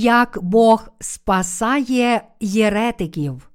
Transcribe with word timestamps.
як 0.00 0.38
Бог 0.42 0.88
спасає 1.00 2.22
єретиків. 2.40 3.50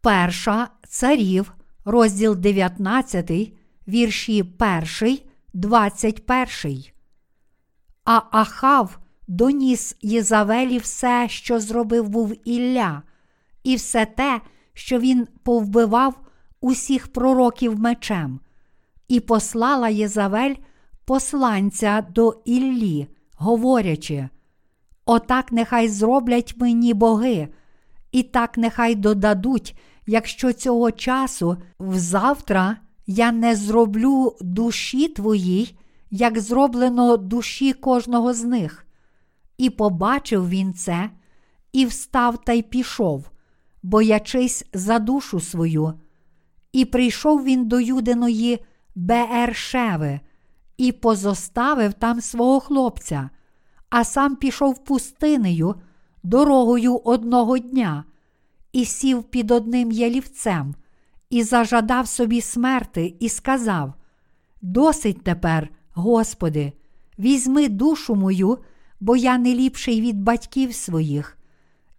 Перша 0.00 0.68
царів, 0.88 1.52
розділ 1.84 2.36
19, 2.36 3.30
вірші 3.88 4.44
1, 5.02 5.18
21. 5.52 6.84
А 8.04 8.22
Ахав 8.30 8.98
доніс 9.28 9.96
Єзавелі 10.02 10.78
все, 10.78 11.26
що 11.28 11.60
зробив 11.60 12.08
був 12.08 12.34
Ілля, 12.44 13.02
і 13.62 13.76
все 13.76 14.06
те, 14.06 14.40
що 14.72 14.98
він 14.98 15.28
повбивав 15.42 16.20
усіх 16.60 17.08
пророків 17.08 17.78
мечем, 17.78 18.40
і 19.08 19.20
послала 19.20 19.88
Єзавель 19.88 20.54
посланця 21.04 22.06
до 22.10 22.42
Іллі, 22.44 23.08
говорячи: 23.40 24.28
Отак 25.06 25.52
нехай 25.52 25.88
зроблять 25.88 26.54
мені 26.56 26.94
боги, 26.94 27.48
і 28.12 28.22
так 28.22 28.58
нехай 28.58 28.94
додадуть, 28.94 29.76
якщо 30.06 30.52
цього 30.52 30.90
часу 30.90 31.56
взавтра 31.78 32.76
я 33.06 33.32
не 33.32 33.56
зроблю 33.56 34.36
душі 34.40 35.08
твоїй, 35.08 35.78
як 36.10 36.40
зроблено 36.40 37.16
душі 37.16 37.72
кожного 37.72 38.34
з 38.34 38.44
них. 38.44 38.86
І 39.58 39.70
побачив 39.70 40.48
він 40.48 40.74
це, 40.74 41.10
і 41.72 41.86
встав 41.86 42.44
та 42.44 42.52
й 42.52 42.62
пішов, 42.62 43.30
боячись 43.82 44.66
за 44.72 44.98
душу 44.98 45.40
свою. 45.40 45.92
І 46.72 46.84
прийшов 46.84 47.44
він 47.44 47.68
до 47.68 47.80
Юдиної 47.80 48.64
Беершеви 48.94 50.20
і 50.80 50.92
позоставив 50.92 51.92
там 51.92 52.20
свого 52.20 52.60
хлопця, 52.60 53.30
а 53.90 54.04
сам 54.04 54.36
пішов 54.36 54.84
пустинею 54.84 55.74
дорогою 56.22 56.96
одного 57.04 57.58
дня 57.58 58.04
і 58.72 58.84
сів 58.84 59.22
під 59.22 59.50
одним 59.50 59.90
ялівцем, 59.90 60.74
і 61.30 61.42
зажадав 61.42 62.08
собі 62.08 62.40
смерти, 62.40 63.14
і 63.20 63.28
сказав: 63.28 63.94
Досить 64.62 65.22
тепер, 65.22 65.68
Господи, 65.92 66.72
візьми 67.18 67.68
душу 67.68 68.14
мою, 68.14 68.58
бо 69.00 69.16
я 69.16 69.38
не 69.38 69.54
ліпший 69.54 70.00
від 70.00 70.22
батьків 70.22 70.74
своїх. 70.74 71.38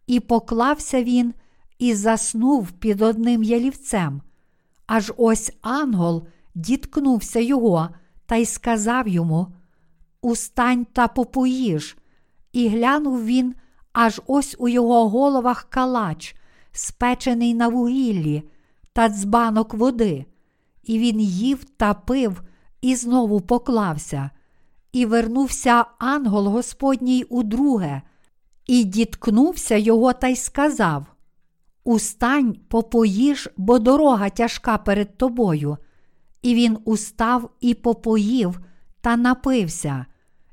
І 0.08 0.20
поклався 0.20 1.04
він 1.04 1.34
і 1.80 1.94
заснув 1.94 2.72
під 2.72 3.02
одним 3.02 3.44
ялівцем. 3.44 4.22
Аж 4.88 5.14
ось 5.18 5.54
ангел 5.62 6.28
діткнувся 6.56 7.40
його 7.40 7.90
та 8.32 8.38
й 8.38 8.46
сказав 8.46 9.08
йому: 9.08 9.48
Устань 10.22 10.86
та 10.94 11.08
попоїж. 11.08 11.98
І 12.54 12.68
глянув 12.68 13.26
він, 13.26 13.56
аж 13.94 14.22
ось 14.28 14.56
у 14.60 14.68
його 14.68 15.10
головах 15.10 15.68
калач, 15.70 16.36
спечений 16.72 17.54
на 17.54 17.68
вугіллі, 17.68 18.44
та 18.94 19.10
дзбанок 19.10 19.74
води. 19.74 20.26
І 20.84 21.00
він 21.00 21.20
їв 21.20 21.64
та 21.64 21.94
пив 21.94 22.42
і 22.82 22.96
знову 22.96 23.42
поклався. 23.42 24.30
І 24.92 25.06
вернувся 25.06 25.86
ангел 26.00 26.48
Господній 26.48 27.24
удруге, 27.24 28.02
і 28.68 28.84
діткнувся 28.84 29.76
його 29.76 30.14
та 30.14 30.28
й 30.28 30.36
сказав: 30.36 31.06
Устань, 31.84 32.54
попоїж, 32.68 33.50
бо 33.58 33.80
дорога 33.80 34.30
тяжка 34.30 34.78
перед 34.78 35.18
тобою. 35.18 35.78
І 36.42 36.56
він 36.56 36.78
устав 36.86 37.50
і 37.60 37.74
попоїв 37.74 38.60
та 39.02 39.18
напився, 39.18 40.06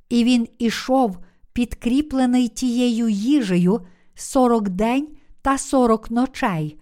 і 0.09 0.25
він 0.25 0.49
ішов, 0.59 1.19
підкріплений 1.53 2.49
тією 2.49 3.09
їжею 3.09 3.81
сорок 4.15 4.69
день 4.69 5.09
та 5.43 5.59
сорок 5.59 6.10
ночей, 6.10 6.78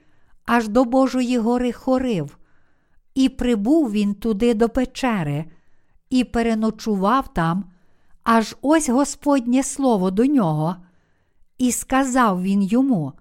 аж 0.46 0.68
до 0.68 0.84
Божої 0.84 1.38
гори 1.38 1.72
хорив. 1.72 2.38
І 3.14 3.28
прибув 3.28 3.92
він 3.92 4.14
туди 4.14 4.54
до 4.54 4.68
печери, 4.68 5.44
і 6.10 6.24
переночував 6.24 7.34
там, 7.34 7.64
аж 8.22 8.56
ось 8.62 8.88
Господнє 8.88 9.62
слово 9.62 10.10
до 10.10 10.26
нього. 10.26 10.76
І 11.58 11.72
сказав 11.72 12.42
він 12.42 12.62
йому: 12.62 13.12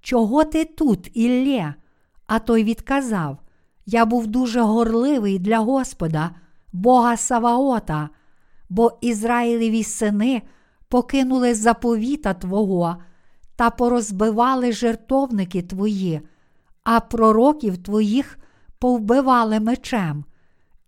Чого 0.00 0.44
ти 0.44 0.64
тут, 0.64 1.10
Іллє? 1.16 1.74
А 2.26 2.38
той 2.38 2.64
відказав: 2.64 3.38
Я 3.86 4.04
був 4.04 4.26
дуже 4.26 4.60
горливий 4.60 5.38
для 5.38 5.58
Господа, 5.58 6.30
Бога 6.72 7.16
Саваота, 7.16 8.08
бо 8.68 8.98
Ізраїлеві 9.00 9.84
сини 9.84 10.42
покинули 10.88 11.54
заповіта 11.54 12.34
Твого 12.34 12.96
та 13.56 13.70
порозбивали 13.70 14.72
жертовники 14.72 15.62
твої, 15.62 16.20
а 16.84 17.00
пророків 17.00 17.78
твоїх 17.82 18.38
повбивали 18.78 19.60
мечем, 19.60 20.24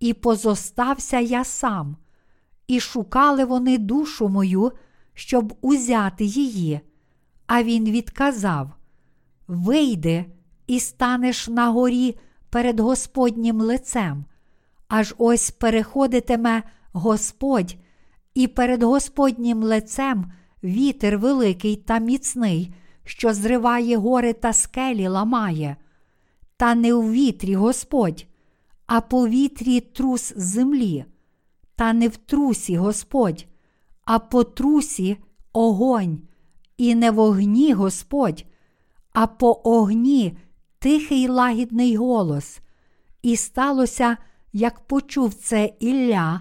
і 0.01 0.15
позостався 0.15 1.19
я 1.19 1.45
сам, 1.45 1.97
і 2.67 2.81
шукали 2.81 3.45
вони 3.45 3.79
душу 3.79 4.29
мою, 4.29 4.73
щоб 5.15 5.55
узяти 5.61 6.25
її. 6.25 6.81
А 7.47 7.63
він 7.63 7.85
відказав: 7.85 8.71
Вийди 9.49 10.25
і 10.67 10.81
станеш 10.81 11.49
на 11.49 11.71
горі 11.71 12.19
перед 12.51 12.81
Господнім 12.81 13.61
лицем, 13.61 14.25
аж 14.89 15.15
ось 15.19 15.51
переходитиме 15.51 16.63
Господь, 16.93 17.77
і 18.35 18.47
перед 18.47 18.83
Господнім 18.83 19.63
лицем 19.63 20.33
вітер 20.65 21.19
великий 21.19 21.77
та 21.77 21.99
міцний, 21.99 22.75
що 23.05 23.35
зриває 23.35 23.97
гори 23.97 24.33
та 24.33 24.53
скелі 24.53 25.09
ламає. 25.09 25.77
Та 26.57 26.75
не 26.75 26.95
у 26.95 27.11
вітрі 27.11 27.55
Господь, 27.55 28.27
а 28.87 29.01
по 29.01 29.29
вітрі 29.29 29.81
трус 29.81 30.33
землі, 30.37 31.05
та 31.77 31.93
не 31.93 32.09
в 32.09 32.17
трусі 32.17 32.77
Господь, 32.77 33.47
а 34.05 34.19
по 34.19 34.45
трусі 34.45 35.17
огонь, 35.53 36.19
і 36.77 36.95
не 36.95 37.11
в 37.11 37.19
огні 37.19 37.73
Господь, 37.73 38.45
а 39.13 39.27
по 39.27 39.61
огні 39.65 40.37
тихий 40.79 41.29
лагідний 41.29 41.97
голос. 41.97 42.61
І 43.23 43.37
сталося, 43.37 44.17
як 44.53 44.81
почув 44.81 45.35
це 45.35 45.73
Ілля, 45.81 46.41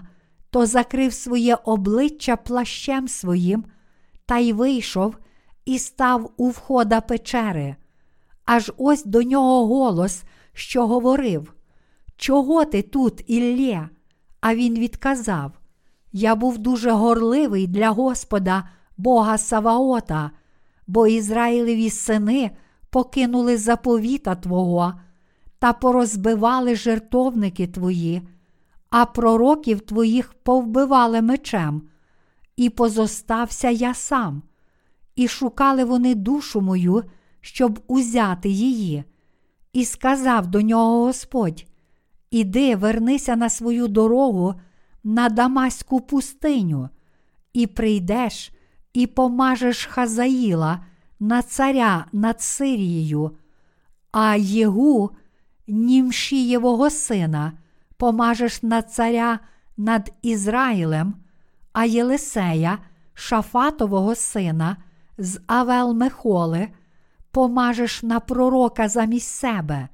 то 0.50 0.66
закрив 0.66 1.12
своє 1.12 1.54
обличчя 1.54 2.36
плащем 2.36 3.08
своїм, 3.08 3.64
та 4.26 4.38
й 4.38 4.52
вийшов 4.52 5.16
і 5.64 5.78
став 5.78 6.32
у 6.36 6.48
входа 6.48 7.00
печери. 7.00 7.76
Аж 8.44 8.72
ось 8.76 9.04
до 9.04 9.22
нього 9.22 9.66
голос, 9.66 10.22
що 10.52 10.86
говорив: 10.86 11.54
Чого 12.16 12.64
ти 12.64 12.82
тут, 12.82 13.24
Іллє? 13.26 13.88
А 14.40 14.54
він 14.54 14.78
відказав: 14.78 15.52
Я 16.12 16.34
був 16.34 16.58
дуже 16.58 16.90
горливий 16.90 17.66
для 17.66 17.90
Господа, 17.90 18.68
Бога 18.96 19.38
Саваота, 19.38 20.30
бо 20.86 21.06
Ізраїлеві 21.06 21.90
сини 21.90 22.50
покинули 22.98 23.56
заповіта 23.56 24.34
Твого 24.34 24.94
та 25.58 25.72
порозбивали 25.72 26.76
жертовники 26.76 27.66
Твої, 27.66 28.22
а 28.90 29.06
пророків 29.06 29.80
Твоїх 29.80 30.34
повбивали 30.34 31.22
мечем, 31.22 31.82
і 32.56 32.70
позостався 32.70 33.70
я 33.70 33.94
сам, 33.94 34.42
і 35.16 35.28
шукали 35.28 35.84
вони 35.84 36.14
душу 36.14 36.60
мою, 36.60 37.04
щоб 37.40 37.80
узяти 37.86 38.48
її. 38.48 39.04
І 39.72 39.84
сказав 39.84 40.46
до 40.46 40.62
нього 40.62 41.04
Господь: 41.04 41.66
Іди, 42.30 42.76
вернися 42.76 43.36
на 43.36 43.48
свою 43.48 43.88
дорогу 43.88 44.54
на 45.04 45.28
Дамаську 45.28 46.00
пустиню, 46.00 46.88
і 47.52 47.66
прийдеш, 47.66 48.52
і 48.92 49.06
помажеш 49.06 49.86
Хазаїла 49.86 50.84
на 51.20 51.42
царя 51.42 52.04
над 52.12 52.40
Сирією, 52.40 53.30
а 54.12 54.36
Єгу, 54.36 55.10
Німшієвого 55.68 56.90
сина, 56.90 57.52
помажеш 57.96 58.62
на 58.62 58.82
царя 58.82 59.38
над 59.76 60.12
Ізраїлем, 60.22 61.14
а 61.72 61.84
Єлисея, 61.84 62.78
Шафатового 63.14 64.14
сина, 64.14 64.76
з 65.18 65.40
Авел 65.46 65.94
Мехоли, 65.94 66.68
помажеш 67.30 68.02
на 68.02 68.20
пророка 68.20 68.88
замість 68.88 69.28
себе, 69.28 69.88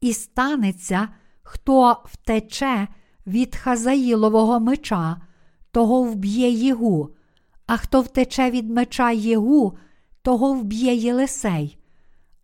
і 0.00 0.12
станеться, 0.12 1.08
хто 1.42 2.02
втече 2.04 2.88
від 3.26 3.56
Хазаїлового 3.56 4.60
меча, 4.60 5.16
того 5.70 6.02
вб'є 6.02 6.50
Єгу, 6.50 7.10
а 7.66 7.76
хто 7.76 8.00
втече 8.00 8.50
від 8.50 8.70
меча 8.70 9.10
Єгу, 9.10 9.78
того 10.22 10.52
вб'є 10.52 10.94
Єлисей. 10.94 11.78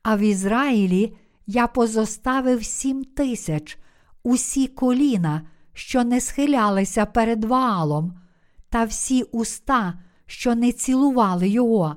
А 0.03 0.17
в 0.17 0.21
Ізраїлі 0.21 1.17
я 1.47 1.67
позоставив 1.67 2.65
сім 2.65 3.05
тисяч, 3.05 3.79
усі 4.23 4.67
коліна, 4.67 5.43
що 5.73 6.05
не 6.05 6.21
схилялися 6.21 7.07
перед 7.07 7.45
Ваалом, 7.45 8.21
та 8.69 8.85
всі 8.85 9.23
уста, 9.23 9.95
що 10.27 10.55
не 10.55 10.73
цілували 10.73 11.49
його. 11.49 11.97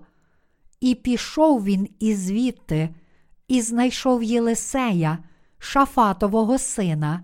І 0.80 0.96
пішов 0.96 1.64
він 1.64 1.88
ізвідти, 2.00 2.90
і 3.48 3.62
знайшов 3.62 4.24
Єлисея, 4.24 5.18
Шафатового 5.58 6.58
сина, 6.58 7.24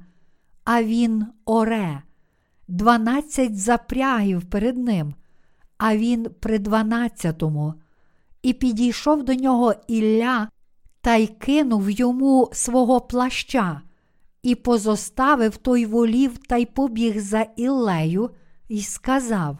а 0.64 0.84
він 0.84 1.26
оре, 1.46 2.02
дванадцять 2.68 3.60
запрягів 3.60 4.50
перед 4.50 4.78
ним, 4.78 5.14
а 5.78 5.98
він 5.98 6.28
при 6.40 6.60
дванадцятому. 6.60 7.74
І 8.46 8.54
підійшов 8.54 9.24
до 9.24 9.34
нього 9.34 9.74
Ілля 9.88 10.50
та 11.02 11.16
й 11.16 11.28
кинув 11.28 11.90
йому 11.90 12.50
свого 12.54 13.02
плаща, 13.02 13.82
і 14.44 14.56
позоставив 14.56 15.58
той 15.58 15.86
волів 15.86 16.38
та 16.38 16.58
й 16.58 16.66
побіг 16.66 17.20
за 17.20 17.42
Іллею, 17.42 18.30
і 18.68 18.82
сказав: 18.82 19.58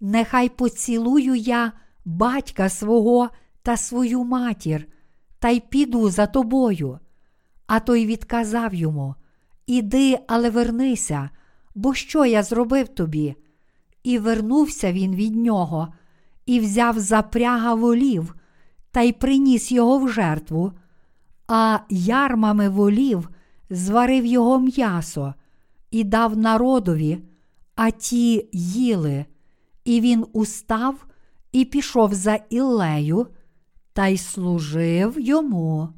Нехай 0.00 0.48
поцілую 0.48 1.34
я 1.34 1.72
батька 2.04 2.68
свого 2.68 3.30
та 3.62 3.76
свою 3.76 4.24
матір, 4.24 4.86
та 5.38 5.48
й 5.48 5.60
піду 5.60 6.10
за 6.10 6.26
тобою. 6.26 6.98
А 7.66 7.80
той 7.80 8.06
відказав 8.06 8.74
йому: 8.74 9.14
Іди, 9.66 10.18
але 10.28 10.50
вернися, 10.50 11.30
бо 11.74 11.94
що 11.94 12.24
я 12.24 12.42
зробив 12.42 12.88
тобі? 12.88 13.34
І 14.02 14.18
вернувся 14.18 14.92
він 14.92 15.14
від 15.14 15.36
нього, 15.36 15.88
і 16.52 16.60
взяв 16.60 16.98
запряга 16.98 17.74
волів, 17.74 18.34
та 18.90 19.00
й 19.00 19.12
приніс 19.12 19.72
його 19.72 19.98
в 19.98 20.08
жертву, 20.08 20.72
а 21.48 21.78
ярмами 21.90 22.68
волів 22.68 23.28
зварив 23.70 24.26
його 24.26 24.60
м'ясо 24.60 25.34
і 25.90 26.04
дав 26.04 26.36
народові, 26.36 27.18
а 27.74 27.90
ті 27.90 28.48
їли, 28.52 29.24
і 29.84 30.00
він 30.00 30.26
устав 30.32 31.06
і 31.52 31.64
пішов 31.64 32.14
за 32.14 32.34
Іллею 32.34 33.26
та 33.92 34.06
й 34.06 34.18
служив 34.18 35.20
йому. 35.20 35.88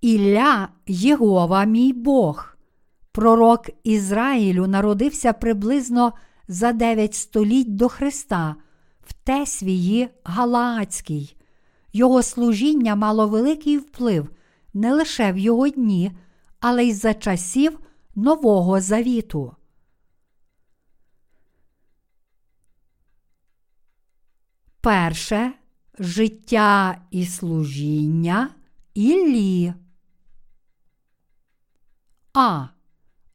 Ілля 0.00 0.68
Єгова, 0.86 1.64
мій 1.64 1.92
Бог. 1.92 2.56
Пророк 3.12 3.70
Ізраїлю 3.84 4.66
народився 4.66 5.32
приблизно 5.32 6.12
за 6.48 6.72
дев'ять 6.72 7.14
століть 7.14 7.76
до 7.76 7.88
Христа 7.88 8.56
в 9.00 9.12
Тесвії 9.12 10.08
Галаацькій. 10.24 11.36
Його 11.92 12.22
служіння 12.22 12.94
мало 12.96 13.28
великий 13.28 13.78
вплив 13.78 14.28
не 14.74 14.94
лише 14.94 15.32
в 15.32 15.38
його 15.38 15.68
дні, 15.68 16.12
але 16.60 16.84
й 16.84 16.92
за 16.92 17.14
часів 17.14 17.78
Нового 18.14 18.80
Завіту. 18.80 19.54
Перше 24.80 25.52
життя 25.98 27.02
і 27.10 27.26
служіння 27.26 28.50
Іллі. 28.94 29.74
А. 32.34 32.66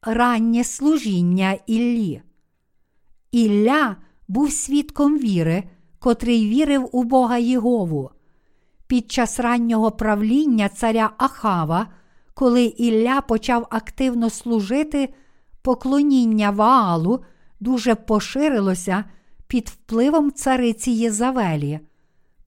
Раннє 0.02 0.64
служіння 0.64 1.58
Іллі. 1.66 2.22
Ілля 3.34 3.96
був 4.28 4.52
свідком 4.52 5.18
віри, 5.18 5.64
котрий 5.98 6.48
вірив 6.48 6.88
у 6.92 7.04
Бога 7.04 7.38
Єгову. 7.38 8.10
Під 8.86 9.12
час 9.12 9.40
раннього 9.40 9.90
правління 9.90 10.68
царя 10.68 11.10
Ахава, 11.18 11.88
коли 12.34 12.64
Ілля 12.64 13.20
почав 13.20 13.66
активно 13.70 14.30
служити, 14.30 15.14
поклоніння 15.62 16.50
Ваалу 16.50 17.24
дуже 17.60 17.94
поширилося 17.94 19.04
під 19.46 19.68
впливом 19.68 20.32
цариці 20.32 20.90
Єзавелі. 20.90 21.80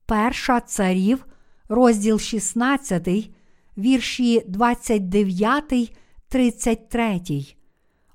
Перша 0.06 0.60
царів, 0.60 1.26
розділ 1.70 2.20
16, 2.20 3.30
вірші 3.78 4.44
29, 4.48 5.98
33. 6.30 7.22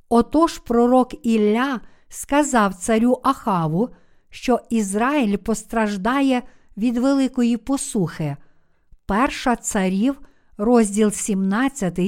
Отож 0.09 0.59
пророк 0.59 1.27
Ілля 1.27 1.81
сказав 2.13 2.75
царю 2.75 3.21
Ахаву, 3.23 3.89
що 4.31 4.61
Ізраїль 4.71 5.37
постраждає 5.37 6.43
від 6.77 6.99
великої 6.99 7.57
посухи. 7.57 8.37
Перша 9.07 9.57
царів, 9.57 10.21
розділ 10.57 11.11
17, 11.11 11.99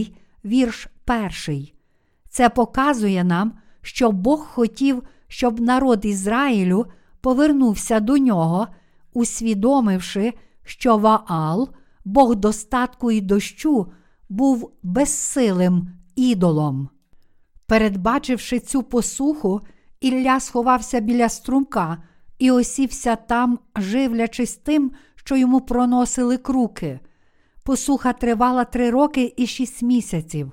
вірш 0.45 0.89
1. 1.47 1.69
Це 2.29 2.49
показує 2.49 3.25
нам, 3.25 3.53
що 3.83 4.13
Бог 4.13 4.47
хотів, 4.47 5.03
щоб 5.29 5.61
народ 5.61 6.05
Ізраїлю 6.05 6.87
повернувся 7.21 8.01
до 8.01 8.19
нього, 8.19 8.67
усвідомивши, 9.13 10.33
що 10.65 10.97
Ваал, 10.97 11.69
Бог 12.05 12.35
достатку 12.35 13.11
і 13.11 13.21
дощу, 13.21 13.93
був 14.29 14.73
безсилим 14.83 15.89
ідолом. 16.17 16.89
Передбачивши 17.67 18.61
цю 18.61 18.83
посуху, 18.83 19.61
Ілля 20.05 20.41
сховався 20.41 21.01
біля 21.01 21.29
струмка 21.29 22.03
і 22.39 22.51
осівся 22.51 23.17
там, 23.17 23.59
живлячись 23.77 24.57
тим, 24.57 24.93
що 25.15 25.37
йому 25.37 25.61
проносили 25.61 26.37
круки. 26.37 27.01
Посуха 27.63 28.13
тривала 28.13 28.65
три 28.65 28.91
роки 28.91 29.35
і 29.37 29.47
шість 29.47 29.83
місяців. 29.83 30.53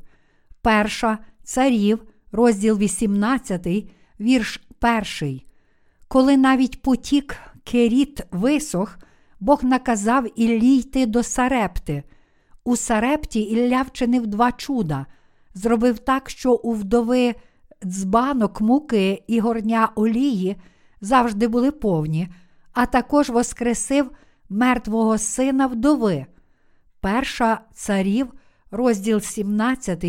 Перша 0.62 1.18
царів, 1.44 2.03
розділ 2.31 2.77
18, 2.77 3.68
вірш 4.19 4.62
перший. 4.80 5.45
Коли 6.07 6.38
навіть 6.38 6.81
потік 6.81 7.38
керіт 7.63 8.21
висох, 8.31 9.00
Бог 9.39 9.63
наказав 9.63 10.39
Іллі 10.39 10.75
йти 10.75 11.06
до 11.06 11.24
Сарепти. 11.24 12.03
У 12.63 12.75
Сарепті 12.75 13.42
Ілля 13.42 13.81
вчинив 13.81 14.27
два 14.27 14.51
чуда, 14.51 15.06
зробив 15.53 16.00
так, 16.00 16.30
що 16.30 16.53
у 16.53 16.74
вдови 16.74 17.36
дзбанок 17.86 18.62
муки 18.62 19.24
і 19.28 19.39
горня 19.39 19.89
олії 19.96 20.56
завжди 21.01 21.48
були 21.48 21.72
повні, 21.72 22.27
а 22.74 22.86
також 22.86 23.29
воскресив 23.29 24.12
мертвого 24.50 25.17
сина 25.17 25.67
вдови. 25.67 26.25
Перша 27.00 27.60
царів, 27.74 28.34
розділ 28.72 29.20
17, 29.20 30.06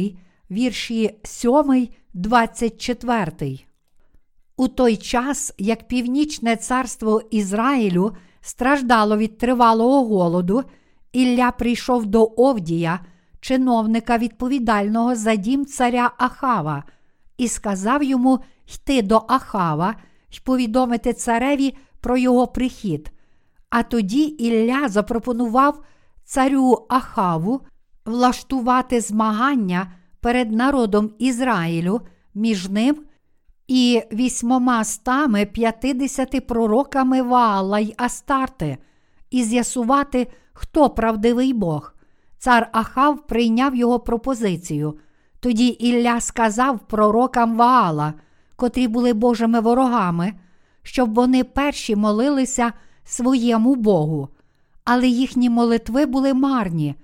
вірші 0.51 1.19
7, 1.23 1.89
24. 2.15 3.59
У 4.57 4.69
той 4.69 4.97
час, 4.97 5.55
як 5.59 5.89
північне 5.89 6.57
царство 6.57 7.23
Ізраїлю 7.31 8.13
страждало 8.41 9.17
від 9.17 9.39
тривалого 9.39 10.05
голоду, 10.05 10.65
Ілля 11.13 11.51
прийшов 11.51 12.07
до 12.07 12.33
Овдія, 12.37 13.01
чиновника 13.41 14.19
відповідального 14.19 15.17
за 15.17 15.35
дім 15.35 15.67
царя 15.67 16.11
Ахава, 16.19 16.85
і 17.39 17.49
сказав 17.49 18.03
йому 18.03 18.41
йти 18.75 19.03
до 19.03 19.23
Ахава 19.29 19.95
й 20.31 20.41
повідомити 20.45 21.13
цареві 21.13 21.77
про 22.01 22.17
його 22.17 22.47
прихід. 22.47 23.13
А 23.71 23.83
тоді 23.83 24.23
Ілля 24.23 24.89
запропонував 24.89 25.83
царю 26.25 26.87
Ахаву 26.89 27.61
влаштувати 28.07 29.01
змагання 29.01 29.93
перед 30.21 30.53
народом 30.53 31.11
Ізраїлю 31.19 32.01
між 32.35 32.69
ним 32.69 33.05
і 33.69 34.03
вісьмома 34.13 34.85
стами 34.85 35.47
п'ятидесяти 35.47 36.41
пророками 36.41 37.23
Ваала 37.23 37.79
й 37.79 37.95
Астарти, 37.97 38.79
і 39.31 39.45
з'ясувати, 39.45 40.27
хто 40.53 40.91
правдивий 40.91 41.53
Бог. 41.53 41.95
Цар 42.39 42.69
Ахав 42.73 43.27
прийняв 43.27 43.75
його 43.75 44.01
пропозицію. 44.01 44.99
Тоді 45.43 45.67
Ілля 45.67 46.21
сказав 46.21 46.79
пророкам 46.79 47.57
Ваала, 47.57 48.15
котрі 48.57 48.89
були 48.89 49.13
Божими 49.13 49.61
ворогами, 49.61 50.33
щоб 50.83 51.15
вони 51.15 51.45
перші 51.45 51.97
молилися 51.97 52.73
своєму 53.05 53.75
Богу, 53.75 54.29
але 54.85 55.09
їхні 55.09 55.51
молитви 55.51 56.07
були 56.07 56.35
марні. 56.35 56.95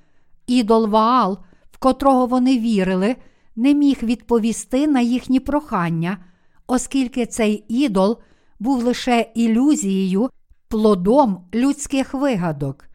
Ідол 0.46 0.88
Ваал, 0.88 1.38
в 1.70 1.78
котрого 1.78 2.26
вони 2.26 2.58
вірили, 2.58 3.16
не 3.56 3.74
міг 3.74 3.98
відповісти 4.02 4.86
на 4.86 5.00
їхні 5.00 5.40
прохання, 5.40 6.18
оскільки 6.66 7.26
цей 7.26 7.64
ідол 7.68 8.18
був 8.60 8.84
лише 8.84 9.32
ілюзією, 9.34 10.30
плодом 10.68 11.44
людських 11.54 12.14
вигадок. 12.14 12.88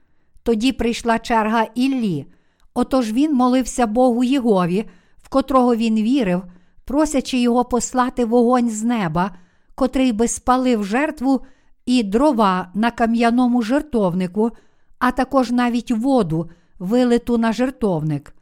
Тоді 0.43 0.71
прийшла 0.71 1.19
черга 1.19 1.63
Іллі. 1.75 2.25
Отож 2.73 3.12
він 3.12 3.33
молився 3.33 3.88
Богу 3.88 4.23
Єгові, 4.23 4.85
котрого 5.33 5.75
він 5.75 5.95
вірив, 5.95 6.43
просячи 6.85 7.37
його 7.37 7.65
послати 7.65 8.25
вогонь 8.25 8.69
з 8.69 8.83
неба, 8.83 9.35
котрий 9.75 10.11
би 10.11 10.27
спалив 10.27 10.83
жертву 10.83 11.41
і 11.85 12.03
дрова 12.03 12.71
на 12.73 12.91
кам'яному 12.91 13.61
жертовнику, 13.61 14.51
а 14.99 15.11
також 15.11 15.51
навіть 15.51 15.91
воду, 15.91 16.49
вилиту 16.79 17.37
на 17.37 17.53
жертовник. 17.53 18.35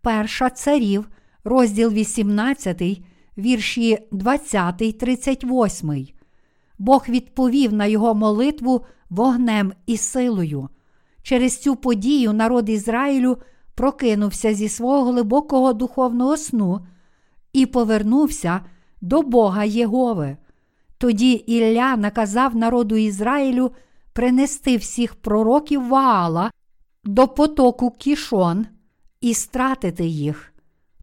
Перша 0.00 0.50
царів, 0.50 1.08
розділ 1.44 1.90
18, 1.90 2.82
вірші 3.38 3.98
20, 4.12 4.98
38. 4.98 6.06
Бог 6.78 7.04
відповів 7.08 7.72
на 7.72 7.86
його 7.86 8.14
молитву 8.14 8.84
вогнем 9.10 9.72
і 9.86 9.96
силою. 9.96 10.68
Через 11.22 11.58
цю 11.58 11.76
подію 11.76 12.32
народ 12.32 12.68
Ізраїлю 12.68 13.38
прокинувся 13.78 14.54
зі 14.54 14.68
свого 14.68 15.10
глибокого 15.10 15.72
духовного 15.72 16.36
сну 16.36 16.80
і 17.52 17.66
повернувся 17.66 18.60
до 19.00 19.22
Бога 19.22 19.64
Єгови. 19.64 20.36
Тоді 20.98 21.32
Ілля 21.32 21.96
наказав 21.96 22.56
народу 22.56 22.96
Ізраїлю 22.96 23.72
принести 24.12 24.76
всіх 24.76 25.14
пророків 25.14 25.88
Ваала 25.88 26.50
до 27.04 27.28
потоку 27.28 27.90
Кішон 27.90 28.66
і 29.20 29.34
стратити 29.34 30.06
їх. 30.06 30.52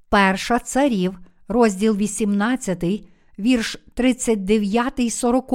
Перша 0.09 0.59
царів, 0.59 1.19
розділ 1.47 1.95
18, 1.95 2.83
вірш 3.39 3.77
39, 3.93 5.13
40. 5.13 5.53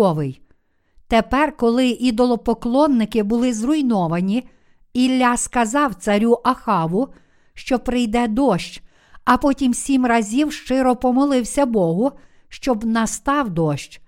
Тепер, 1.08 1.56
коли 1.56 1.88
ідолопоклонники 1.88 3.22
були 3.22 3.52
зруйновані, 3.52 4.48
Ілля 4.92 5.36
сказав 5.36 5.94
царю 5.94 6.38
Ахаву, 6.44 7.08
що 7.54 7.78
прийде 7.78 8.28
дощ, 8.28 8.82
а 9.24 9.36
потім 9.36 9.74
сім 9.74 10.06
разів 10.06 10.52
щиро 10.52 10.96
помолився 10.96 11.66
Богу, 11.66 12.12
щоб 12.48 12.84
настав 12.84 13.50
дощ. 13.50 14.00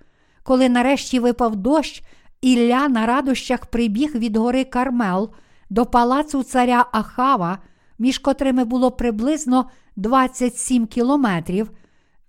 Коли 0.43 0.69
нарешті 0.69 1.19
випав 1.19 1.57
дощ, 1.57 2.03
Ілля 2.41 2.89
на 2.89 3.07
радощах 3.07 3.67
прибіг 3.67 4.15
від 4.15 4.37
гори 4.37 4.65
Кармел 4.65 5.31
до 5.71 5.87
палацу 5.87 6.43
царя 6.43 6.87
Ахава, 6.93 7.59
між 7.99 8.19
котрими 8.19 8.65
було 8.65 8.91
приблизно 8.91 9.71
27 9.97 10.87
кілометрів, 10.87 11.71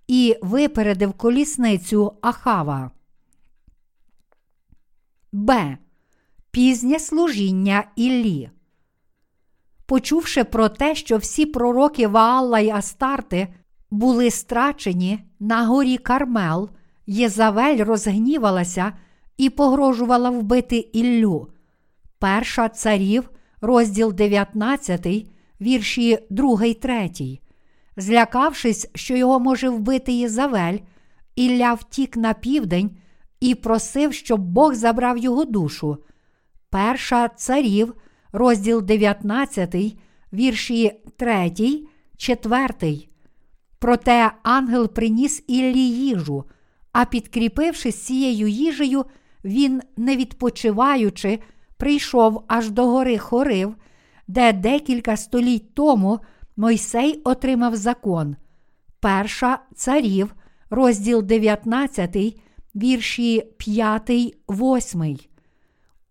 і 0.08 0.36
випередив 0.42 1.12
колісницю 1.12 2.12
Ахава. 2.22 2.90
Б. 5.32 5.76
Пізнє 6.54 6.98
служіння 6.98 7.84
Іллі. 7.96 8.50
Почувши 9.86 10.44
про 10.44 10.68
те, 10.68 10.94
що 10.94 11.16
всі 11.16 11.46
пророки 11.46 12.06
Ваалла 12.06 12.60
й 12.60 12.70
Астарти 12.70 13.48
були 13.90 14.30
страчені 14.30 15.18
на 15.40 15.66
горі 15.66 15.98
Кармел, 15.98 16.70
Єзавель 17.06 17.84
розгнівалася 17.84 18.92
і 19.36 19.50
погрожувала 19.50 20.30
вбити 20.30 20.76
Іллю. 20.76 21.48
Перша 22.18 22.68
царів, 22.68 23.30
розділ 23.60 24.12
19, 24.12 25.06
вірші 25.60 26.18
2, 26.30 26.74
3. 26.74 27.10
Злякавшись, 27.96 28.90
що 28.94 29.16
його 29.16 29.40
може 29.40 29.68
вбити 29.68 30.12
Єзавель, 30.12 30.78
Ілля 31.36 31.74
втік 31.74 32.16
на 32.16 32.34
південь 32.34 32.90
і 33.40 33.54
просив, 33.54 34.14
щоб 34.14 34.40
Бог 34.40 34.74
забрав 34.74 35.18
його 35.18 35.44
душу. 35.44 35.98
Перша 36.74 37.28
царів, 37.28 37.94
розділ 38.32 38.82
19, 38.82 39.74
вірші 40.32 40.92
3, 41.16 41.52
4. 42.16 42.74
Проте 43.78 44.32
ангел 44.42 44.88
приніс 44.88 45.44
Іллі 45.46 45.88
їжу, 45.88 46.44
а 46.92 47.04
підкріпившись 47.04 48.02
цією 48.02 48.48
їжею, 48.48 49.04
він, 49.44 49.82
не 49.96 50.16
відпочиваючи, 50.16 51.38
прийшов 51.76 52.44
аж 52.48 52.70
до 52.70 52.86
гори 52.86 53.18
Хорив, 53.18 53.74
де 54.28 54.52
декілька 54.52 55.16
століть 55.16 55.74
тому 55.74 56.20
Мойсей 56.56 57.20
отримав 57.24 57.76
закон. 57.76 58.36
Перша 59.00 59.58
царів, 59.74 60.34
розділ 60.70 61.22
19, 61.22 62.16
вірші 62.74 63.42
5, 63.58 64.10
8. 64.48 65.33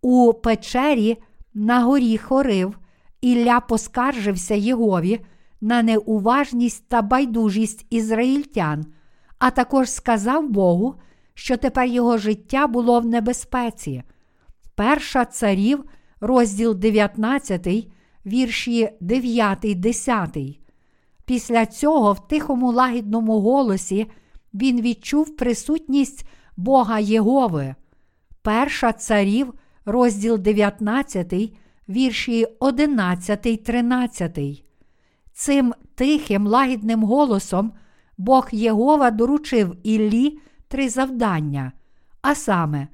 У 0.06 0.34
печері 0.34 1.18
на 1.54 1.84
горі 1.84 2.18
Хорив 2.18 2.80
Ілля 3.22 3.60
поскаржився 3.60 4.56
Єгові 4.56 5.20
на 5.62 5.84
неуважність 5.84 6.88
та 6.88 7.02
байдужість 7.02 7.86
ізраїльтян, 7.90 8.86
а 9.40 9.52
також 9.52 9.90
сказав 9.90 10.50
Богу, 10.50 10.96
що 11.34 11.58
тепер 11.58 11.88
його 11.88 12.18
життя 12.18 12.68
було 12.68 13.00
в 13.00 13.06
небезпеці. 13.06 14.04
Перша 14.76 15.26
царів, 15.26 15.84
розділ 16.20 16.76
19, 16.76 17.68
вірші 18.26 18.90
9, 19.00 19.60
10. 19.76 20.38
Після 21.26 21.66
цього 21.66 22.14
в 22.14 22.28
тихому 22.28 22.72
лагідному 22.72 23.40
голосі 23.40 24.08
він 24.54 24.82
відчув 24.82 25.36
присутність 25.36 26.28
Бога 26.58 27.00
Єгови. 27.00 27.76
Перша 28.42 28.94
царів, 28.94 29.54
розділ 29.86 30.38
19, 30.38 31.34
вірші 31.90 32.48
11, 32.60 33.64
13. 33.64 34.40
Цим 35.34 35.74
тихим 35.96 36.48
лагідним 36.48 37.04
голосом 37.04 37.74
Бог 38.18 38.50
Єгова 38.52 39.12
доручив 39.12 39.76
Іллі 39.84 40.40
три 40.68 40.90
завдання, 40.90 41.72
а 42.22 42.36
саме, 42.36 42.88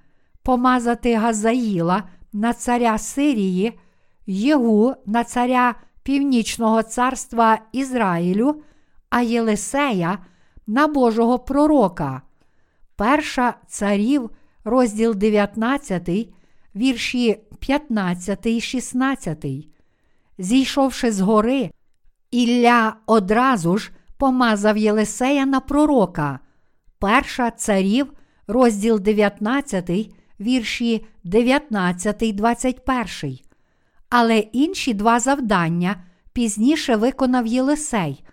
помазати 0.43 1.15
Газаїла 1.15 2.03
на 2.33 2.53
царя 2.53 2.97
Сирії, 2.97 3.79
Єгу 4.27 4.93
на 5.05 5.23
царя 5.23 5.75
Північного 6.03 6.83
царства 6.83 7.59
Ізраїлю, 7.71 8.61
а 9.09 9.21
Єлисея 9.21 10.17
на 10.67 10.87
Божого 10.87 11.39
пророка. 11.39 12.21
Перша 12.95 13.53
царів, 13.67 14.29
розділ 14.63 15.15
19, 15.15 16.29
вірші 16.75 17.39
15, 17.59 18.61
16. 18.61 19.45
Зійшовши 20.37 21.11
з 21.11 21.19
гори, 21.19 21.71
Ілля 22.31 22.95
одразу 23.05 23.77
ж 23.77 23.91
помазав 24.17 24.77
Єлисея 24.77 25.45
на 25.45 25.59
пророка. 25.59 26.39
Перша 26.99 27.51
царів, 27.51 28.13
розділ 28.47 28.99
19, 28.99 29.89
вірші 30.39 31.05
19, 31.23 32.35
21. 32.35 33.39
Але 34.09 34.37
інші 34.37 34.93
два 34.93 35.19
завдання 35.19 36.03
пізніше 36.33 36.95
виконав 36.95 37.47
Єлисей. 37.47 38.23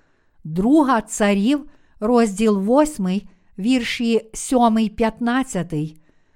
Друга 0.44 1.00
царів, 1.00 1.70
розділ 2.00 2.80
8, 2.80 3.20
вірші 3.58 4.30
7, 4.34 4.88
15, 4.88 5.74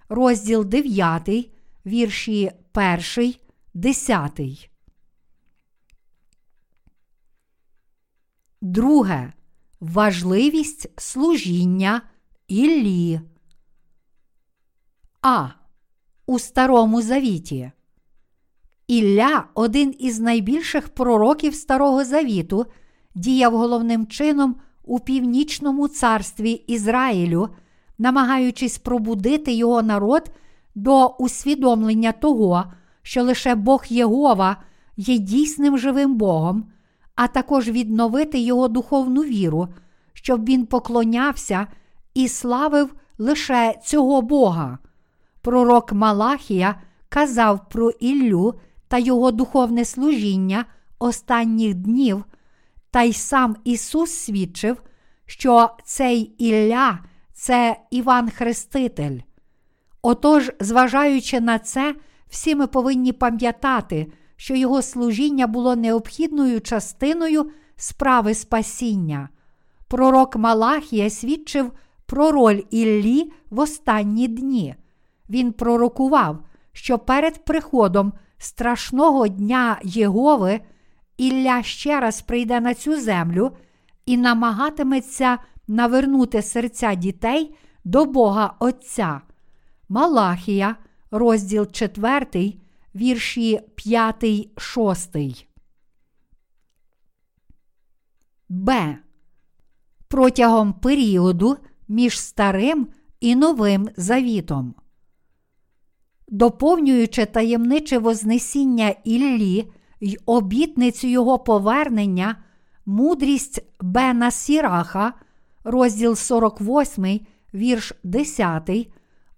розділ 0.09 0.65
9, 0.65 1.51
вірші 1.87 2.53
1, 3.17 3.35
10. 3.75 4.71
Друге. 8.61 9.33
Важливість 9.81 11.01
служіння 11.01 12.03
Іллі. 12.49 13.21
А. 15.23 15.49
У 16.27 16.39
Старому 16.39 17.03
Завіті. 17.03 17.73
Ілля, 18.87 19.45
один 19.55 19.95
із 19.99 20.21
найбільших 20.21 20.89
пророків 20.89 21.55
Старого 21.55 22.05
Завіту, 22.05 22.67
діяв 23.15 23.57
головним 23.57 24.07
чином 24.07 24.57
у 24.83 25.01
північному 25.01 25.89
царстві 25.89 26.51
Ізраїлю, 26.53 27.49
намагаючись 27.99 28.79
пробудити 28.79 29.53
його 29.53 29.83
народ 29.83 30.31
до 30.83 31.07
усвідомлення 31.07 32.13
того, 32.13 32.65
що 33.03 33.23
лише 33.23 33.55
Бог 33.55 33.85
Єгова 33.89 34.57
є 34.97 35.19
дійсним 35.19 35.79
живим 35.79 36.15
Богом, 36.15 36.65
а 37.15 37.27
також 37.29 37.69
відновити 37.69 38.39
його 38.39 38.69
духовну 38.69 39.23
віру, 39.23 39.69
щоб 40.13 40.45
він 40.45 40.67
поклонявся 40.67 41.67
і 42.15 42.29
славив 42.29 42.95
лише 43.19 43.75
цього 43.85 44.23
Бога. 44.23 44.79
Пророк 45.41 45.93
Малахія 45.93 46.81
казав 47.09 47.69
про 47.69 47.91
Іллю 47.91 48.55
та 48.89 48.99
його 48.99 49.31
духовне 49.31 49.85
служіння 49.85 50.65
останніх 50.99 51.75
днів, 51.75 52.25
та 52.91 53.03
й 53.03 53.13
сам 53.13 53.57
Ісус 53.65 54.11
свідчив, 54.11 54.83
що 55.27 55.71
цей 55.85 56.21
Ілля 56.21 56.99
це 57.33 57.77
Іван 57.91 58.31
Хреститель. 58.31 59.19
Отож, 60.03 60.51
зважаючи 60.61 61.41
на 61.41 61.59
це, 61.59 61.95
всі 62.29 62.55
ми 62.55 62.67
повинні 62.67 63.13
пам'ятати, 63.13 64.13
що 64.37 64.55
його 64.55 64.83
служіння 64.83 65.47
було 65.47 65.77
необхідною 65.77 66.61
частиною 66.61 67.51
справи 67.77 68.35
спасіння. 68.35 69.29
Пророк 69.89 70.37
Малахія 70.37 71.11
свідчив 71.11 71.73
про 72.07 72.33
роль 72.33 72.63
Іллі 72.71 73.33
в 73.51 73.61
останні 73.61 74.29
дні. 74.29 74.75
Він 75.31 75.53
пророкував, 75.53 76.39
що 76.73 76.99
перед 76.99 77.45
приходом 77.45 78.13
страшного 78.39 79.29
дня 79.29 79.79
Єгови 79.83 80.61
Ілля 81.17 81.63
ще 81.63 82.01
раз 82.01 82.23
прийде 82.23 82.61
на 82.61 82.75
цю 82.75 83.01
землю 83.01 83.53
і 84.07 84.17
намагатиметься 84.17 85.39
навернути 85.69 86.43
серця 86.43 86.95
дітей 86.95 87.55
до 87.85 88.05
Бога 88.05 88.55
Отця. 88.59 89.21
Малахія, 89.93 90.77
розділ 91.11 91.67
4, 91.67 92.55
вірші 92.95 93.61
5, 93.75 94.25
6. 94.57 95.17
Б. 98.49 98.97
Протягом 100.09 100.73
періоду 100.73 101.57
між 101.89 102.21
Старим 102.21 102.89
і 103.21 103.37
Новим 103.37 103.89
Завітом. 103.97 104.75
Доповнюючи 106.29 107.27
таємниче 107.27 107.99
Вознесіння 107.99 108.95
Іллі 109.05 109.73
й 110.01 110.19
обітницю 110.27 111.07
його 111.07 111.39
повернення, 111.39 112.37
мудрість 112.87 113.65
Бена 113.81 114.31
Сіраха, 114.31 115.13
розділ 115.65 116.17
48, 116.17 117.21
вірш 117.55 117.93
10, 118.05 118.71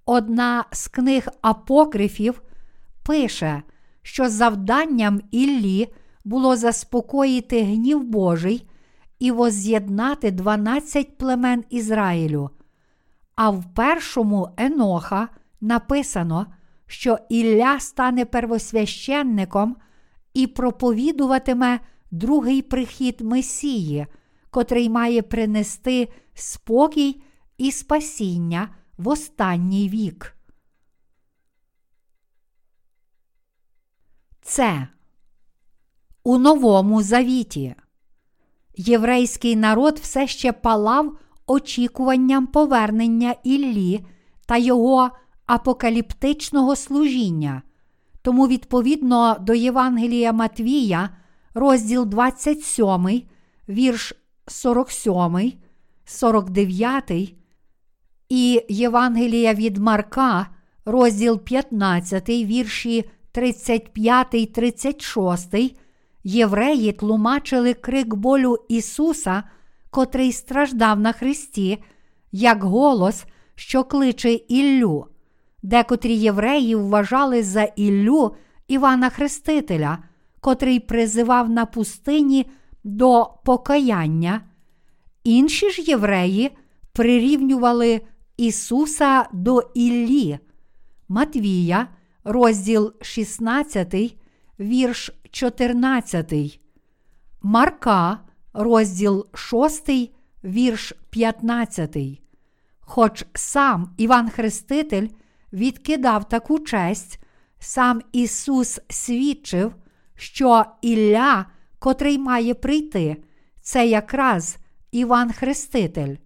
одна 0.07 0.65
з 0.73 0.89
книг 0.89 1.29
апокрифів, 1.43 2.43
пише, 3.03 3.63
що 4.03 4.29
завданням 4.29 5.21
Іллі 5.31 5.89
було 6.25 6.57
заспокоїти 6.57 7.63
гнів 7.63 8.05
Божий 8.05 8.69
і 9.19 9.31
воз'єднати 9.31 10.31
12 10.31 11.19
племен 11.19 11.65
Ізраїлю. 11.71 12.51
А 13.35 13.51
в 13.51 13.75
першому 13.75 14.49
Еноха 14.57 15.29
написано, 15.61 16.47
що 16.87 17.19
Ілля 17.29 17.81
стане 17.81 18.25
первосвященником 18.25 19.77
і 20.35 20.47
проповідуватиме 20.47 21.81
другий 22.11 22.63
прихід 22.63 23.21
Месії, 23.21 24.07
котрий 24.51 24.91
має 24.91 25.23
принести 25.23 26.09
спокій 26.35 27.23
і 27.59 27.73
спасіння 27.73 28.69
в 29.03 29.09
останній 29.09 29.89
вік. 29.89 30.37
Це 34.43 34.89
у 36.25 36.39
Новому 36.39 37.03
Завіті. 37.03 37.75
Єврейський 38.77 39.57
народ 39.57 39.99
все 39.99 40.27
ще 40.27 40.53
палав 40.53 41.17
очікуванням 41.47 42.47
повернення 42.47 43.35
Іллі 43.45 44.07
та 44.47 44.57
його 44.57 45.11
апокаліптичного 45.47 46.77
служіння. 46.77 47.63
Тому, 48.23 48.49
відповідно 48.49 49.37
до 49.41 49.55
Євангелія 49.55 50.33
Матвія, 50.33 51.11
розділ 51.55 52.07
27, 52.07 53.23
вірш 53.69 54.15
47, 54.47 55.53
49 56.05 57.42
і 58.33 58.65
Євангелія 58.69 59.55
від 59.55 59.77
Марка, 59.77 60.47
розділ 60.85 61.39
15, 61.39 62.29
вірші 62.29 63.11
35, 63.33 64.53
36, 64.53 65.55
євреї 66.25 66.93
тлумачили 66.93 67.75
крик 67.75 68.15
болю 68.15 68.59
Ісуса, 68.69 69.43
котрий 69.91 70.33
страждав 70.33 71.01
на 71.01 71.13
Христі, 71.13 71.79
як 72.33 72.63
голос, 72.63 73.25
що 73.55 73.85
кличе 73.85 74.33
Іллю. 74.33 75.07
Декотрі 75.63 76.15
євреї 76.15 76.75
вважали 76.75 77.43
за 77.43 77.63
Іллю 77.63 78.35
Івана 78.69 79.11
Хрестителя, 79.11 79.99
котрий 80.41 80.81
призивав 80.81 81.51
на 81.51 81.67
пустині 81.67 82.47
до 82.85 83.31
покаяння. 83.45 84.41
Інші 85.25 85.71
ж 85.71 85.83
євреї 85.83 86.51
прирівнювали 86.93 88.01
Ісуса 88.37 89.29
до 89.33 89.61
Іллі. 89.75 90.39
Матвія, 91.09 91.89
розділ 92.25 92.93
16, 93.03 94.17
вірш 94.61 95.11
14, 95.31 96.61
Марка, 97.43 98.19
розділ 98.53 99.27
6, 99.35 99.91
вірш 100.45 100.93
15. 101.11 101.97
Хоч 102.81 103.25
сам 103.35 103.95
Іван 103.97 104.31
Хреститель 104.31 105.09
відкидав 105.53 106.29
таку 106.29 106.59
честь, 106.59 107.19
сам 107.59 108.01
Ісус 108.13 108.81
свідчив, 108.89 109.75
що 110.15 110.65
Ілля, 110.83 111.47
котрий 111.79 112.19
має 112.19 112.55
прийти, 112.55 113.17
це 113.61 113.87
якраз 113.87 114.57
Іван 114.93 115.33
Хреститель. 115.33 116.17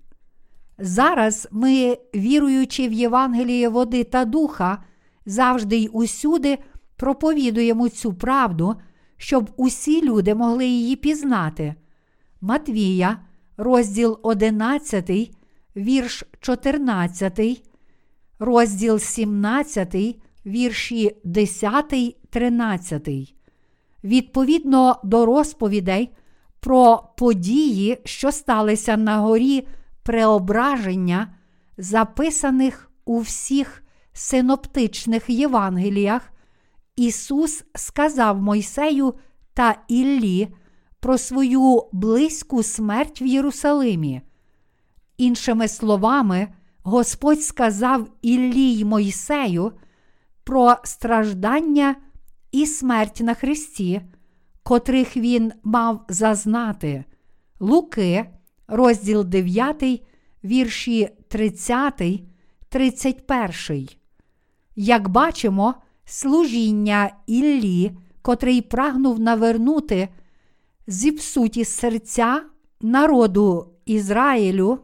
Зараз 0.79 1.49
ми, 1.51 1.99
віруючи 2.15 2.89
в 2.89 2.93
Євангеліє 2.93 3.69
води 3.69 4.05
та 4.05 4.25
духа, 4.25 4.85
завжди 5.27 5.77
й 5.77 5.91
усюди 5.93 6.59
проповідуємо 6.97 7.89
цю 7.89 8.15
правду, 8.15 8.77
щоб 9.17 9.51
усі 9.57 10.03
люди 10.03 10.35
могли 10.35 10.67
її 10.67 10.97
пізнати. 10.97 11.75
Матвія, 12.41 13.19
розділ 13.57 14.19
11, 14.23 15.11
вірш 15.77 16.25
14, 16.41 17.63
розділ 18.39 18.99
17, 18.99 19.97
вірші 20.47 21.17
10, 21.25 22.17
13. 22.31 23.09
Відповідно 24.05 25.01
до 25.05 25.27
розповідей 25.27 26.11
про 26.61 27.03
події, 27.19 27.99
що 28.05 28.33
сталися 28.33 28.97
на 28.97 29.19
горі 29.19 29.67
преображення, 30.07 31.35
записаних 31.79 32.91
у 33.05 33.21
всіх 33.21 33.83
синоптичних 34.13 35.31
Євангеліях, 35.31 36.33
Ісус 36.97 37.65
сказав 37.75 38.43
Мойсею 38.43 39.15
та 39.55 39.77
Іллі 39.89 40.49
про 41.01 41.19
свою 41.19 41.83
близьку 41.93 42.63
смерть 42.63 43.23
в 43.23 43.27
Єрусалимі. 43.27 44.23
Іншими 45.19 45.69
словами, 45.69 46.49
Господь 46.83 47.43
сказав 47.43 48.09
Іллі 48.23 48.73
й 48.73 48.85
Мойсею 48.85 49.73
про 50.45 50.77
страждання 50.85 51.97
і 52.53 52.67
смерть 52.67 53.21
на 53.21 53.35
Христі, 53.35 54.01
котрих 54.63 55.17
він 55.17 55.53
мав 55.65 56.05
зазнати. 56.09 57.05
Луки, 57.61 58.31
розділ 58.69 59.25
9, 59.25 60.03
вірші 60.45 61.09
30, 61.29 62.03
31. 62.69 63.89
Як 64.77 65.09
бачимо, 65.09 65.75
служіння 66.05 67.11
Іллі, 67.27 67.93
котрий 68.23 68.63
прагнув 68.63 69.21
навернути 69.21 70.09
зіпсуті 70.87 71.65
серця 71.65 72.43
народу 72.81 73.73
Ізраїлю, 73.87 74.79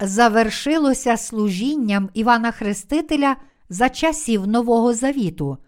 завершилося 0.00 1.16
служінням 1.16 2.10
Івана 2.14 2.50
Хрестителя 2.50 3.36
за 3.68 3.88
часів 3.88 4.46
Нового 4.46 4.94
Завіту. 4.94 5.58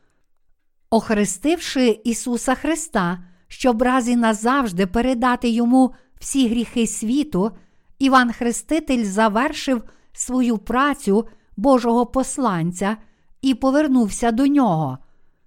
Охрестивши 0.90 2.00
Ісуса 2.04 2.54
Христа, 2.54 3.24
щоб 3.48 3.82
раз 3.82 4.08
і 4.08 4.16
назавжди 4.16 4.86
передати 4.86 5.48
йому 5.48 5.94
всі 6.24 6.48
гріхи 6.48 6.86
світу, 6.86 7.50
Іван 7.98 8.32
Хреститель 8.32 9.04
завершив 9.04 9.82
свою 10.12 10.58
працю 10.58 11.26
Божого 11.56 12.06
посланця 12.06 12.96
і 13.42 13.54
повернувся 13.54 14.30
до 14.30 14.46
нього. 14.46 14.98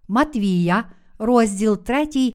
Матвія, 0.08 0.84
розділ 1.20 1.78
3, 1.78 2.34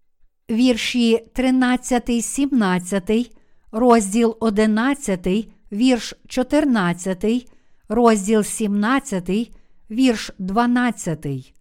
вірші 0.50 1.26
13, 1.34 2.24
17, 2.24 3.36
розділ 3.72 4.36
11, 4.40 5.28
вірш 5.72 6.14
14, 6.28 7.48
розділ 7.88 8.42
17, 8.42 9.52
вірш 9.90 10.30
12. 10.38 11.54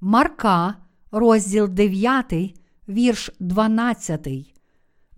Марка, 0.00 0.74
розділ 1.10 1.68
9, 1.68 2.54
вірш 2.88 3.30
12. 3.40 4.49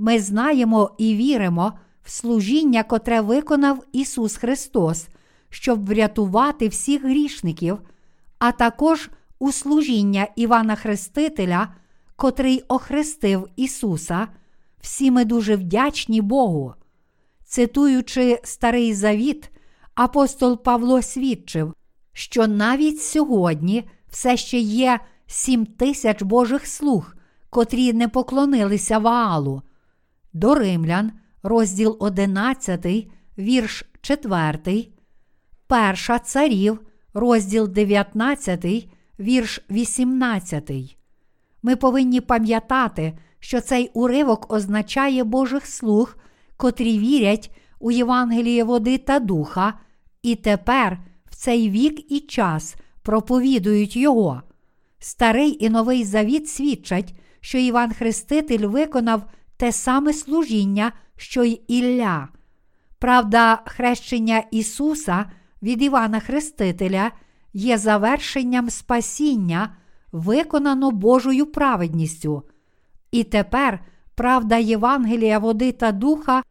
Ми 0.05 0.21
знаємо 0.21 0.91
і 0.99 1.15
віримо 1.15 1.73
в 2.03 2.11
служіння, 2.11 2.83
котре 2.83 3.21
виконав 3.21 3.85
Ісус 3.93 4.37
Христос, 4.37 5.09
щоб 5.51 5.87
врятувати 5.87 6.69
всіх 6.69 7.05
грішників, 7.05 7.79
а 8.39 8.53
також 8.53 9.11
у 9.39 9.53
служіння 9.53 10.29
Івана 10.37 10.75
Хрестителя, 10.75 11.75
котрий 12.17 12.65
охрестив 12.69 13.49
Ісуса. 13.57 14.29
Всі 14.81 15.11
ми 15.11 15.25
дуже 15.25 15.57
вдячні 15.57 16.21
Богу. 16.21 16.75
Цитуючи 17.45 18.41
Старий 18.45 18.95
Завіт, 18.95 19.51
апостол 19.95 20.63
Павло 20.63 21.03
свідчив, 21.03 21.75
що 22.13 22.47
навіть 22.47 23.03
сьогодні 23.03 23.85
все 24.11 24.37
ще 24.37 24.59
є 24.59 25.01
сім 25.27 25.67
тисяч 25.67 26.23
Божих 26.23 26.67
слуг, 26.67 27.15
котрі 27.51 27.93
не 27.93 28.09
поклонилися 28.09 28.99
Ваалу. 28.99 29.63
До 30.33 30.55
Римлян, 30.55 31.13
розділ 31.43 31.97
11, 32.01 32.87
вірш 33.39 33.85
4, 34.01 34.89
Перша 35.67 36.19
царів, 36.19 36.81
розділ 37.15 37.69
19, 37.69 38.89
вірш 39.21 39.61
18. 39.71 40.97
Ми 41.63 41.77
повинні 41.77 42.21
пам'ятати, 42.21 43.19
що 43.41 43.61
цей 43.61 43.91
уривок 43.95 44.53
означає 44.53 45.25
Божих 45.25 45.67
слуг, 45.67 46.17
котрі 46.57 46.99
вірять 46.99 47.51
у 47.79 47.91
Євангеліє 47.91 48.65
води 48.65 48.99
та 48.99 49.19
духа, 49.19 49.75
і 50.23 50.35
тепер 50.35 50.99
в 51.27 51.35
цей 51.35 51.71
вік 51.71 52.13
і 52.13 52.21
час 52.21 52.77
проповідують 53.03 53.97
його. 53.97 54.43
Старий 54.99 55.65
і 55.65 55.71
новий 55.71 56.05
завіт 56.05 56.49
свідчать, 56.49 57.15
що 57.41 57.59
Іван 57.59 57.93
Хреститель 57.93 58.67
виконав 58.67 59.23
те 59.63 59.73
саме 59.73 60.13
служіння, 60.13 60.93
що 61.17 61.45
й 61.45 61.61
Ілля. 61.69 62.29
Правда, 62.99 63.63
хрещення 63.67 64.45
Ісуса 64.51 65.31
від 65.63 65.83
Івана 65.83 66.21
Хрестителя 66.21 67.11
є 67.53 67.79
завершенням 67.79 68.71
спасіння, 68.71 69.77
виконано 70.13 70.91
Божою 70.91 71.47
праведністю. 71.47 72.43
І 73.11 73.25
тепер 73.25 73.81
правда 74.15 74.57
Євангелія 74.57 75.39
води 75.39 75.73
та 75.73 75.93
духа 75.93 76.43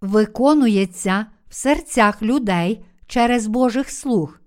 виконується 0.00 1.26
в 1.48 1.54
серцях 1.54 2.22
людей 2.22 2.84
через 3.06 3.46
Божих 3.46 3.90
слуг. 3.90 4.40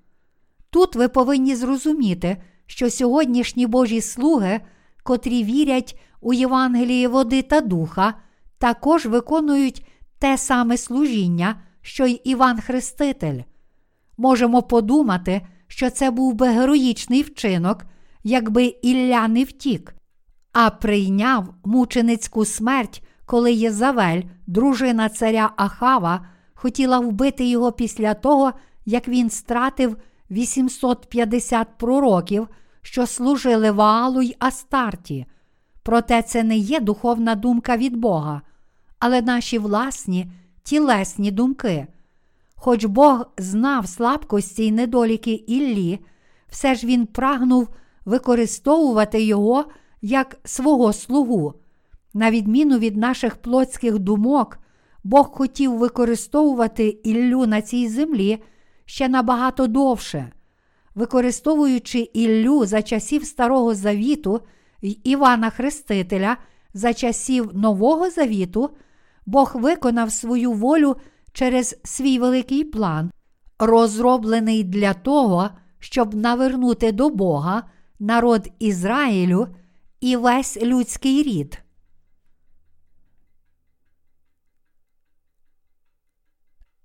Тут 0.69 0.95
ви 0.95 1.07
повинні 1.07 1.55
зрозуміти, 1.55 2.37
що 2.65 2.89
сьогоднішні 2.89 3.67
Божі 3.67 4.01
слуги, 4.01 4.61
котрі 5.03 5.43
вірять 5.43 5.99
у 6.21 6.33
Євангелії 6.33 7.07
води 7.07 7.41
та 7.41 7.61
духа, 7.61 8.13
також 8.57 9.05
виконують 9.05 9.85
те 10.19 10.37
саме 10.37 10.77
служіння, 10.77 11.55
що 11.81 12.05
й 12.05 12.21
Іван 12.23 12.61
Хреститель. 12.61 13.41
Можемо 14.17 14.61
подумати, 14.61 15.41
що 15.67 15.89
це 15.89 16.11
був 16.11 16.33
би 16.33 16.47
героїчний 16.47 17.21
вчинок, 17.21 17.85
якби 18.23 18.65
Ілля 18.65 19.27
не 19.27 19.43
втік, 19.43 19.95
а 20.53 20.69
прийняв 20.69 21.53
мученицьку 21.65 22.45
смерть, 22.45 23.03
коли 23.25 23.53
Єзавель, 23.53 24.21
дружина 24.47 25.09
царя 25.09 25.51
Ахава, 25.55 26.25
хотіла 26.53 26.99
вбити 26.99 27.45
його 27.45 27.71
після 27.71 28.13
того, 28.13 28.53
як 28.85 29.07
він 29.07 29.29
стратив 29.29 29.97
850 30.31 31.67
пророків, 31.77 32.47
що 32.81 33.07
служили 33.07 33.71
Ваалу 33.71 34.21
й 34.21 34.35
Астарті. 34.39 35.25
Проте 35.83 36.21
це 36.21 36.43
не 36.43 36.57
є 36.57 36.79
духовна 36.79 37.35
думка 37.35 37.77
від 37.77 37.95
Бога, 37.95 38.41
але 38.99 39.21
наші 39.21 39.57
власні 39.57 40.31
тілесні 40.63 41.31
думки. 41.31 41.87
Хоч 42.55 42.85
Бог 42.85 43.25
знав 43.37 43.87
слабкості 43.87 44.65
й 44.65 44.71
недоліки 44.71 45.31
Іллі, 45.31 45.99
все 46.49 46.75
ж 46.75 46.87
він 46.87 47.05
прагнув 47.05 47.69
використовувати 48.05 49.23
його 49.23 49.65
як 50.01 50.39
свого 50.43 50.93
слугу. 50.93 51.53
На 52.13 52.31
відміну 52.31 52.77
від 52.77 52.97
наших 52.97 53.35
плотських 53.35 53.99
думок, 53.99 54.59
Бог 55.03 55.31
хотів 55.31 55.77
використовувати 55.77 56.87
Іллю 56.87 57.45
на 57.45 57.61
цій 57.61 57.87
землі 57.87 58.43
ще 58.85 59.09
набагато 59.09 59.67
довше. 59.67 60.31
Використовуючи 60.95 61.99
Іллю 61.99 62.65
за 62.65 62.81
часів 62.81 63.25
Старого 63.25 63.75
Завіту 63.75 64.41
Івана 64.81 65.49
Хрестителя 65.49 66.37
за 66.73 66.93
часів 66.93 67.51
Нового 67.53 68.09
Завіту, 68.09 68.69
Бог 69.25 69.51
виконав 69.55 70.11
свою 70.11 70.51
волю 70.51 70.95
через 71.33 71.79
свій 71.83 72.19
великий 72.19 72.63
план, 72.63 73.11
розроблений 73.59 74.63
для 74.63 74.93
того, 74.93 75.49
щоб 75.79 76.15
навернути 76.15 76.91
до 76.91 77.09
Бога 77.09 77.63
народ 77.99 78.47
Ізраїлю 78.59 79.47
і 79.99 80.15
весь 80.15 80.61
людський 80.61 81.23
рід. 81.23 81.61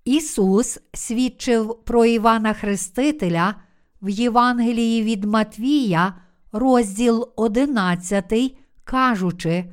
Ісус 0.04 0.78
свідчив 0.94 1.84
про 1.84 2.04
Івана 2.04 2.52
Хрестителя 2.52 3.54
в 4.02 4.08
Євангелії 4.08 5.02
від 5.02 5.24
Матвія, 5.24 6.14
розділ 6.52 7.32
11, 7.36 8.56
кажучи, 8.84 9.72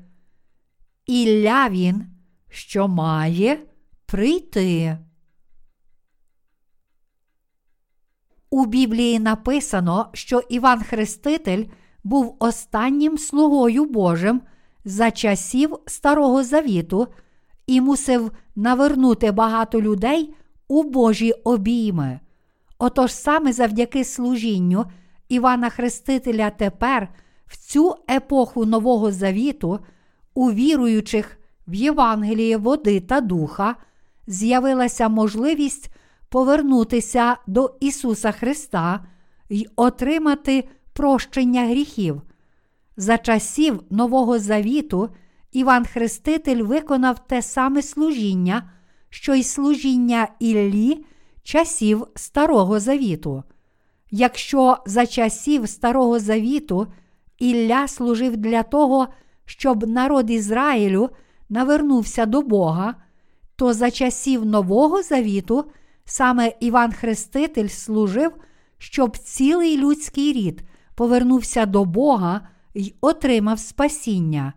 Ілля 1.05 1.69
він, 1.69 2.05
що 2.49 2.87
має 2.87 3.59
прийти. 4.05 4.97
У 8.49 8.65
Біблії 8.65 9.19
написано, 9.19 10.09
що 10.13 10.41
Іван 10.49 10.83
Хреститель 10.83 11.65
був 12.03 12.35
останнім 12.39 13.17
слугою 13.17 13.85
Божим 13.85 14.41
за 14.85 15.11
часів 15.11 15.75
Старого 15.87 16.43
Завіту 16.43 17.07
і 17.67 17.81
мусив 17.81 18.31
навернути 18.55 19.31
багато 19.31 19.81
людей 19.81 20.33
у 20.67 20.83
Божі 20.83 21.31
обійми. 21.31 22.19
Отож 22.79 23.13
саме 23.13 23.53
завдяки 23.53 24.03
служінню 24.03 24.85
Івана 25.33 25.69
Хрестителя 25.69 26.49
тепер, 26.49 27.07
в 27.47 27.57
цю 27.57 27.95
епоху 28.11 28.65
Нового 28.65 29.11
Завіту, 29.11 29.79
у 30.33 30.51
віруючих 30.51 31.37
в 31.67 31.73
Євангеліє 31.73 32.57
води 32.57 32.99
та 32.99 33.21
духа, 33.21 33.75
з'явилася 34.27 35.09
можливість 35.09 35.89
повернутися 36.29 37.37
до 37.47 37.77
Ісуса 37.79 38.31
Христа 38.31 39.05
й 39.49 39.67
отримати 39.75 40.69
прощення 40.93 41.65
гріхів. 41.65 42.21
За 42.97 43.17
часів 43.17 43.83
Нового 43.89 44.39
Завіту 44.39 45.09
Іван 45.51 45.85
Хреститель 45.85 46.63
виконав 46.63 47.27
те 47.27 47.41
саме 47.41 47.81
служіння, 47.81 48.71
що 49.09 49.33
й 49.33 49.43
служіння 49.43 50.27
Іллі 50.39 51.05
часів 51.43 52.07
Старого 52.15 52.79
Завіту. 52.79 53.43
Якщо 54.15 54.77
за 54.85 55.05
часів 55.05 55.69
Старого 55.69 56.19
Завіту 56.19 56.87
Ілля 57.39 57.87
служив 57.87 58.37
для 58.37 58.63
того, 58.63 59.07
щоб 59.45 59.87
народ 59.87 60.29
Ізраїлю 60.29 61.09
навернувся 61.49 62.25
до 62.25 62.41
Бога, 62.41 62.95
то 63.55 63.73
за 63.73 63.91
часів 63.91 64.45
Нового 64.45 65.03
Завіту 65.03 65.65
саме 66.05 66.53
Іван 66.59 66.91
Хреститель 66.91 67.67
служив, 67.67 68.31
щоб 68.77 69.17
цілий 69.17 69.77
людський 69.77 70.33
рід 70.33 70.63
повернувся 70.95 71.65
до 71.65 71.85
Бога 71.85 72.47
й 72.73 72.93
отримав 73.01 73.59
спасіння. 73.59 74.53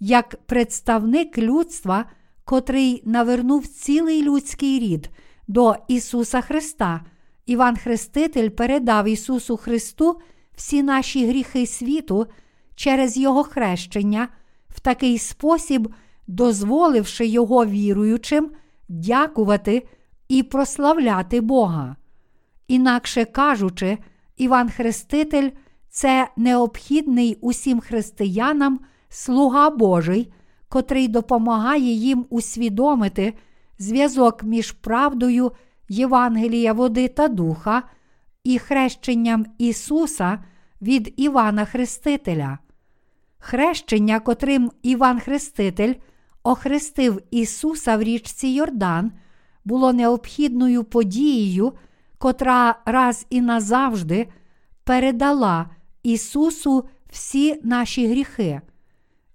Як 0.00 0.36
представник 0.46 1.38
людства, 1.38 2.04
котрий 2.44 3.02
навернув 3.06 3.66
цілий 3.66 4.22
людський 4.22 4.78
рід 4.78 5.10
до 5.48 5.76
Ісуса 5.88 6.40
Христа, 6.40 7.00
Іван 7.46 7.76
Хреститель 7.76 8.48
передав 8.48 9.08
Ісусу 9.08 9.56
Христу 9.56 10.20
всі 10.56 10.82
наші 10.82 11.26
гріхи 11.26 11.66
світу 11.66 12.26
через 12.74 13.16
Його 13.16 13.44
хрещення, 13.44 14.28
в 14.68 14.80
такий 14.80 15.18
спосіб, 15.18 15.94
дозволивши 16.26 17.26
Його 17.26 17.66
віруючим 17.66 18.50
дякувати 18.88 19.88
і 20.28 20.42
прославляти 20.42 21.40
Бога. 21.40 21.96
Інакше 22.68 23.24
кажучи, 23.24 23.98
Іван 24.36 24.70
Хреститель 24.70 25.50
це 25.88 26.28
необхідний 26.36 27.38
усім 27.40 27.80
християнам 27.80 28.80
слуга 29.08 29.70
Божий, 29.70 30.32
котрий 30.68 31.08
допомагає 31.08 31.92
їм 31.92 32.26
усвідомити 32.30 33.34
зв'язок 33.78 34.42
між 34.42 34.72
правдою 34.72 35.52
Євангелія 35.88 36.72
води 36.72 37.08
та 37.08 37.28
духа 37.28 37.82
і 38.44 38.58
хрещенням 38.58 39.46
Ісуса 39.58 40.38
від 40.82 41.14
Івана 41.16 41.64
Хрестителя. 41.64 42.58
Хрещення, 43.38 44.20
котрим 44.20 44.70
Іван 44.82 45.20
Хреститель 45.20 45.94
охрестив 46.42 47.22
Ісуса 47.30 47.96
в 47.96 48.02
річці 48.02 48.48
Йордан, 48.48 49.12
було 49.64 49.92
необхідною 49.92 50.84
подією, 50.84 51.72
котра 52.18 52.78
раз 52.84 53.26
і 53.30 53.40
назавжди 53.40 54.28
передала 54.84 55.70
Ісусу 56.02 56.84
всі 57.10 57.60
наші 57.64 58.06
гріхи. 58.06 58.60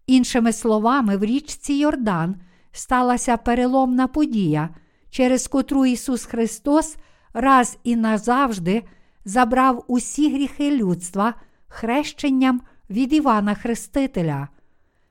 Іншими 0.07 0.53
словами, 0.53 1.17
в 1.17 1.23
річці 1.23 1.73
Йордан 1.73 2.36
сталася 2.71 3.38
переломна 3.38 4.07
подія, 4.07 4.69
через 5.17 5.47
котру 5.47 5.86
Ісус 5.86 6.25
Христос 6.25 6.97
раз 7.34 7.77
і 7.84 7.95
назавжди 7.95 8.84
забрав 9.25 9.84
усі 9.88 10.34
гріхи 10.34 10.71
людства 10.71 11.34
хрещенням 11.67 12.62
від 12.89 13.13
Івана 13.13 13.56
Хрестителя. 13.56 14.47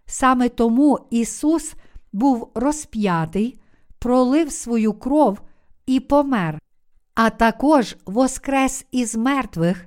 Саме 0.07 0.49
тому 0.49 0.99
Ісус 1.11 1.75
був 2.13 2.51
розп'ятий, 2.55 3.61
пролив 3.99 4.53
свою 4.53 4.93
кров 4.93 5.41
і 5.87 6.01
помер, 6.01 6.59
а 7.15 7.31
також 7.31 7.97
воскрес 8.07 8.87
із 8.91 9.17
мертвих, 9.17 9.87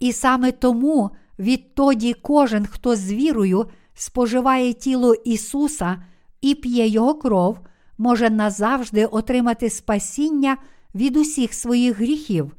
і 0.00 0.12
саме 0.12 0.52
тому 0.52 1.10
відтоді 1.38 2.12
кожен, 2.12 2.66
хто 2.66 2.96
з 2.96 3.12
вірою 3.12 3.66
споживає 3.94 4.72
тіло 4.72 5.14
Ісуса 5.14 6.04
і 6.40 6.54
п'є 6.54 6.86
Його 6.86 7.14
кров, 7.14 7.58
може 8.00 8.30
назавжди 8.30 9.06
отримати 9.06 9.70
спасіння 9.70 10.56
від 10.94 11.16
усіх 11.16 11.54
своїх 11.54 11.96
гріхів. 11.96 12.56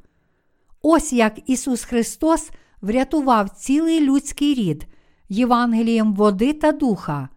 Ось 0.82 1.13
як 1.13 1.49
Ісус 1.49 1.84
Христос 1.84 2.49
врятував 2.82 3.49
цілий 3.49 3.99
людський 3.99 4.54
рід 4.54 4.88
Євангелієм 5.30 6.13
води 6.13 6.54
та 6.54 6.71
духа. 6.71 7.30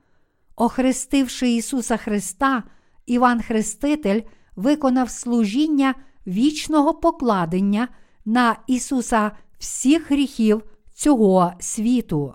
Охрестивши 0.56 1.50
Ісуса 1.50 1.96
Христа, 1.96 2.62
Іван 3.06 3.42
Хреститель 3.42 4.20
виконав 4.56 5.10
служіння 5.10 5.94
вічного 6.26 6.94
покладення 6.94 7.88
на 8.24 8.56
Ісуса 8.66 9.30
всіх 9.58 10.10
гріхів 10.10 10.62
цього 10.94 11.52
світу. 11.60 12.34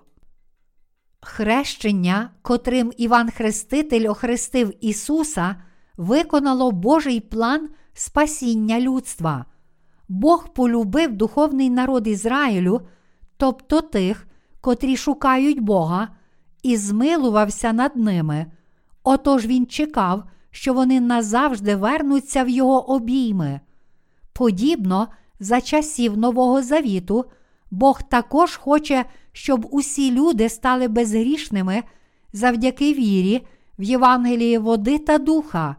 Хрещення, 1.21 2.29
котрим 2.41 2.93
Іван 2.97 3.31
Хреститель 3.31 4.09
охрестив 4.09 4.73
Ісуса, 4.81 5.55
виконало 5.97 6.71
Божий 6.71 7.19
план 7.19 7.69
спасіння 7.93 8.79
людства. 8.79 9.45
Бог 10.09 10.53
полюбив 10.53 11.13
духовний 11.13 11.69
народ 11.69 12.07
Ізраїлю, 12.07 12.81
тобто 13.37 13.81
тих, 13.81 14.27
котрі 14.61 14.97
шукають 14.97 15.59
Бога, 15.59 16.07
і 16.63 16.77
змилувався 16.77 17.73
над 17.73 17.95
ними. 17.95 18.45
Отож 19.03 19.45
він 19.45 19.65
чекав, 19.65 20.23
що 20.51 20.73
вони 20.73 21.01
назавжди 21.01 21.75
вернуться 21.75 22.43
в 22.43 22.49
його 22.49 22.91
обійми. 22.91 23.59
Подібно 24.33 25.07
за 25.39 25.61
часів 25.61 26.17
Нового 26.17 26.63
Завіту, 26.63 27.25
Бог 27.71 28.03
також 28.03 28.55
хоче, 28.55 29.05
щоб 29.31 29.67
усі 29.71 30.11
люди 30.11 30.49
стали 30.49 30.87
безгрішними 30.87 31.83
завдяки 32.33 32.93
вірі 32.93 33.47
в 33.79 33.83
Євангелії 33.83 34.57
води 34.57 34.97
та 34.97 35.17
духа, 35.17 35.75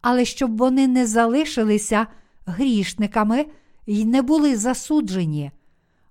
але 0.00 0.24
щоб 0.24 0.56
вони 0.56 0.88
не 0.88 1.06
залишилися 1.06 2.06
грішниками 2.46 3.46
і 3.86 4.04
не 4.04 4.22
були 4.22 4.56
засуджені. 4.56 5.50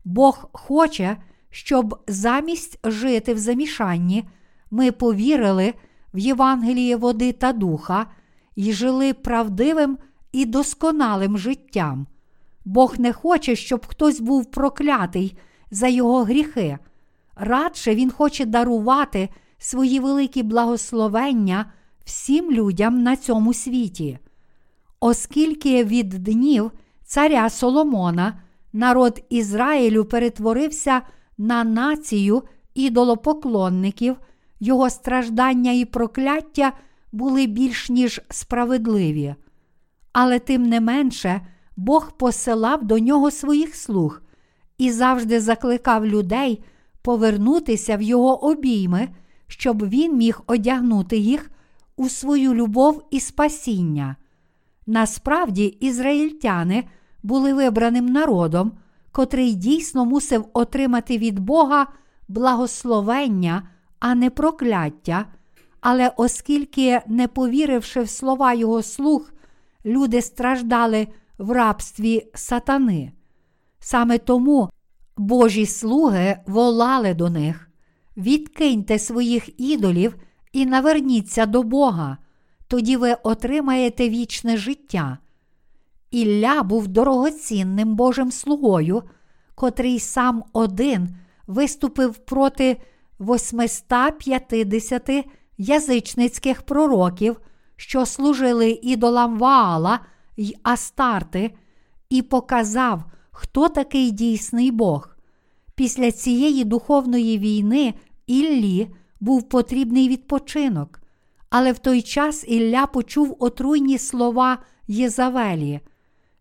Бог 0.06 0.50
хоче, 0.52 1.18
щоб 1.50 2.04
замість 2.08 2.80
жити 2.84 3.34
в 3.34 3.38
замішанні 3.38 4.24
ми 4.72 4.92
повірили 4.92 5.74
в 6.14 6.18
Євангеліє 6.18 6.96
води 6.96 7.32
та 7.32 7.54
духа 7.54 8.06
і 8.56 8.74
жили 8.74 9.14
правдивим 9.14 9.98
і 10.32 10.46
досконалим 10.46 11.38
життям. 11.38 12.08
Бог 12.66 13.00
не 13.00 13.14
хоче, 13.14 13.56
щоб 13.56 13.86
хтось 13.86 14.20
був 14.20 14.46
проклятий 14.46 15.38
за 15.72 15.88
його 15.88 16.24
гріхи. 16.24 16.78
Радше 17.36 17.96
Він 17.96 18.12
хоче 18.12 18.46
дарувати 18.46 19.30
свої 19.58 20.00
великі 20.00 20.44
благословення 20.44 21.66
всім 22.06 22.52
людям 22.52 23.04
на 23.04 23.16
цьому 23.16 23.54
світі. 23.54 24.20
Оскільки 25.00 25.84
від 25.84 26.10
днів 26.10 26.72
царя 27.04 27.50
Соломона 27.50 28.42
народ 28.74 29.26
Ізраїлю 29.30 30.06
перетворився 30.06 31.02
на 31.38 31.64
націю 31.64 32.44
ідолопоклонників, 32.74 34.16
його 34.60 34.90
страждання 34.90 35.72
і 35.72 35.86
прокляття 35.86 36.74
були 37.12 37.46
більш 37.46 37.90
ніж 37.90 38.22
справедливі. 38.30 39.36
Але 40.14 40.40
тим 40.40 40.64
не 40.64 40.82
менше 40.82 41.42
Бог 41.82 42.12
посилав 42.12 42.84
до 42.84 43.00
нього 43.00 43.32
своїх 43.32 43.76
слуг 43.76 44.22
і 44.78 44.92
завжди 44.92 45.40
закликав 45.40 46.06
людей 46.06 46.64
повернутися 47.02 47.98
в 47.98 48.02
його 48.02 48.46
обійми, 48.46 49.10
щоб 49.48 49.90
він 49.90 50.18
міг 50.18 50.42
одягнути 50.48 51.18
їх 51.18 51.52
у 51.98 52.10
свою 52.10 52.54
любов 52.54 53.04
і 53.12 53.20
спасіння. 53.20 54.16
Насправді, 54.88 55.66
ізраїльтяни 55.66 56.84
були 57.24 57.54
вибраним 57.54 58.06
народом, 58.06 58.72
котрий 59.12 59.54
дійсно 59.54 60.06
мусив 60.06 60.46
отримати 60.54 61.18
від 61.18 61.40
Бога 61.40 61.88
благословення, 62.28 63.68
а 64.00 64.16
не 64.16 64.30
прокляття. 64.30 65.26
Але 65.80 66.12
оскільки, 66.18 67.02
не 67.08 67.28
повіривши 67.28 68.02
в 68.02 68.10
слова 68.10 68.54
його 68.54 68.84
слуг, 68.84 69.32
люди 69.86 70.22
страждали 70.22 71.08
в 71.42 71.52
рабстві 71.52 72.28
сатани. 72.34 73.12
Саме 73.80 74.18
тому 74.18 74.70
Божі 75.18 75.66
слуги 75.66 76.38
волали 76.48 77.14
до 77.14 77.30
них: 77.30 77.70
відкиньте 78.18 79.00
своїх 79.00 79.62
ідолів 79.62 80.16
і 80.52 80.66
наверніться 80.66 81.46
до 81.46 81.64
Бога, 81.64 82.18
тоді 82.68 82.98
ви 82.98 83.16
отримаєте 83.24 84.10
вічне 84.10 84.58
життя. 84.58 85.18
Ілля 86.12 86.64
був 86.64 86.88
дорогоцінним 86.88 87.96
Божим 87.96 88.32
слугою, 88.32 89.04
котрий 89.56 90.00
сам 90.00 90.44
один 90.54 91.16
виступив 91.48 92.18
проти 92.18 92.78
850 93.20 95.26
язичницьких 95.58 96.62
пророків, 96.62 97.42
що 97.76 98.06
служили 98.06 98.80
ідолам 98.84 99.40
Ваала 99.40 100.00
й 100.38 100.56
Астарти, 100.64 101.52
і 102.10 102.22
показав, 102.22 103.04
хто 103.32 103.70
такий 103.70 104.12
дійсний 104.12 104.72
Бог. 104.72 105.16
Після 105.76 106.12
цієї 106.12 106.64
духовної 106.64 107.38
війни 107.38 107.94
Іллі 108.28 108.88
був 109.20 109.50
потрібний 109.50 110.10
відпочинок, 110.10 111.02
але 111.50 111.72
в 111.72 111.80
той 111.80 112.02
час 112.02 112.46
Ілля 112.48 112.86
почув 112.86 113.36
отруйні 113.40 113.98
слова 113.98 114.58
Єзавелі. 114.88 115.80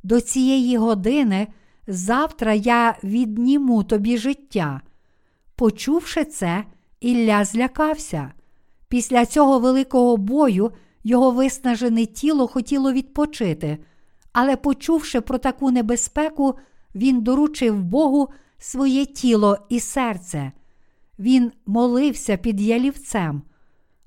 До 0.02 0.20
цієї 0.20 0.76
години 0.76 1.46
завтра 1.86 2.54
я 2.54 2.96
відніму 3.04 3.84
тобі 3.84 4.18
життя. 4.18 4.80
Почувши 5.56 6.24
це, 6.24 6.64
Ілля 7.00 7.44
злякався. 7.44 8.32
Після 8.88 9.26
цього 9.26 9.58
великого 9.58 10.16
бою 10.16 10.72
його 11.04 11.30
виснажене 11.30 12.06
тіло 12.06 12.46
хотіло 12.46 12.92
відпочити, 12.92 13.78
але, 14.32 14.56
почувши 14.56 15.20
про 15.20 15.38
таку 15.38 15.70
небезпеку, 15.70 16.54
він 16.94 17.22
доручив 17.22 17.82
Богу 17.82 18.28
своє 18.58 19.06
тіло 19.06 19.58
і 19.68 19.80
серце. 19.80 20.52
Він 21.18 21.52
молився 21.66 22.36
під 22.36 22.60
ялівцем. 22.60 23.42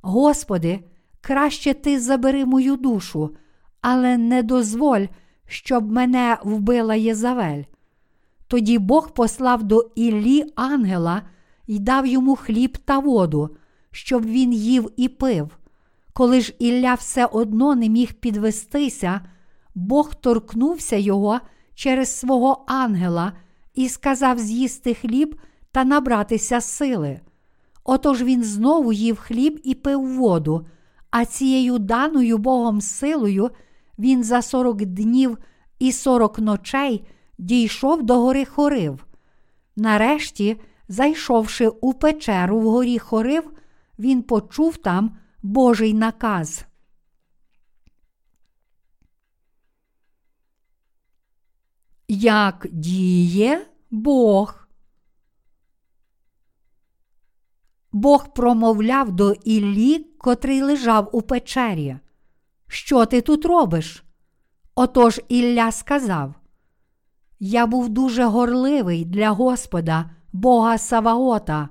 Господи, 0.01 0.79
краще 1.21 1.73
ти 1.73 1.99
забери 1.99 2.45
мою 2.45 2.75
душу, 2.75 3.35
але 3.81 4.17
не 4.17 4.43
дозволь, 4.43 5.05
щоб 5.47 5.91
мене 5.91 6.37
вбила 6.43 6.95
Єзавель. 6.95 7.63
Тоді 8.47 8.79
Бог 8.79 9.13
послав 9.13 9.63
до 9.63 9.89
Іллі 9.95 10.45
ангела 10.55 11.21
і 11.67 11.79
дав 11.79 12.05
йому 12.05 12.35
хліб 12.35 12.77
та 12.77 12.99
воду, 12.99 13.49
щоб 13.91 14.25
він 14.25 14.53
їв 14.53 14.91
і 14.97 15.09
пив. 15.09 15.57
Коли 16.13 16.41
ж 16.41 16.53
Ілля 16.59 16.93
все 16.93 17.25
одно 17.25 17.75
не 17.75 17.89
міг 17.89 18.13
підвестися, 18.13 19.21
Бог 19.75 20.15
торкнувся 20.15 20.95
його 20.95 21.39
через 21.75 22.19
свого 22.19 22.63
ангела 22.67 23.33
і 23.73 23.89
сказав 23.89 24.39
з'їсти 24.39 24.93
хліб 24.93 25.35
та 25.71 25.83
набратися 25.83 26.61
сили. 26.61 27.19
Отож 27.83 28.23
він 28.23 28.43
знову 28.43 28.93
їв 28.93 29.17
хліб 29.17 29.61
і 29.63 29.75
пив 29.75 30.07
воду, 30.07 30.67
а 31.11 31.25
цією 31.25 31.79
даною 31.79 32.37
Богом 32.37 32.81
силою 32.81 33.49
він 33.99 34.23
за 34.23 34.41
сорок 34.41 34.85
днів 34.85 35.37
і 35.79 35.91
сорок 35.91 36.39
ночей 36.39 37.05
дійшов 37.37 38.03
до 38.03 38.19
гори 38.19 38.45
Хорив. 38.45 39.05
Нарешті, 39.75 40.61
зайшовши 40.87 41.67
у 41.67 41.93
печеру 41.93 42.59
в 42.59 42.69
горі 42.69 42.99
Хорив, 42.99 43.51
він 43.99 44.23
почув 44.23 44.77
там 44.77 45.17
Божий 45.43 45.93
наказ. 45.93 46.65
Як 52.07 52.67
діє 52.71 53.67
Бог? 53.91 54.67
Бог 57.91 58.33
промовляв 58.33 59.11
до 59.11 59.31
Іллі, 59.31 59.99
котрий 59.99 60.61
лежав 60.61 61.09
у 61.11 61.21
печері. 61.21 61.97
Що 62.67 63.05
ти 63.05 63.21
тут 63.21 63.45
робиш? 63.45 64.03
Отож 64.75 65.21
Ілля 65.27 65.71
сказав: 65.71 66.35
Я 67.39 67.65
був 67.65 67.89
дуже 67.89 68.25
горливий 68.25 69.05
для 69.05 69.29
Господа, 69.29 70.09
Бога 70.33 70.77
Саваота, 70.77 71.69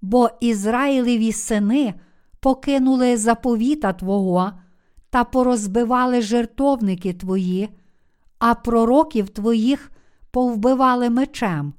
бо 0.00 0.30
Ізраїлеві 0.40 1.32
сини 1.32 1.94
покинули 2.42 3.16
заповіта 3.16 3.92
Твого 3.92 4.52
та 5.10 5.24
порозбивали 5.24 6.22
жертовники 6.22 7.12
Твої, 7.12 7.68
а 8.38 8.54
пророків 8.54 9.28
твоїх 9.28 9.92
повбивали 10.30 11.10
мечем, 11.10 11.74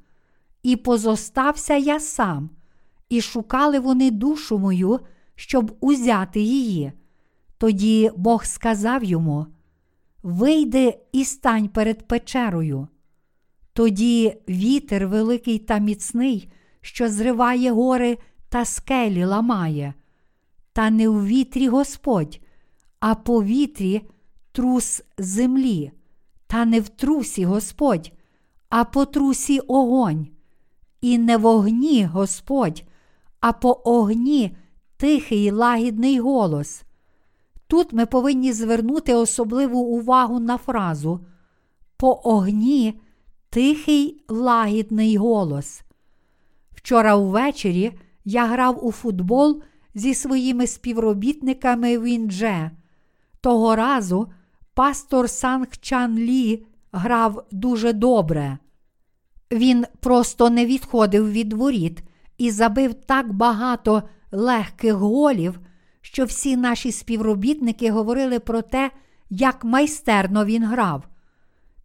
і 0.64 0.76
позостався 0.76 1.76
я 1.76 2.00
сам, 2.00 2.50
і 3.10 3.22
шукали 3.22 3.80
вони 3.80 4.12
душу 4.12 4.60
мою, 4.60 5.00
щоб 5.36 5.78
узяти 5.80 6.42
її. 6.42 6.92
Тоді 7.58 8.12
Бог 8.16 8.46
сказав 8.46 9.04
йому: 9.04 9.46
Вийди 10.24 11.00
і 11.12 11.26
стань 11.26 11.68
перед 11.68 12.08
печерою. 12.08 12.88
Тоді 13.74 14.38
вітер 14.50 15.08
великий 15.08 15.60
та 15.60 15.78
міцний, 15.78 16.52
що 16.82 17.10
зриває 17.10 17.72
гори 17.72 18.18
та 18.50 18.66
скелі 18.66 19.26
ламає, 19.26 19.94
та 20.74 20.90
не 20.90 21.10
в 21.10 21.26
вітрі 21.26 21.68
Господь, 21.68 22.40
а 23.00 23.16
по 23.16 23.44
вітрі 23.44 24.02
трус 24.52 25.04
землі, 25.18 25.92
та 26.48 26.66
не 26.66 26.80
в 26.80 26.90
трусі 26.90 27.46
Господь, 27.46 28.12
а 28.70 28.84
по 28.84 29.06
трусі 29.06 29.60
огонь, 29.60 30.28
і 31.02 31.18
не 31.18 31.38
в 31.38 31.46
огні 31.46 32.06
Господь, 32.06 32.84
а 33.40 33.52
по 33.54 33.82
огні 33.86 34.56
тихий 34.98 35.52
лагідний 35.52 36.20
голос. 36.20 36.84
Тут 37.68 37.94
ми 37.94 38.06
повинні 38.06 38.54
звернути 38.54 39.14
особливу 39.14 39.80
увагу 39.80 40.40
на 40.40 40.58
фразу 40.58 41.26
по 41.98 42.22
огні 42.24 43.00
тихий 43.50 44.24
лагідний 44.28 45.18
голос. 45.18 45.82
Вчора 46.72 47.16
ввечері 47.16 47.92
я 48.26 48.46
грав 48.46 48.86
у 48.86 48.92
футбол 48.92 49.62
зі 49.96 50.14
своїми 50.14 50.68
співробітниками 50.68 51.98
в 51.98 52.04
Індже. 52.04 52.72
Того 53.42 53.76
разу 53.76 54.32
пастор 54.74 55.30
Санг 55.30 55.68
Чан 55.82 56.18
Лі 56.18 56.66
грав 56.92 57.46
дуже 57.52 57.94
добре. 57.94 58.58
Він 59.52 59.86
просто 60.00 60.50
не 60.50 60.66
відходив 60.66 61.32
від 61.32 61.54
воріт 61.54 62.04
і 62.38 62.52
забив 62.52 62.94
так 62.94 63.34
багато 63.34 64.04
легких 64.32 64.94
голів, 64.94 65.60
що 66.02 66.26
всі 66.26 66.58
наші 66.58 66.92
співробітники 66.92 67.92
говорили 67.92 68.40
про 68.40 68.62
те, 68.62 68.92
як 69.30 69.64
майстерно 69.64 70.46
він 70.46 70.66
грав. 70.66 71.04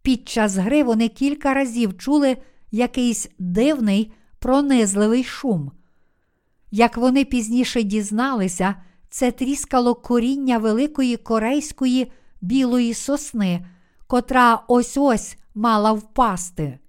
Під 0.01 0.29
час 0.29 0.55
гри 0.55 0.83
вони 0.83 1.09
кілька 1.09 1.53
разів 1.53 1.97
чули 1.97 2.37
якийсь 2.71 3.29
дивний, 3.39 4.11
пронизливий 4.39 5.23
шум. 5.23 5.71
Як 6.71 6.97
вони 6.97 7.25
пізніше 7.25 7.83
дізналися, 7.83 8.75
це 9.09 9.31
тріскало 9.31 9.95
коріння 9.95 10.57
великої 10.57 11.17
корейської 11.17 12.11
білої 12.41 12.93
сосни, 12.93 13.65
котра 14.07 14.63
ось 14.67 14.97
ось 14.97 15.37
мала 15.55 15.91
впасти. 15.91 16.79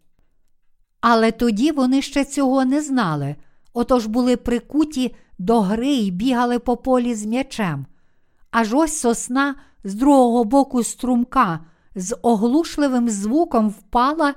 Але 1.01 1.33
тоді 1.33 1.73
вони 1.73 2.03
ще 2.03 2.25
цього 2.25 2.65
не 2.65 2.83
знали, 2.83 3.37
отож 3.73 4.07
були 4.07 4.37
прикуті 4.37 5.15
до 5.39 5.61
гри 5.61 5.89
й 5.89 6.11
бігали 6.11 6.59
по 6.59 6.77
полі 6.77 7.15
з 7.15 7.27
м'ячем. 7.27 7.87
Аж 8.51 8.75
ось 8.75 8.99
сосна 9.01 9.55
з 9.85 9.95
другого 9.95 10.45
боку 10.45 10.83
струмка 10.83 11.61
з 11.95 12.17
оглушливим 12.23 13.09
звуком 13.09 13.69
впала 13.69 14.35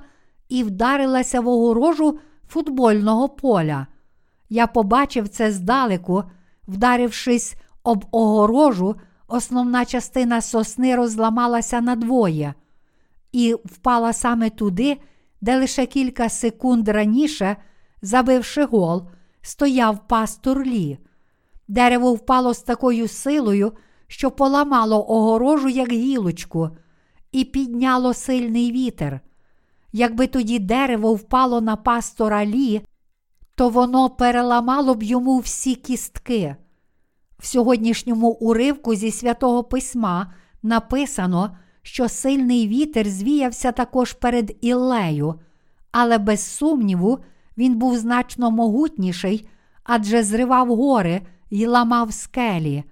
і 0.48 0.62
вдарилася 0.62 1.40
в 1.40 1.48
огорожу 1.48 2.18
футбольного 2.48 3.28
поля. 3.28 3.86
Я 4.54 4.66
побачив 4.66 5.28
це 5.28 5.52
здалеку, 5.52 6.24
вдарившись 6.68 7.54
об 7.82 8.04
огорожу, 8.10 8.96
основна 9.28 9.84
частина 9.84 10.40
сосни 10.40 10.96
розламалася 10.96 11.80
надвоє 11.80 12.54
і 13.32 13.54
впала 13.64 14.12
саме 14.12 14.50
туди, 14.50 14.96
де 15.40 15.58
лише 15.58 15.86
кілька 15.86 16.28
секунд 16.28 16.88
раніше, 16.88 17.56
забивши 18.02 18.64
гол, 18.64 19.08
стояв 19.42 20.08
пастор 20.08 20.62
Лі. 20.66 20.98
Дерево 21.68 22.14
впало 22.14 22.54
з 22.54 22.62
такою 22.62 23.08
силою, 23.08 23.72
що 24.06 24.30
поламало 24.30 25.10
огорожу, 25.10 25.68
як 25.68 25.92
гілочку, 25.92 26.70
і 27.32 27.44
підняло 27.44 28.14
сильний 28.14 28.72
вітер. 28.72 29.20
Якби 29.92 30.26
тоді 30.26 30.58
дерево 30.58 31.14
впало 31.14 31.60
на 31.60 31.76
пастора 31.76 32.46
Лі, 32.46 32.82
то 33.54 33.68
воно 33.68 34.10
переламало 34.10 34.94
б 34.94 35.02
йому 35.02 35.38
всі 35.38 35.74
кістки. 35.74 36.56
В 37.38 37.46
сьогоднішньому 37.46 38.28
уривку 38.28 38.94
зі 38.94 39.10
святого 39.10 39.64
письма 39.64 40.32
написано, 40.62 41.56
що 41.82 42.08
сильний 42.08 42.68
вітер 42.68 43.08
звіявся 43.08 43.72
також 43.72 44.12
перед 44.12 44.56
Іллею, 44.60 45.34
але 45.92 46.18
без 46.18 46.46
сумніву 46.46 47.18
він 47.58 47.78
був 47.78 47.96
значно 47.96 48.50
могутніший, 48.50 49.48
адже 49.84 50.22
зривав 50.22 50.76
гори 50.76 51.20
й 51.50 51.66
ламав 51.66 52.12
скелі. 52.12 52.84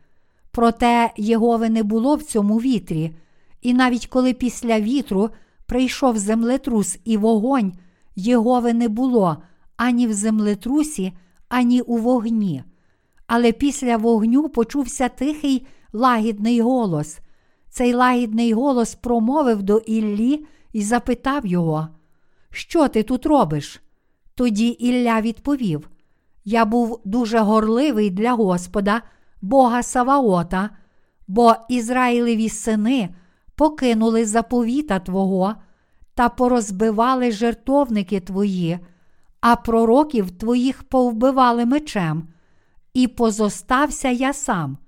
Проте 0.51 1.11
Єгови 1.16 1.68
не 1.68 1.83
було 1.83 2.16
в 2.16 2.22
цьому 2.22 2.57
вітрі, 2.57 3.16
і 3.62 3.75
навіть 3.75 4.07
коли 4.07 4.33
після 4.33 4.81
вітру 4.81 5.31
прийшов 5.66 6.18
землетрус 6.18 6.98
і 7.05 7.16
вогонь, 7.16 7.72
Єгови 8.16 8.72
не 8.72 8.88
було 8.88 9.37
ані 9.83 10.07
в 10.07 10.12
землетрусі, 10.12 11.12
ані 11.49 11.81
у 11.81 11.97
вогні. 11.97 12.64
Але 13.27 13.53
після 13.53 13.97
вогню 13.97 14.49
почувся 14.49 15.09
тихий 15.09 15.66
лагідний 15.92 16.61
голос. 16.61 17.21
Цей 17.71 17.95
лагідний 17.95 18.53
голос 18.53 18.95
промовив 18.95 19.62
до 19.62 19.79
Іллі 19.79 20.47
і 20.73 20.83
запитав 20.83 21.47
його, 21.47 21.88
Що 22.51 22.88
ти 22.88 23.03
тут 23.03 23.27
робиш? 23.27 23.83
Тоді 24.35 24.68
Ілля 24.68 25.21
відповів: 25.21 25.90
Я 26.45 26.64
був 26.64 27.01
дуже 27.05 27.38
горливий 27.38 28.11
для 28.11 28.33
Господа, 28.33 29.03
Бога 29.40 29.83
Саваота, 29.83 30.71
бо 31.29 31.55
Ізраїлеві 31.68 32.49
сини 32.49 33.14
покинули 33.57 34.25
заповіта 34.27 34.99
Твого 34.99 35.55
та 36.14 36.29
порозбивали 36.29 37.33
жертовники 37.33 38.21
Твої, 38.21 38.79
а 39.43 39.57
пророків 39.57 40.31
Твоїх 40.31 40.83
повбивали 40.83 41.67
мечем, 41.67 42.29
і 42.95 43.09
позостався 43.09 44.09
я 44.11 44.33
сам, 44.33 44.79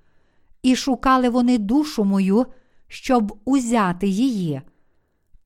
і 0.63 0.77
шукали 0.77 1.29
вони 1.29 1.59
душу 1.59 2.05
мою, 2.05 2.47
щоб 2.89 3.39
узяти 3.45 4.07
її. 4.07 4.63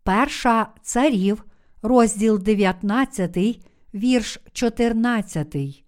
Перша 0.03 0.67
царів, 0.83 1.45
розділ 1.83 2.39
19, 2.39 3.39
вірш 3.95 4.41
14. 4.53 5.85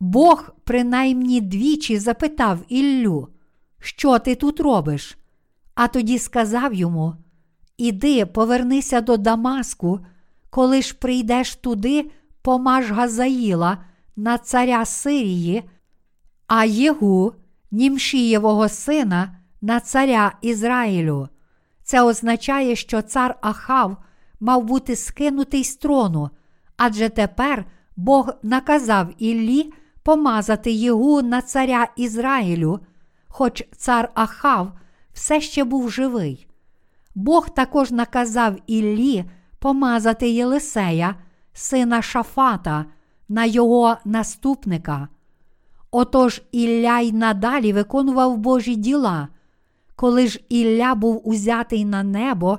Бог 0.00 0.50
принаймні 0.64 1.40
двічі 1.40 1.98
запитав 1.98 2.58
Іллю, 2.68 3.28
що 3.78 4.18
ти 4.18 4.34
тут 4.34 4.60
робиш? 4.60 5.18
А 5.74 5.88
тоді 5.88 6.18
сказав 6.18 6.74
йому: 6.74 7.14
Іди, 7.78 8.26
повернися 8.26 9.00
до 9.00 9.16
Дамаску, 9.16 10.00
коли 10.50 10.82
ж 10.82 10.94
прийдеш 10.94 11.56
туди, 11.56 12.10
помаж 12.42 12.90
Газаїла 12.90 13.78
на 14.16 14.38
царя 14.38 14.84
Сирії, 14.84 15.62
а 16.46 16.64
Єгу, 16.64 17.32
Німшієвого 17.70 18.68
сина, 18.68 19.38
на 19.60 19.80
царя 19.80 20.32
Ізраїлю. 20.42 21.28
Це 21.82 22.02
означає, 22.02 22.76
що 22.76 23.02
цар 23.02 23.38
Ахав 23.40 23.96
мав 24.40 24.64
бути 24.64 24.96
скинутий 24.96 25.64
з 25.64 25.76
трону, 25.76 26.30
адже 26.76 27.08
тепер 27.08 27.64
Бог 27.96 28.30
наказав 28.42 29.08
Іллі 29.18 29.72
помазати 30.02 30.70
Єгу 30.70 31.22
на 31.22 31.42
царя 31.42 31.88
Ізраїлю, 31.96 32.80
хоч 33.28 33.64
цар 33.76 34.10
Ахав 34.14 34.72
все 35.12 35.40
ще 35.40 35.64
був 35.64 35.90
живий. 35.90 36.46
Бог 37.14 37.50
також 37.50 37.90
наказав 37.90 38.56
Іллі 38.66 39.24
помазати 39.66 40.30
Єлисея, 40.30 41.14
сина 41.52 42.02
Шафата, 42.02 42.84
на 43.28 43.44
його 43.44 43.96
наступника. 44.04 45.08
Отож 45.90 46.42
Ілля 46.52 47.00
й 47.00 47.12
надалі 47.12 47.72
виконував 47.72 48.36
Божі 48.38 48.76
діла. 48.76 49.28
Коли 49.96 50.26
ж 50.26 50.40
Ілля 50.48 50.94
був 50.94 51.28
узятий 51.28 51.84
на 51.84 52.02
небо 52.02 52.58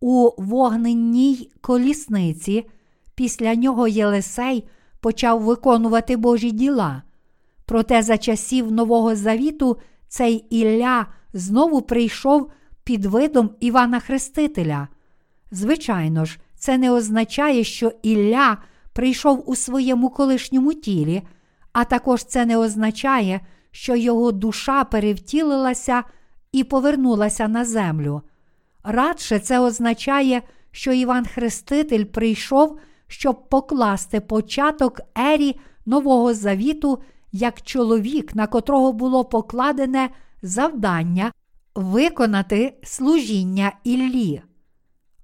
у 0.00 0.30
вогненній 0.38 1.50
колісниці, 1.60 2.66
після 3.14 3.54
нього 3.54 3.88
Єлисей 3.88 4.68
почав 5.00 5.42
виконувати 5.42 6.16
Божі 6.16 6.50
діла. 6.50 7.02
Проте 7.64 8.02
за 8.02 8.18
часів 8.18 8.72
Нового 8.72 9.16
Завіту 9.16 9.76
цей 10.08 10.34
Ілля 10.50 11.06
знову 11.32 11.82
прийшов 11.82 12.50
під 12.84 13.04
видом 13.04 13.50
Івана 13.60 14.00
Хрестителя. 14.00 14.88
Звичайно 15.56 16.24
ж, 16.24 16.38
це 16.54 16.78
не 16.78 16.90
означає, 16.90 17.64
що 17.64 17.92
Ілля 18.02 18.56
прийшов 18.92 19.50
у 19.50 19.56
своєму 19.56 20.10
колишньому 20.10 20.74
тілі, 20.74 21.22
а 21.72 21.84
також 21.84 22.24
це 22.24 22.46
не 22.46 22.56
означає, 22.56 23.40
що 23.70 23.96
його 23.96 24.32
душа 24.32 24.84
перевтілилася 24.84 26.02
і 26.52 26.64
повернулася 26.64 27.48
на 27.48 27.64
землю. 27.64 28.22
Радше 28.84 29.38
це 29.38 29.60
означає, 29.60 30.42
що 30.70 30.92
Іван 30.92 31.26
Хреститель 31.26 32.04
прийшов, 32.04 32.78
щоб 33.06 33.48
покласти 33.48 34.20
початок 34.20 35.00
ері 35.18 35.60
Нового 35.86 36.34
Завіту 36.34 37.02
як 37.32 37.62
чоловік, 37.62 38.34
на 38.34 38.46
котрого 38.46 38.92
було 38.92 39.24
покладене 39.24 40.08
завдання 40.42 41.32
виконати 41.74 42.74
служіння 42.82 43.72
Іллі. 43.84 44.42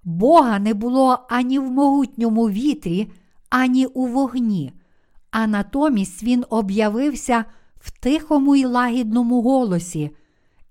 Бога 0.04 0.58
не 0.58 0.74
було 0.74 1.18
ані 1.28 1.58
в 1.58 1.70
могутньому 1.70 2.50
вітрі, 2.50 3.12
ані 3.50 3.86
у 3.86 4.06
вогні, 4.06 4.72
а 5.30 5.46
натомість 5.46 6.22
Він 6.22 6.44
об'явився 6.50 7.44
в 7.80 7.90
тихому 7.90 8.56
й 8.56 8.64
лагідному 8.64 9.42
голосі, 9.42 10.10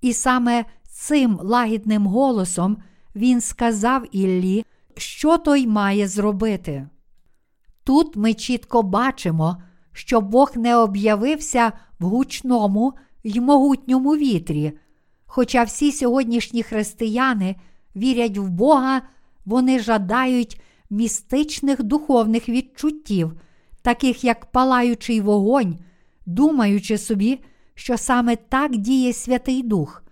і 0.01 0.13
саме 0.13 0.65
цим 0.89 1.39
лагідним 1.43 2.07
голосом 2.07 2.77
Він 3.15 3.41
сказав 3.41 4.15
Іллі, 4.15 4.65
що 4.97 5.37
той 5.37 5.67
має 5.67 6.07
зробити. 6.07 6.87
Тут 7.83 8.15
ми 8.15 8.33
чітко 8.33 8.83
бачимо, 8.83 9.57
що 9.93 10.21
Бог 10.21 10.51
не 10.55 10.75
об'явився 10.75 11.71
в 11.99 12.05
гучному 12.05 12.93
й 13.23 13.39
могутньому 13.39 14.15
вітрі. 14.15 14.73
Хоча 15.25 15.63
всі 15.63 15.91
сьогоднішні 15.91 16.63
християни 16.63 17.55
вірять 17.95 18.37
в 18.37 18.49
Бога, 18.49 19.01
вони 19.45 19.79
жадають 19.79 20.61
містичних 20.89 21.83
духовних 21.83 22.49
відчуттів, 22.49 23.33
таких 23.81 24.23
як 24.23 24.45
палаючий 24.45 25.21
вогонь, 25.21 25.79
думаючи 26.25 26.97
собі, 26.97 27.39
що 27.75 27.97
саме 27.97 28.35
так 28.35 28.77
діє 28.77 29.13
Святий 29.13 29.63
Дух. 29.63 30.03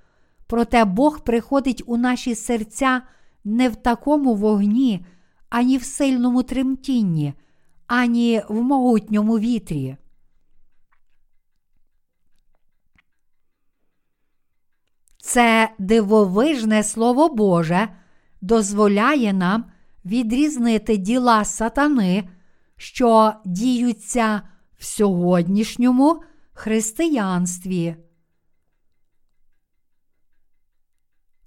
Проте 0.47 0.85
Бог 0.85 1.23
приходить 1.23 1.83
у 1.85 1.97
наші 1.97 2.35
серця 2.35 3.01
не 3.43 3.69
в 3.69 3.75
такому 3.75 4.35
вогні, 4.35 5.05
ані 5.49 5.77
в 5.77 5.83
сильному 5.83 6.43
тремтінні, 6.43 7.33
ані 7.87 8.41
в 8.49 8.61
могутньому 8.61 9.39
вітрі. 9.39 9.97
Це 15.17 15.69
дивовижне 15.79 16.83
Слово 16.83 17.29
Боже 17.29 17.89
дозволяє 18.41 19.33
нам 19.33 19.65
відрізнити 20.05 20.97
діла 20.97 21.45
сатани, 21.45 22.29
що 22.77 23.33
діються 23.45 24.41
в 24.77 24.85
сьогоднішньому 24.85 26.21
християнстві. 26.53 27.95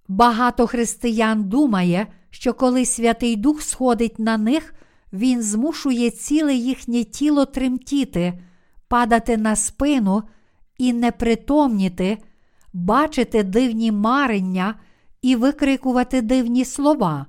Багато 0.09 0.67
християн 0.67 1.45
думає, 1.45 2.07
що 2.31 2.55
коли 2.55 2.87
Святий 2.87 3.37
Дух 3.37 3.63
сходить 3.63 4.19
на 4.19 4.37
них, 4.37 4.75
він 5.13 5.43
змушує 5.43 6.11
ціле 6.11 6.55
їхнє 6.55 7.05
тіло 7.05 7.47
тремтіти, 7.47 8.43
падати 8.89 9.37
на 9.37 9.57
спину 9.57 10.23
і 10.79 10.93
непритомніти, 10.93 12.19
бачити 12.73 13.43
дивні 13.43 13.93
марення 13.93 14.75
і 15.23 15.37
викрикувати 15.37 16.23
дивні 16.23 16.65
слова. 16.65 17.27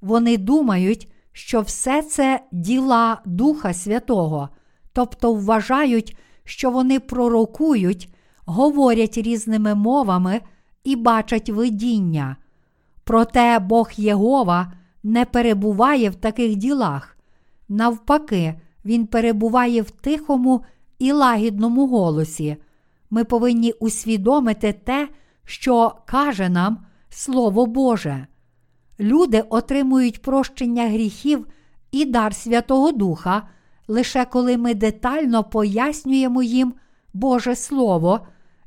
Вони 0.00 0.36
думають, 0.36 1.08
що 1.32 1.60
все 1.60 2.02
це 2.02 2.40
діла 2.52 3.20
Духа 3.24 3.74
Святого, 3.74 4.48
тобто 4.92 5.34
вважають, 5.34 6.16
що 6.44 6.70
вони 6.70 7.00
пророкують, 7.00 8.14
говорять 8.44 9.18
різними 9.18 9.74
мовами 9.74 10.40
і 10.84 10.96
бачать 10.96 11.50
видіння. 11.50 12.36
Проте 13.04 13.58
Бог 13.58 13.90
Єгова 13.96 14.72
не 15.02 15.24
перебуває 15.24 16.10
в 16.10 16.14
таких 16.14 16.56
ділах. 16.56 17.18
Навпаки, 17.68 18.54
Він 18.84 19.06
перебуває 19.06 19.82
в 19.82 19.90
тихому 19.90 20.64
і 20.98 21.12
лагідному 21.12 21.86
голосі. 21.86 22.56
Ми 23.10 23.24
повинні 23.24 23.72
усвідомити 23.72 24.72
те, 24.72 25.08
що 25.44 25.94
каже 26.06 26.48
нам 26.48 26.78
Слово 27.18 27.66
Боже. 27.66 28.26
Люди 29.00 29.40
отримують 29.50 30.22
прощення 30.22 30.88
гріхів 30.88 31.46
і 31.92 32.04
дар 32.04 32.34
Святого 32.34 32.92
Духа, 32.92 33.48
лише 33.88 34.24
коли 34.24 34.56
ми 34.56 34.74
детально 34.74 35.44
пояснюємо 35.44 36.42
їм 36.42 36.74
Боже 37.14 37.56
Слово 37.56 38.20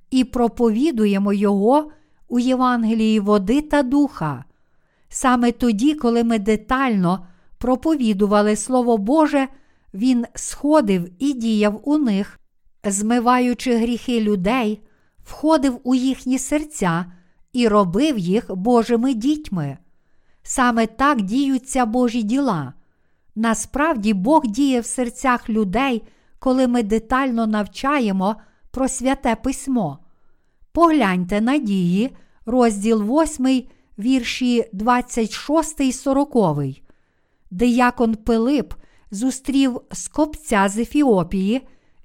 і 0.09 0.23
проповідуємо 0.23 1.33
Його 1.33 1.91
у 2.27 2.39
Євангелії 2.39 3.19
води 3.19 3.61
та 3.61 3.83
духа. 3.83 4.45
Саме 5.09 5.51
тоді, 5.51 5.93
коли 5.93 6.23
ми 6.23 6.39
детально 6.39 7.27
проповідували 7.57 8.55
Слово 8.55 8.97
Боже, 8.97 9.47
Він 9.93 10.25
сходив 10.35 11.09
і 11.19 11.33
діяв 11.33 11.81
у 11.83 11.97
них, 11.97 12.39
змиваючи 12.83 13.75
гріхи 13.75 14.21
людей, 14.21 14.81
входив 15.23 15.79
у 15.83 15.95
їхні 15.95 16.39
серця 16.39 17.05
і 17.53 17.67
робив 17.67 18.17
їх 18.17 18.55
Божими 18.55 19.13
дітьми. 19.13 19.77
Саме 20.43 20.87
так 20.87 21.21
діються 21.21 21.85
Божі 21.85 22.23
діла. 22.23 22.73
Насправді 23.35 24.13
Бог 24.13 24.43
діє 24.45 24.79
в 24.79 24.85
серцях 24.85 25.49
людей, 25.49 26.03
коли 26.39 26.67
ми 26.67 26.83
детально 26.83 27.47
навчаємо 27.47 28.35
про 28.71 28.87
святе 28.87 29.35
письмо. 29.35 29.99
Погляньте 30.71 31.41
на 31.41 31.57
дії, 31.57 32.15
розділ 32.45 33.21
8, 33.21 33.63
вірші 33.99 34.69
26 34.73 35.93
40. 35.93 36.35
Диякон 37.51 38.15
Пилип 38.15 38.73
зустрів 39.11 39.81
скопця 39.91 40.69
з 40.69 40.77
Ефіопії 40.77 41.61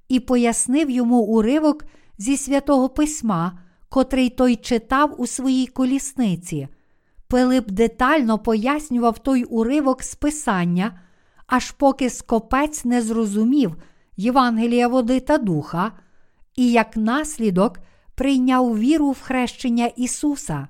і 0.09 0.21
пояснив 0.21 0.91
йому 0.91 1.21
уривок 1.21 1.85
зі 2.19 2.37
святого 2.37 2.89
письма, 2.89 3.59
котрий 3.97 4.31
той 4.31 4.57
читав 4.57 5.21
у 5.21 5.27
своїй 5.27 5.67
колісниці. 5.67 6.69
Пилип 7.29 7.71
детально 7.71 8.39
пояснював 8.39 9.19
той 9.19 9.45
уривок 9.45 10.03
з 10.03 10.15
писання, 10.15 11.01
аж 11.47 11.71
поки 11.71 12.11
скопець 12.11 12.85
не 12.85 13.03
зрозумів 13.03 13.77
Євангелія 14.17 14.89
води 14.89 15.21
та 15.21 15.39
духа, 15.39 15.93
і 16.57 16.71
як 16.71 16.97
наслідок 16.97 17.79
прийняв 18.15 18.79
віру 18.79 19.11
в 19.11 19.21
хрещення 19.21 19.87
Ісуса. 19.87 20.69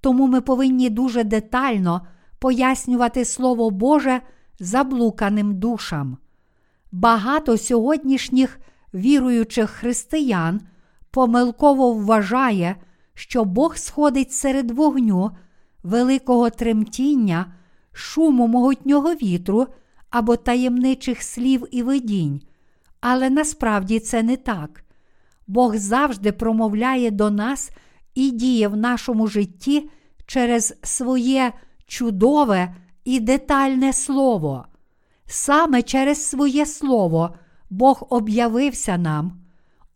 Тому 0.00 0.26
ми 0.26 0.40
повинні 0.40 0.90
дуже 0.90 1.24
детально 1.24 2.06
пояснювати 2.38 3.24
Слово 3.24 3.70
Боже 3.70 4.20
заблуканим 4.60 5.58
душам. 5.58 6.18
Багато 6.92 7.58
сьогоднішніх 7.58 8.60
віруючих 8.94 9.70
християн 9.70 10.60
помилково 11.10 11.92
вважає, 11.92 12.76
що 13.14 13.44
Бог 13.44 13.76
сходить 13.76 14.32
серед 14.32 14.70
вогню, 14.70 15.30
великого 15.82 16.50
тремтіння, 16.50 17.52
шуму 17.92 18.46
могутнього 18.46 19.14
вітру 19.14 19.66
або 20.10 20.36
таємничих 20.36 21.22
слів 21.22 21.66
і 21.70 21.82
видінь. 21.82 22.40
Але 23.00 23.30
насправді 23.30 24.00
це 24.00 24.22
не 24.22 24.36
так. 24.36 24.84
Бог 25.46 25.76
завжди 25.76 26.32
промовляє 26.32 27.10
до 27.10 27.30
нас 27.30 27.70
і 28.14 28.30
діє 28.30 28.68
в 28.68 28.76
нашому 28.76 29.26
житті 29.26 29.90
через 30.26 30.74
своє 30.82 31.52
чудове 31.86 32.74
і 33.04 33.20
детальне 33.20 33.92
слово. 33.92 34.64
Саме 35.26 35.82
через 35.82 36.26
своє 36.26 36.66
слово 36.66 37.34
Бог 37.70 38.06
об'явився 38.10 38.98
нам. 38.98 39.47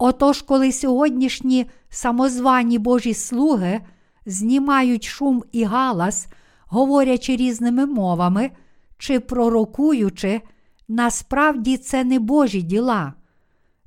Отож, 0.04 0.42
коли 0.42 0.72
сьогоднішні 0.72 1.66
самозвані 1.88 2.78
Божі 2.78 3.14
слуги 3.14 3.80
знімають 4.26 5.04
шум 5.04 5.42
і 5.52 5.64
галас, 5.64 6.26
говорячи 6.66 7.36
різними 7.36 7.86
мовами 7.86 8.50
чи 8.98 9.20
пророкуючи, 9.20 10.40
насправді 10.88 11.76
це 11.76 12.04
не 12.04 12.18
Божі 12.18 12.62
діла. 12.62 13.14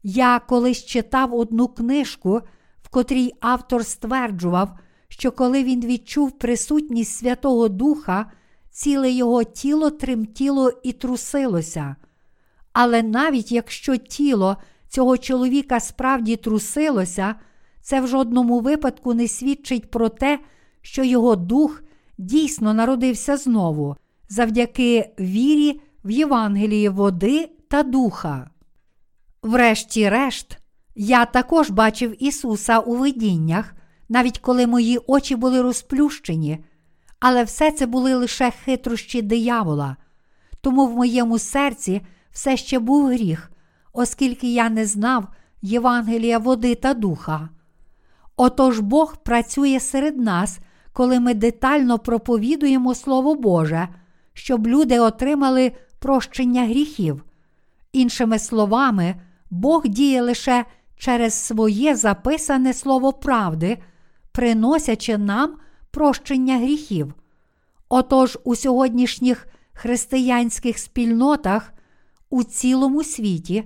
Я 0.04 0.40
колись 0.40 0.86
читав 0.86 1.34
одну 1.34 1.68
книжку, 1.68 2.42
в 2.84 2.90
котрій 2.90 3.34
автор 3.40 3.86
стверджував, 3.86 4.70
що 5.08 5.32
коли 5.32 5.64
він 5.64 5.86
відчув 5.86 6.32
присутність 6.32 7.16
Святого 7.18 7.70
Духа, 7.70 8.32
ціле 8.72 9.12
його 9.12 9.44
тіло 9.44 9.90
тремтіло 9.90 10.72
і 10.84 10.92
трусилося. 10.92 11.96
Але 12.74 13.04
навіть 13.04 13.52
якщо 13.52 13.98
тіло 13.98 14.58
цього 14.96 15.18
чоловіка 15.18 15.80
справді 15.80 16.36
трусилося, 16.36 17.36
це 17.82 18.02
в 18.02 18.08
жодному 18.08 18.60
випадку 18.60 19.14
не 19.14 19.28
свідчить 19.28 19.92
про 19.92 20.10
те, 20.10 20.40
що 20.82 21.04
його 21.04 21.36
дух 21.36 21.84
дійсно 22.18 22.74
народився 22.74 23.38
знову, 23.38 23.96
завдяки 24.30 25.10
вірі 25.20 25.82
в 26.06 26.12
Євангелії 26.12 26.90
води 26.90 27.50
та 27.70 27.84
духа. 27.84 28.50
Врешті-решт, 29.44 30.58
я 30.96 31.26
також 31.26 31.70
бачив 31.70 32.24
Ісуса 32.24 32.80
у 32.80 32.96
видіннях, 32.96 33.76
навіть 34.10 34.40
коли 34.40 34.68
мої 34.68 35.00
очі 35.08 35.36
були 35.36 35.62
розплющені, 35.62 36.60
Але 37.20 37.44
все 37.44 37.72
це 37.72 37.86
були 37.86 38.16
лише 38.16 38.52
хитрощі 38.52 39.22
диявола. 39.22 39.96
Тому 40.62 40.88
в 40.88 40.96
моєму 40.96 41.40
серці 41.40 42.02
все 42.32 42.58
ще 42.58 42.80
був 42.80 43.08
гріх, 43.08 43.52
оскільки 43.96 44.54
я 44.54 44.70
не 44.70 44.86
знав 44.86 45.28
Євангелія 45.62 46.38
води 46.38 46.76
та 46.76 46.94
духа. 46.94 47.50
Отож 48.38 48.80
Бог 48.80 49.18
працює 49.18 49.80
серед 49.80 50.18
нас, 50.18 50.60
коли 50.94 51.20
ми 51.20 51.34
детально 51.34 52.00
проповідуємо 52.00 52.96
Слово 52.96 53.36
Боже, 53.36 53.88
щоб 54.34 54.68
люди 54.68 55.00
отримали 55.00 55.72
прощення 56.00 56.66
гріхів. 56.66 57.24
Іншими 57.94 58.40
словами, 58.40 59.16
Бог 59.50 59.88
діє 59.88 60.22
лише 60.22 60.66
через 60.98 61.34
своє 61.34 61.96
записане 61.96 62.74
слово 62.74 63.14
правди, 63.14 63.78
приносячи 64.32 65.18
нам 65.18 65.56
прощення 65.92 66.58
гріхів. 66.58 67.14
Отож, 67.90 68.38
у 68.44 68.56
сьогоднішніх 68.56 69.48
християнських 69.74 70.80
спільнотах 70.80 71.74
у 72.30 72.44
цілому 72.44 73.04
світі, 73.04 73.64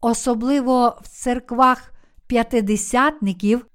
особливо 0.00 0.98
в 1.02 1.08
церквах 1.08 1.92
п'ятидесятників, 2.26 3.66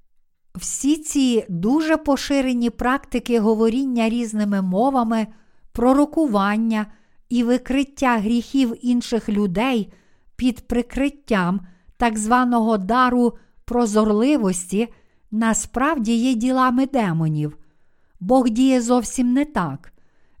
всі 0.54 0.96
ці 0.96 1.44
дуже 1.48 1.96
поширені 1.96 2.70
практики 2.70 3.40
говоріння 3.40 4.08
різними 4.08 4.62
мовами, 4.62 5.26
пророкування 5.72 6.86
і 7.28 7.42
викриття 7.42 8.18
гріхів 8.18 8.74
інших 8.82 9.28
людей 9.28 9.92
під 10.36 10.68
прикриттям 10.68 11.60
так 11.96 12.18
званого 12.18 12.78
дару 12.78 13.32
прозорливості 13.64 14.88
насправді 15.30 16.14
є 16.16 16.34
ділами 16.34 16.86
демонів. 16.86 17.58
Бог 18.20 18.48
діє 18.48 18.80
зовсім 18.80 19.32
не 19.32 19.44
так. 19.44 19.92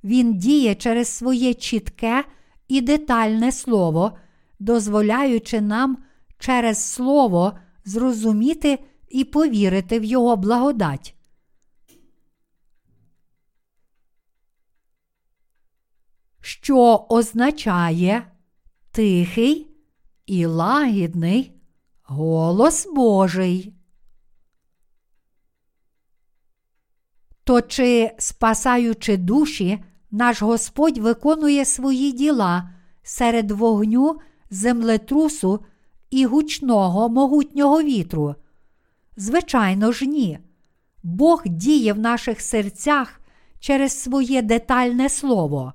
Він 0.04 0.38
діє 0.38 0.74
через 0.74 1.08
своє 1.08 1.54
чітке 1.54 2.24
і 2.68 2.80
детальне 2.80 3.52
слово, 3.52 4.12
дозволяючи 4.58 5.60
нам 5.60 5.98
через 6.38 6.92
слово 6.92 7.58
зрозуміти 7.84 8.78
і 9.08 9.24
повірити 9.24 10.00
в 10.00 10.04
Його 10.04 10.36
благодать. 10.36 11.14
Що 16.40 17.06
означає 17.08 18.26
тихий 18.90 19.70
і 20.26 20.46
лагідний 20.46 21.52
голос 22.02 22.88
Божий. 22.94 23.74
То 27.44 27.60
чи, 27.60 28.10
спасаючи 28.18 29.16
душі, 29.16 29.84
наш 30.10 30.42
Господь 30.42 30.98
виконує 30.98 31.64
свої 31.64 32.12
діла 32.12 32.70
серед 33.02 33.50
вогню, 33.50 34.20
землетрусу 34.50 35.60
і 36.10 36.26
гучного 36.26 37.08
могутнього 37.08 37.82
вітру? 37.82 38.34
Звичайно 39.16 39.92
ж, 39.92 40.06
ні. 40.06 40.38
Бог 41.02 41.42
діє 41.46 41.92
в 41.92 41.98
наших 41.98 42.40
серцях 42.40 43.20
через 43.60 44.02
своє 44.02 44.42
детальне 44.42 45.08
слово. 45.08 45.72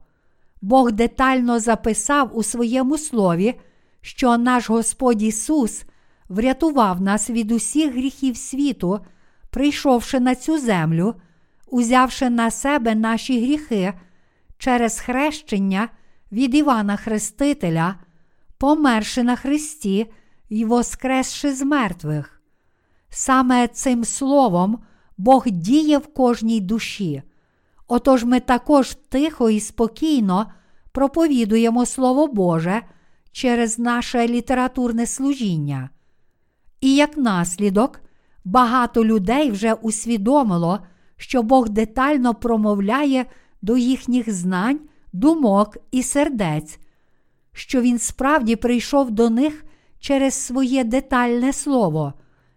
Бог 0.61 0.91
детально 0.91 1.59
записав 1.59 2.37
у 2.37 2.43
своєму 2.43 2.97
слові, 2.97 3.59
що 4.01 4.37
наш 4.37 4.69
Господь 4.69 5.21
Ісус 5.21 5.83
врятував 6.29 7.01
нас 7.01 7.29
від 7.29 7.51
усіх 7.51 7.93
гріхів 7.93 8.37
світу, 8.37 8.99
прийшовши 9.49 10.19
на 10.19 10.35
цю 10.35 10.57
землю, 10.57 11.15
узявши 11.67 12.29
на 12.29 12.51
себе 12.51 12.95
наші 12.95 13.41
гріхи 13.41 13.93
через 14.57 14.99
хрещення 14.99 15.89
від 16.31 16.55
Івана 16.55 16.95
Хрестителя, 16.97 17.95
померши 18.61 19.23
на 19.23 19.35
Христі 19.35 20.11
і 20.49 20.65
воскресши 20.65 21.53
з 21.53 21.61
мертвих. 21.61 22.41
Саме 23.09 23.67
цим 23.67 24.03
словом 24.03 24.79
Бог 25.17 25.43
діє 25.47 25.97
в 25.97 26.13
кожній 26.13 26.59
душі. 26.61 27.21
Отож 27.87 28.23
ми 28.23 28.39
також 28.39 28.95
тихо 29.09 29.49
і 29.49 29.59
спокійно 29.59 30.51
проповідуємо 30.91 31.85
Слово 31.85 32.27
Боже 32.27 32.81
через 33.31 33.79
наше 33.79 34.27
літературне 34.27 35.05
служіння. 35.05 35.89
І 36.81 36.95
як 36.95 37.17
наслідок, 37.17 38.01
багато 38.45 39.05
людей 39.05 39.51
вже 39.51 39.73
усвідомило, 39.73 40.79
що 41.17 41.43
Бог 41.43 41.69
детально 41.69 42.33
промовляє 42.33 43.25
до 43.61 43.77
їхніх 43.77 44.33
знань, 44.33 44.79
думок 45.13 45.77
і 45.91 46.03
сердець, 46.03 46.79
що 47.53 47.81
Він 47.81 47.99
справді 47.99 48.55
прийшов 48.55 49.11
до 49.11 49.29
них 49.29 49.65
через 49.99 50.33
своє 50.33 50.83
детальне 50.83 51.53
слово, 51.53 52.13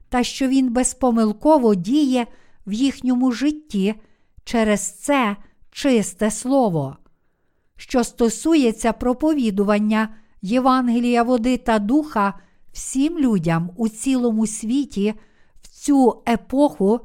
та 0.08 0.22
що 0.22 0.48
Він 0.48 0.72
безпомилково 0.72 1.74
діє 1.74 2.26
в 2.66 2.72
їхньому 2.72 3.32
житті 3.32 3.94
через 4.44 4.92
це 4.92 5.36
чисте 5.70 6.30
слово. 6.30 6.96
Що 7.76 8.04
стосується 8.04 8.92
проповідування 8.92 10.08
Євангелія 10.42 11.22
води 11.22 11.56
та 11.56 11.78
духа 11.78 12.34
всім 12.72 13.18
людям 13.18 13.70
у 13.76 13.88
цілому 13.88 14.46
світі 14.46 15.14
в 15.62 15.68
цю 15.68 16.22
епоху, 16.28 17.00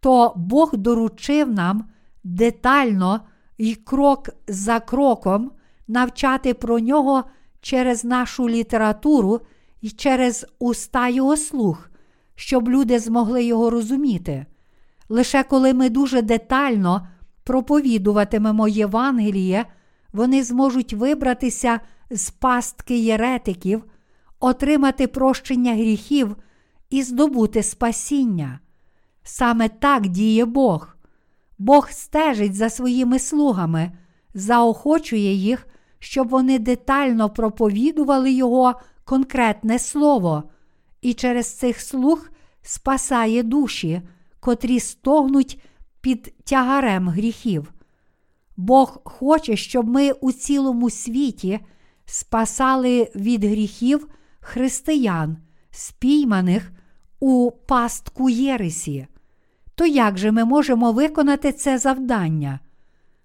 то 0.00 0.32
Бог 0.36 0.76
доручив 0.76 1.52
нам 1.52 1.84
детально 2.24 3.20
і 3.58 3.74
крок 3.74 4.28
за 4.48 4.80
кроком 4.80 5.50
навчати 5.88 6.54
про 6.54 6.78
нього 6.78 7.24
через 7.60 8.04
нашу 8.04 8.48
літературу 8.48 9.40
і 9.80 9.90
через 9.90 10.46
уста 10.58 11.08
його 11.08 11.36
слух, 11.36 11.90
щоб 12.34 12.68
люди 12.68 12.98
змогли 12.98 13.44
його 13.44 13.70
розуміти. 13.70 14.46
Лише 15.08 15.42
коли 15.42 15.74
ми 15.74 15.90
дуже 15.90 16.22
детально 16.22 17.08
проповідуватимемо 17.44 18.68
Євангеліє, 18.68 19.66
вони 20.12 20.42
зможуть 20.42 20.92
вибратися 20.92 21.80
з 22.10 22.30
пастки 22.30 22.98
єретиків, 22.98 23.84
отримати 24.40 25.06
прощення 25.06 25.74
гріхів 25.74 26.36
і 26.90 27.02
здобути 27.02 27.62
спасіння. 27.62 28.60
Саме 29.22 29.68
так 29.68 30.08
діє 30.08 30.44
Бог. 30.44 30.96
Бог 31.58 31.90
стежить 31.90 32.54
за 32.54 32.70
своїми 32.70 33.18
слугами, 33.18 33.92
заохочує 34.34 35.34
їх, 35.34 35.66
щоб 35.98 36.28
вони 36.28 36.58
детально 36.58 37.30
проповідували 37.30 38.32
Його 38.32 38.74
конкретне 39.04 39.78
слово, 39.78 40.42
і 41.00 41.14
через 41.14 41.54
цих 41.54 41.80
слуг 41.80 42.28
спасає 42.62 43.42
душі, 43.42 44.02
котрі 44.40 44.80
стогнуть 44.80 45.62
під 46.00 46.34
тягарем 46.44 47.08
гріхів. 47.08 47.72
Бог 48.56 49.00
хоче, 49.04 49.56
щоб 49.56 49.88
ми 49.88 50.12
у 50.12 50.32
цілому 50.32 50.90
світі 50.90 51.60
спасали 52.04 53.10
від 53.14 53.44
гріхів 53.44 54.08
християн, 54.40 55.36
спійманих 55.70 56.72
у 57.20 57.50
пастку 57.50 58.30
Єресі. 58.30 59.06
То 59.74 59.86
як 59.86 60.18
же 60.18 60.32
ми 60.32 60.44
можемо 60.44 60.92
виконати 60.92 61.52
це 61.52 61.78
завдання? 61.78 62.60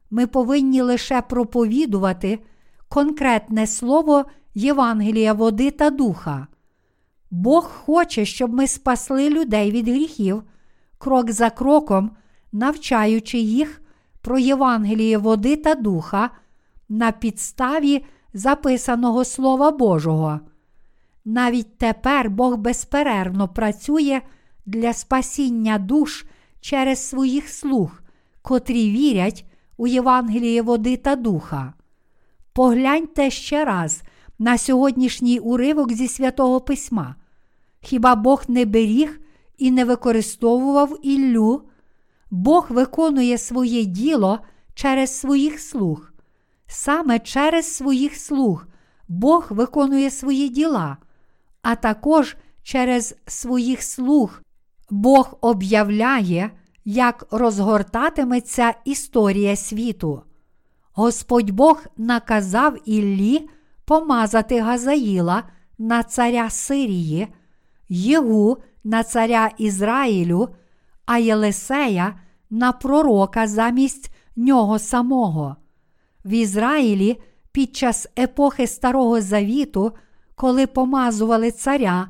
Ми 0.10 0.28
повинні 0.28 0.82
лише 0.82 1.22
проповідувати 1.22 2.40
конкретне 2.94 3.68
слово 3.68 4.26
Євангелія 4.56 5.34
води 5.34 5.72
та 5.72 5.90
духа. 5.90 6.48
Бог 7.32 7.72
хоче, 7.86 8.26
щоб 8.26 8.54
ми 8.54 8.68
спасли 8.68 9.30
людей 9.30 9.72
від 9.72 9.88
гріхів, 9.88 10.44
крок 10.98 11.32
за 11.32 11.50
кроком, 11.50 12.12
навчаючи 12.52 13.38
їх 13.38 13.82
про 14.22 14.40
Євангеліє 14.40 15.18
води 15.18 15.56
та 15.56 15.76
духа 15.76 16.30
на 16.90 17.12
підставі 17.12 18.06
записаного 18.34 19.26
Слова 19.26 19.72
Божого. 19.72 20.40
Навіть 21.26 21.78
тепер 21.78 22.30
Бог 22.30 22.58
безперервно 22.58 23.48
працює 23.48 24.22
для 24.66 24.94
спасіння 24.94 25.78
душ 25.78 26.26
через 26.62 27.10
своїх 27.10 27.50
слуг, 27.50 28.02
котрі 28.42 28.92
вірять 28.92 29.46
у 29.78 29.88
Євангеліє 29.88 30.62
води 30.62 30.98
та 30.98 31.16
духа. 31.16 31.74
Погляньте 32.54 33.30
ще 33.30 33.66
раз 33.66 34.04
на 34.40 34.58
сьогоднішній 34.58 35.40
уривок 35.40 35.94
зі 35.94 36.08
святого 36.08 36.62
Письма. 36.62 37.16
Хіба 37.82 38.16
Бог 38.16 38.44
не 38.48 38.66
беріг 38.66 39.22
і 39.58 39.72
не 39.72 39.86
використовував 39.86 40.98
Іллю? 41.02 41.62
Бог 42.32 42.68
виконує 42.70 43.38
своє 43.38 43.86
діло 43.86 44.40
через 44.74 45.20
своїх 45.20 45.60
слуг. 45.60 46.12
Саме 46.68 47.20
через 47.20 47.76
своїх 47.76 48.16
слуг 48.16 48.66
Бог 49.08 49.48
виконує 49.50 50.10
свої 50.12 50.50
діла, 50.50 50.98
а 51.62 51.76
також 51.76 52.38
через 52.64 53.16
своїх 53.28 53.84
слуг 53.84 54.42
Бог 54.90 55.38
об'являє 55.42 56.52
як 56.86 57.28
розгортатиметься 57.32 58.74
історія 58.86 59.56
світу. 59.56 60.24
Господь 60.94 61.52
Бог 61.52 61.84
наказав 61.98 62.78
Іллі 62.86 63.50
помазати 63.86 64.60
Газаїла 64.60 65.44
на 65.78 66.04
царя 66.04 66.50
Сирії, 66.50 67.28
Єгу 67.90 68.58
на 68.84 69.04
царя 69.04 69.52
Ізраїлю, 69.58 70.50
а 71.06 71.18
Єлисея 71.18 72.20
на 72.50 72.72
пророка 72.72 73.48
замість 73.48 74.12
нього 74.36 74.80
самого. 74.80 75.56
В 76.26 76.30
Ізраїлі 76.30 77.20
під 77.52 77.76
час 77.76 78.08
епохи 78.20 78.68
Старого 78.68 79.22
Завіту, 79.22 79.92
коли 80.36 80.68
помазували 80.68 81.52
царя, 81.52 82.08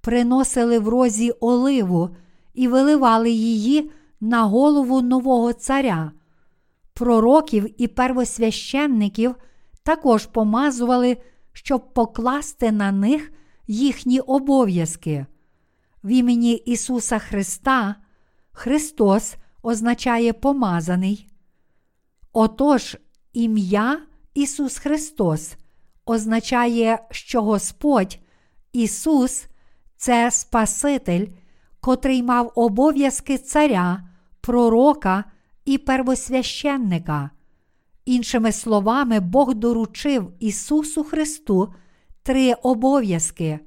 приносили 0.00 0.78
в 0.78 0.88
розі 0.88 1.30
оливу 1.40 2.10
і 2.54 2.68
виливали 2.68 3.30
її 3.30 3.90
на 4.20 4.42
голову 4.42 5.02
нового 5.02 5.52
царя. 5.52 6.12
Пророків 6.94 7.82
і 7.82 7.88
первосвященників 7.88 9.34
також 9.82 10.26
помазували, 10.26 11.16
щоб 11.52 11.94
покласти 11.94 12.72
на 12.72 12.92
них 12.92 13.32
їхні 13.66 14.20
обов'язки. 14.20 15.26
В 16.04 16.08
імені 16.08 16.52
Ісуса 16.52 17.18
Христа 17.18 17.94
Христос 18.52 19.34
означає 19.62 20.32
помазаний. 20.32 21.28
Отож, 22.32 22.96
ім'я 23.32 24.00
Ісус 24.34 24.78
Христос 24.78 25.56
означає, 26.06 26.98
що 27.10 27.42
Господь 27.42 28.18
Ісус 28.72 29.46
це 29.96 30.30
Спаситель, 30.30 31.26
котрий 31.80 32.22
мав 32.22 32.52
обов'язки 32.54 33.38
царя, 33.38 34.08
пророка 34.40 35.24
і 35.64 35.78
первосвященника. 35.78 37.30
Іншими 38.04 38.52
словами, 38.52 39.20
Бог 39.20 39.54
доручив 39.54 40.32
Ісусу 40.40 41.04
Христу 41.04 41.74
три 42.22 42.52
обов'язки. 42.52 43.58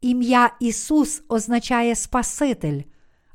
Ім'я 0.00 0.50
Ісус 0.60 1.22
означає 1.28 1.94
Спаситель, 1.94 2.82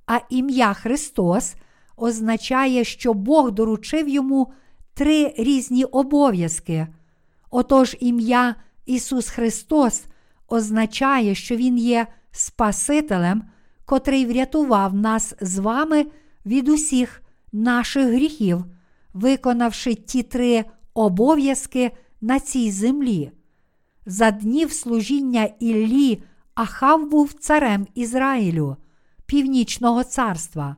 а 0.05 0.19
ім'я 0.29 0.73
Христос 0.73 1.55
означає, 1.97 2.83
що 2.83 3.13
Бог 3.13 3.51
доручив 3.51 4.09
йому 4.09 4.53
три 4.93 5.33
різні 5.37 5.83
обов'язки. 5.83 6.87
Отож, 7.49 7.97
ім'я 7.99 8.55
Ісус 8.85 9.29
Христос 9.29 10.05
означає, 10.47 11.35
що 11.35 11.55
Він 11.55 11.77
є 11.77 12.07
Спасителем, 12.31 13.43
котрий 13.85 14.25
врятував 14.25 14.93
нас 14.93 15.35
з 15.41 15.57
вами 15.57 16.05
від 16.45 16.69
усіх 16.69 17.21
наших 17.51 18.07
гріхів, 18.07 18.65
виконавши 19.13 19.95
ті 19.95 20.23
три 20.23 20.65
обов'язки 20.93 21.91
на 22.21 22.39
цій 22.39 22.71
землі. 22.71 23.31
За 24.05 24.31
днів 24.31 24.71
служіння 24.71 25.49
Іллі 25.59 26.23
Ахав 26.55 27.09
був 27.09 27.33
царем 27.33 27.87
Ізраїлю, 27.95 28.77
Північного 29.25 30.03
царства, 30.03 30.75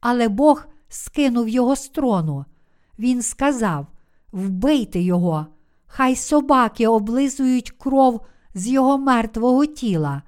але 0.00 0.28
Бог 0.28 0.66
скинув 0.88 1.48
його 1.48 1.76
з 1.76 1.88
трону. 1.88 2.44
Він 2.98 3.22
сказав: 3.22 3.86
Вбийте 4.32 5.00
його, 5.00 5.46
хай 5.86 6.16
собаки 6.16 6.86
облизують 6.86 7.70
кров 7.70 8.20
з 8.54 8.68
його 8.68 8.98
мертвого 8.98 9.66
тіла, 9.66 10.22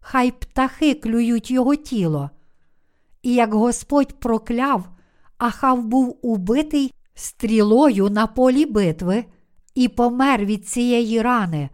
хай 0.00 0.30
птахи 0.30 0.94
клюють 0.94 1.50
його 1.50 1.74
тіло. 1.74 2.30
І 3.22 3.34
як 3.34 3.54
Господь 3.54 4.20
прокляв, 4.20 4.88
Ахав 5.38 5.84
був 5.84 6.18
убитий 6.22 6.94
стрілою 7.14 8.10
на 8.10 8.26
полі 8.26 8.66
битви 8.66 9.24
і 9.74 9.88
помер 9.88 10.44
від 10.44 10.68
цієї 10.68 11.22
рани, 11.22 11.68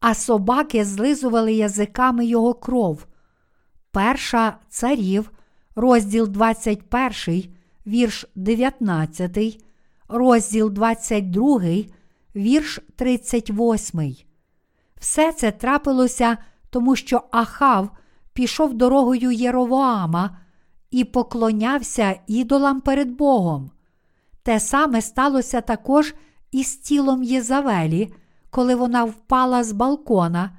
а 0.00 0.14
собаки 0.14 0.84
злизували 0.84 1.52
язиками 1.52 2.26
його 2.26 2.54
кров. 2.54 3.06
Перша 3.90 4.56
царів, 4.68 5.30
розділ 5.76 6.28
21, 6.28 7.44
вірш 7.86 8.26
19, 8.34 9.64
розділ 10.08 10.70
22, 10.70 11.60
вірш 12.36 12.80
38. 12.96 14.16
Все 15.00 15.32
це 15.32 15.50
трапилося, 15.50 16.36
тому 16.70 16.96
що 16.96 17.22
Ахав 17.30 17.90
пішов 18.32 18.74
дорогою 18.74 19.30
Єровоама 19.30 20.39
і 20.90 21.04
поклонявся 21.04 22.20
ідолам 22.26 22.80
перед 22.80 23.10
Богом. 23.10 23.70
Те 24.42 24.60
саме 24.60 25.02
сталося 25.02 25.60
також 25.60 26.14
із 26.52 26.76
тілом 26.76 27.22
Єзавелі, 27.22 28.12
коли 28.50 28.74
вона 28.74 29.04
впала 29.04 29.64
з 29.64 29.72
балкона, 29.72 30.50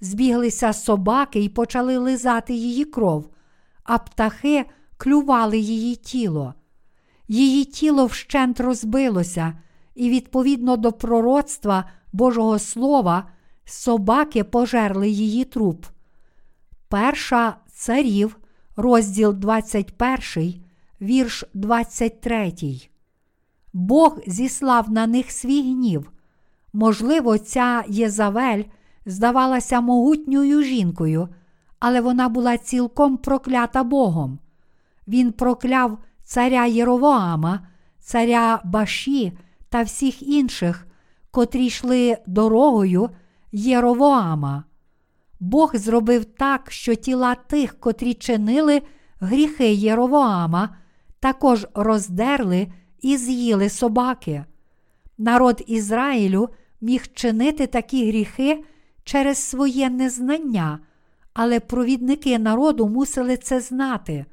збіглися 0.00 0.72
собаки 0.72 1.44
і 1.44 1.48
почали 1.48 1.98
лизати 1.98 2.54
її 2.54 2.84
кров, 2.84 3.28
а 3.84 3.98
птахи 3.98 4.64
клювали 4.96 5.58
її 5.58 5.96
тіло. 5.96 6.54
Її 7.28 7.64
тіло 7.64 8.06
вщент 8.06 8.60
розбилося, 8.60 9.58
і 9.94 10.10
відповідно 10.10 10.76
до 10.76 10.92
пророцтва 10.92 11.84
Божого 12.12 12.58
Слова, 12.58 13.28
собаки 13.64 14.44
пожерли 14.44 15.08
її 15.08 15.44
труп. 15.44 15.86
Перша 16.88 17.56
царів, 17.72 18.39
розділ 18.80 19.34
21, 19.34 20.54
вірш 21.00 21.44
23. 21.54 22.52
Бог 23.72 24.18
зіслав 24.26 24.90
на 24.90 25.06
них 25.06 25.30
свій 25.30 25.62
гнів. 25.62 26.12
Можливо, 26.72 27.38
ця 27.38 27.84
Єзавель 27.88 28.62
здавалася 29.06 29.80
могутньою 29.80 30.62
жінкою, 30.62 31.28
але 31.78 32.00
вона 32.00 32.28
була 32.28 32.58
цілком 32.58 33.16
проклята 33.16 33.82
Богом. 33.84 34.38
Він 35.08 35.32
прокляв 35.32 35.98
царя 36.24 36.66
Єровоама, 36.66 37.60
царя 37.98 38.60
Баші 38.64 39.32
та 39.68 39.82
всіх 39.82 40.22
інших, 40.22 40.86
котрі 41.30 41.66
йшли 41.66 42.16
дорогою 42.26 43.10
Єровоама. 43.52 44.64
Бог 45.40 45.76
зробив 45.76 46.24
так, 46.24 46.70
що 46.70 46.94
тіла 46.94 47.34
тих, 47.34 47.80
котрі 47.80 48.14
чинили 48.14 48.82
гріхи 49.20 49.72
Єровоама, 49.72 50.76
також 51.20 51.66
роздерли 51.74 52.68
і 53.02 53.16
з'їли 53.16 53.68
собаки. 53.68 54.44
Народ 55.18 55.64
Ізраїлю 55.66 56.48
міг 56.80 57.12
чинити 57.12 57.66
такі 57.66 58.08
гріхи 58.08 58.64
через 59.04 59.38
своє 59.38 59.90
незнання, 59.90 60.78
але 61.32 61.60
провідники 61.60 62.38
народу 62.38 62.88
мусили 62.88 63.36
це 63.36 63.60
знати. 63.60 64.24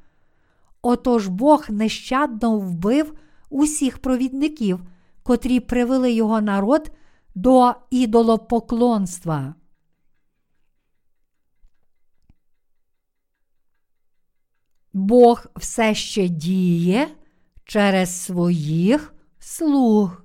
Отож 0.82 1.28
Бог 1.28 1.66
нещадно 1.68 2.58
вбив 2.58 3.14
усіх 3.50 3.98
провідників, 3.98 4.80
котрі 5.22 5.60
привели 5.60 6.12
його 6.12 6.40
народ 6.40 6.90
до 7.34 7.74
ідолопоклонства. 7.90 9.54
Бог 14.92 15.46
все 15.56 15.94
ще 15.94 16.28
діє 16.28 17.08
через 17.64 18.22
своїх 18.22 19.14
слуг. 19.38 20.22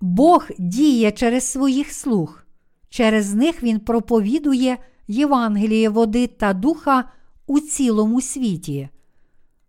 Бог 0.00 0.46
діє 0.58 1.12
через 1.12 1.44
своїх 1.46 1.92
слуг. 1.92 2.44
Через 2.88 3.34
них 3.34 3.62
Він 3.62 3.80
проповідує 3.80 4.78
Євангеліє 5.08 5.88
води 5.88 6.26
та 6.26 6.52
духа 6.52 7.10
у 7.46 7.60
цілому 7.60 8.20
світі. 8.20 8.88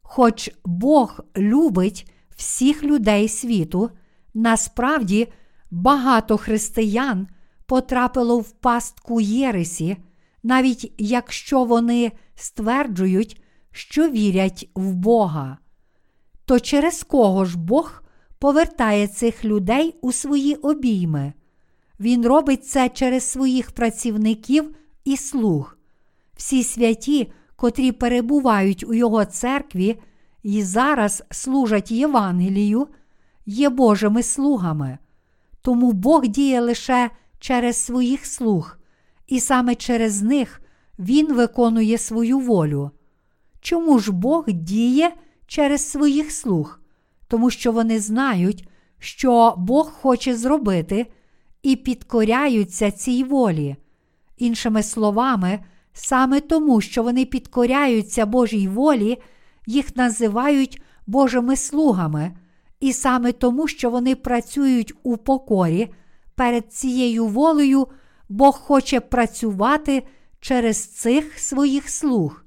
Хоч 0.02 0.52
Бог 0.66 1.20
любить 1.38 2.12
всіх 2.36 2.84
людей 2.84 3.30
світу, 3.30 3.90
насправді 4.34 5.28
багато 5.72 6.38
християн 6.38 7.28
потрапило 7.66 8.40
в 8.40 8.52
пастку 8.52 9.22
Єресі, 9.22 9.98
навіть 10.44 10.94
якщо 10.98 11.64
вони 11.64 12.12
стверджують, 12.36 13.42
що 13.72 14.10
вірять 14.10 14.70
в 14.76 14.94
Бога. 14.94 15.58
То 16.46 16.60
через 16.60 17.04
кого 17.04 17.46
ж 17.46 17.58
Бог 17.58 18.04
повертає 18.40 19.08
цих 19.08 19.46
людей 19.46 19.96
у 20.02 20.12
свої 20.12 20.56
обійми? 20.56 21.34
Він 22.00 22.26
робить 22.26 22.66
це 22.66 22.90
через 22.90 23.24
своїх 23.24 23.72
працівників 23.72 24.76
і 25.06 25.18
слуг. 25.18 25.78
Всі 26.36 26.64
святі, 26.64 27.32
котрі 27.56 27.92
перебувають 27.92 28.84
у 28.88 28.94
Його 28.94 29.26
церкві 29.26 30.00
і 30.44 30.64
зараз 30.64 31.24
служать 31.32 31.92
Євангелію, 31.92 32.88
є 33.46 33.70
Божими 33.70 34.24
слугами. 34.24 34.98
Тому 35.62 35.92
Бог 35.92 36.28
діє 36.28 36.62
лише 36.62 37.10
через 37.40 37.78
своїх 37.78 38.26
слуг, 38.26 38.78
і 39.28 39.40
саме 39.40 39.76
через 39.76 40.22
них 40.22 40.62
Він 41.00 41.34
виконує 41.34 41.98
свою 41.98 42.40
волю. 42.40 42.92
чому 43.62 44.00
ж 44.00 44.12
Бог 44.12 44.46
діє 44.48 45.14
через 45.48 45.90
своїх 45.90 46.32
слуг? 46.32 46.80
Тому 47.28 47.50
що 47.50 47.72
вони 47.72 48.00
знають, 48.00 48.68
що 49.00 49.54
Бог 49.58 49.92
хоче 49.92 50.36
зробити, 50.36 51.08
і 51.64 51.76
підкоряються 51.76 52.92
цій 52.92 53.24
волі. 53.24 53.76
Іншими 54.38 54.84
словами, 54.84 55.60
саме 55.94 56.40
тому, 56.40 56.82
що 56.82 57.04
вони 57.04 57.26
підкоряються 57.26 58.26
Божій 58.26 58.68
волі, 58.68 59.18
їх 59.66 59.96
називають 59.96 60.82
Божими 61.08 61.56
слугами, 61.56 62.32
і 62.80 62.94
саме 62.94 63.32
тому, 63.32 63.68
що 63.68 63.90
вони 63.90 64.16
працюють 64.16 64.94
у 65.04 65.18
покорі 65.18 65.94
перед 66.36 66.74
цією 66.74 67.26
волею, 67.26 67.88
Бог 68.30 68.60
хоче 68.60 69.00
працювати 69.00 70.04
через 70.40 70.86
цих 70.86 71.40
своїх 71.40 71.90
слуг. 71.90 72.44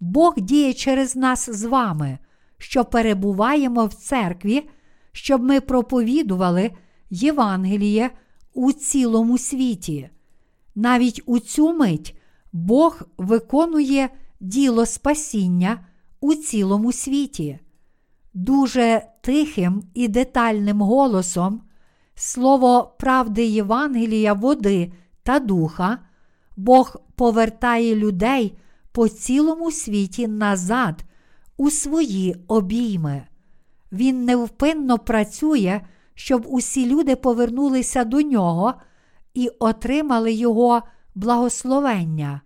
Бог 0.00 0.34
діє 0.36 0.72
через 0.72 1.16
нас 1.16 1.50
з 1.50 1.64
вами, 1.64 2.18
що 2.58 2.84
перебуваємо 2.84 3.86
в 3.86 3.94
церкві, 3.94 4.68
щоб 5.12 5.42
ми 5.42 5.60
проповідували 5.60 6.70
Євангеліє 7.10 8.10
у 8.54 8.72
цілому 8.72 9.38
світі. 9.38 10.10
Навіть 10.74 11.22
у 11.26 11.38
цю 11.38 11.72
мить 11.72 12.16
Бог 12.52 13.02
виконує 13.18 14.08
діло 14.40 14.86
спасіння 14.86 15.86
у 16.20 16.34
цілому 16.34 16.92
світі. 16.92 17.58
Дуже 18.34 19.02
тихим 19.20 19.82
і 19.94 20.08
детальним 20.08 20.80
голосом 20.80 21.62
слово 22.14 22.94
правди 22.98 23.46
Євангелія, 23.46 24.32
води 24.32 24.92
та 25.24 25.38
духа, 25.38 25.98
Бог 26.56 26.96
повертає 27.16 27.96
людей 27.96 28.58
по 28.92 29.08
цілому 29.08 29.70
світі 29.70 30.28
назад 30.28 31.04
у 31.56 31.70
свої 31.70 32.36
обійми. 32.48 33.22
Він 33.92 34.24
невпинно 34.24 34.98
працює, 34.98 35.80
щоб 36.14 36.46
усі 36.48 36.86
люди 36.86 37.16
повернулися 37.16 38.04
до 38.04 38.20
нього 38.20 38.74
і 39.34 39.48
отримали 39.58 40.32
Його 40.32 40.82
благословення. 41.14 42.40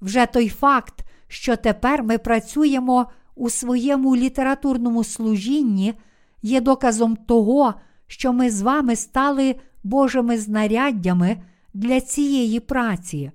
Вже 0.00 0.26
той 0.26 0.48
факт, 0.48 1.04
що 1.28 1.56
тепер 1.56 2.02
ми 2.02 2.18
працюємо 2.18 3.06
у 3.34 3.50
своєму 3.50 4.16
літературному 4.16 5.04
служінні, 5.04 5.94
є 6.42 6.60
доказом 6.60 7.16
того, 7.16 7.74
що 8.06 8.32
ми 8.32 8.50
з 8.50 8.62
вами 8.62 8.96
стали 8.96 9.56
Божими 9.84 10.38
знаряддями 10.38 11.42
для 11.74 12.00
цієї 12.00 12.60
праці. 12.60 13.30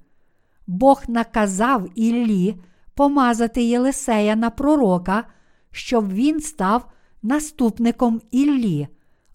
Бог 0.68 1.04
наказав 1.08 1.88
Іллі 1.96 2.56
помазати 2.94 3.64
Єлисея 3.64 4.36
на 4.36 4.50
пророка, 4.50 5.24
щоб 5.72 6.14
він 6.14 6.40
став 6.40 6.92
наступником 7.24 8.22
Іллі. 8.32 8.88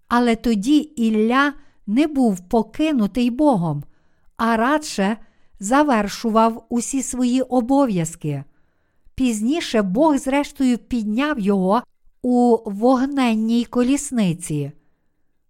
Але 0.08 0.36
тоді 0.36 0.76
Ілля 0.78 1.52
не 1.86 2.06
був 2.06 2.48
покинутий 2.48 3.30
Богом, 3.30 3.84
а 4.36 4.56
радше 4.56 5.16
завершував 5.60 6.66
усі 6.68 7.02
свої 7.02 7.42
обов'язки. 7.42 8.44
Пізніше 9.14 9.82
Бог, 9.82 10.16
зрештою, 10.18 10.78
підняв 10.78 11.38
його 11.38 11.82
у 12.22 12.58
вогненній 12.70 13.64
колісниці. 13.64 14.72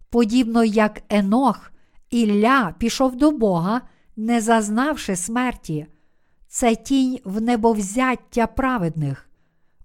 Подібно 0.09 0.63
як 0.63 1.01
Енох, 1.09 1.71
Ілля 2.15 2.75
пішов 2.77 3.15
до 3.15 3.31
Бога, 3.31 3.81
не 4.15 4.41
зазнавши 4.41 5.15
смерті. 5.15 5.87
Це 6.47 6.75
тінь 6.75 7.19
в 7.25 7.41
небовзяття 7.41 8.47
праведних. 8.47 9.29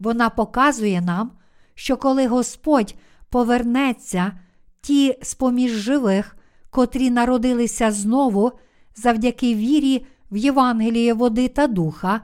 Вона 0.00 0.30
показує 0.30 1.00
нам, 1.00 1.32
що 1.74 1.96
коли 1.96 2.26
Господь 2.26 2.94
повернеться, 3.30 4.32
ті 4.80 5.18
з 5.22 5.34
поміж 5.34 5.72
живих, 5.72 6.36
котрі 6.70 7.10
народилися 7.10 7.90
знову 7.90 8.52
завдяки 8.96 9.54
вірі 9.54 10.06
в 10.30 10.36
Євангеліє 10.36 11.14
води 11.14 11.48
та 11.48 11.66
духа, 11.66 12.20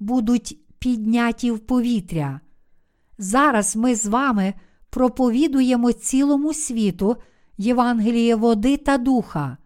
будуть 0.00 0.58
підняті 0.78 1.50
в 1.50 1.58
повітря. 1.58 2.40
Зараз 3.18 3.76
ми 3.76 3.94
з 3.94 4.06
вами 4.06 4.54
проповідуємо 4.90 5.92
цілому 5.92 6.54
світу 6.54 7.16
Євангеліє 7.58 8.34
води 8.34 8.76
та 8.76 8.98
духа. 8.98 9.56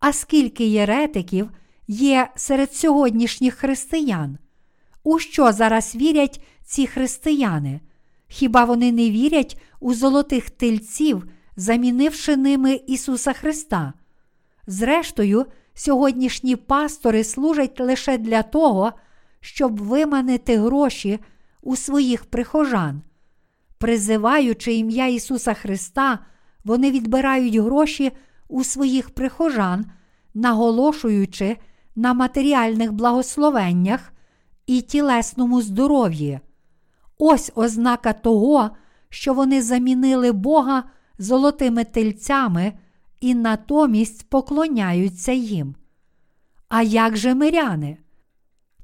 А 0.00 0.12
скільки 0.12 0.66
єретиків 0.66 1.50
є 1.88 2.28
серед 2.36 2.74
сьогоднішніх 2.74 3.54
християн? 3.54 4.38
У 5.02 5.18
що 5.18 5.52
зараз 5.52 5.96
вірять 5.96 6.44
ці 6.64 6.86
християни? 6.86 7.80
Хіба 8.28 8.64
вони 8.64 8.92
не 8.92 9.10
вірять 9.10 9.60
у 9.80 9.94
золотих 9.94 10.50
тельців, 10.50 11.26
замінивши 11.56 12.36
ними 12.36 12.80
Ісуса 12.86 13.32
Христа? 13.32 13.92
Зрештою, 14.66 15.46
сьогоднішні 15.74 16.56
пастори 16.56 17.24
служать 17.24 17.80
лише 17.80 18.18
для 18.18 18.42
того, 18.42 18.92
щоб 19.40 19.80
виманити 19.80 20.58
гроші 20.58 21.18
у 21.62 21.76
своїх 21.76 22.24
прихожан. 22.24 23.02
Призиваючи 23.78 24.74
ім'я 24.74 25.06
Ісуса 25.06 25.54
Христа, 25.54 26.18
вони 26.64 26.90
відбирають 26.90 27.56
гроші 27.56 28.12
у 28.48 28.64
своїх 28.64 29.10
прихожан, 29.10 29.86
наголошуючи 30.34 31.56
на 31.96 32.14
матеріальних 32.14 32.92
благословеннях 32.92 34.12
і 34.66 34.80
тілесному 34.80 35.62
здоров'ї. 35.62 36.40
Ось 37.18 37.52
ознака 37.54 38.12
того, 38.12 38.70
що 39.08 39.34
вони 39.34 39.62
замінили 39.62 40.32
Бога 40.32 40.84
золотими 41.18 41.84
тельцями 41.84 42.72
і 43.20 43.34
натомість 43.34 44.30
поклоняються 44.30 45.32
їм. 45.32 45.74
А 46.68 46.82
як 46.82 47.16
же 47.16 47.34
миряни? 47.34 47.96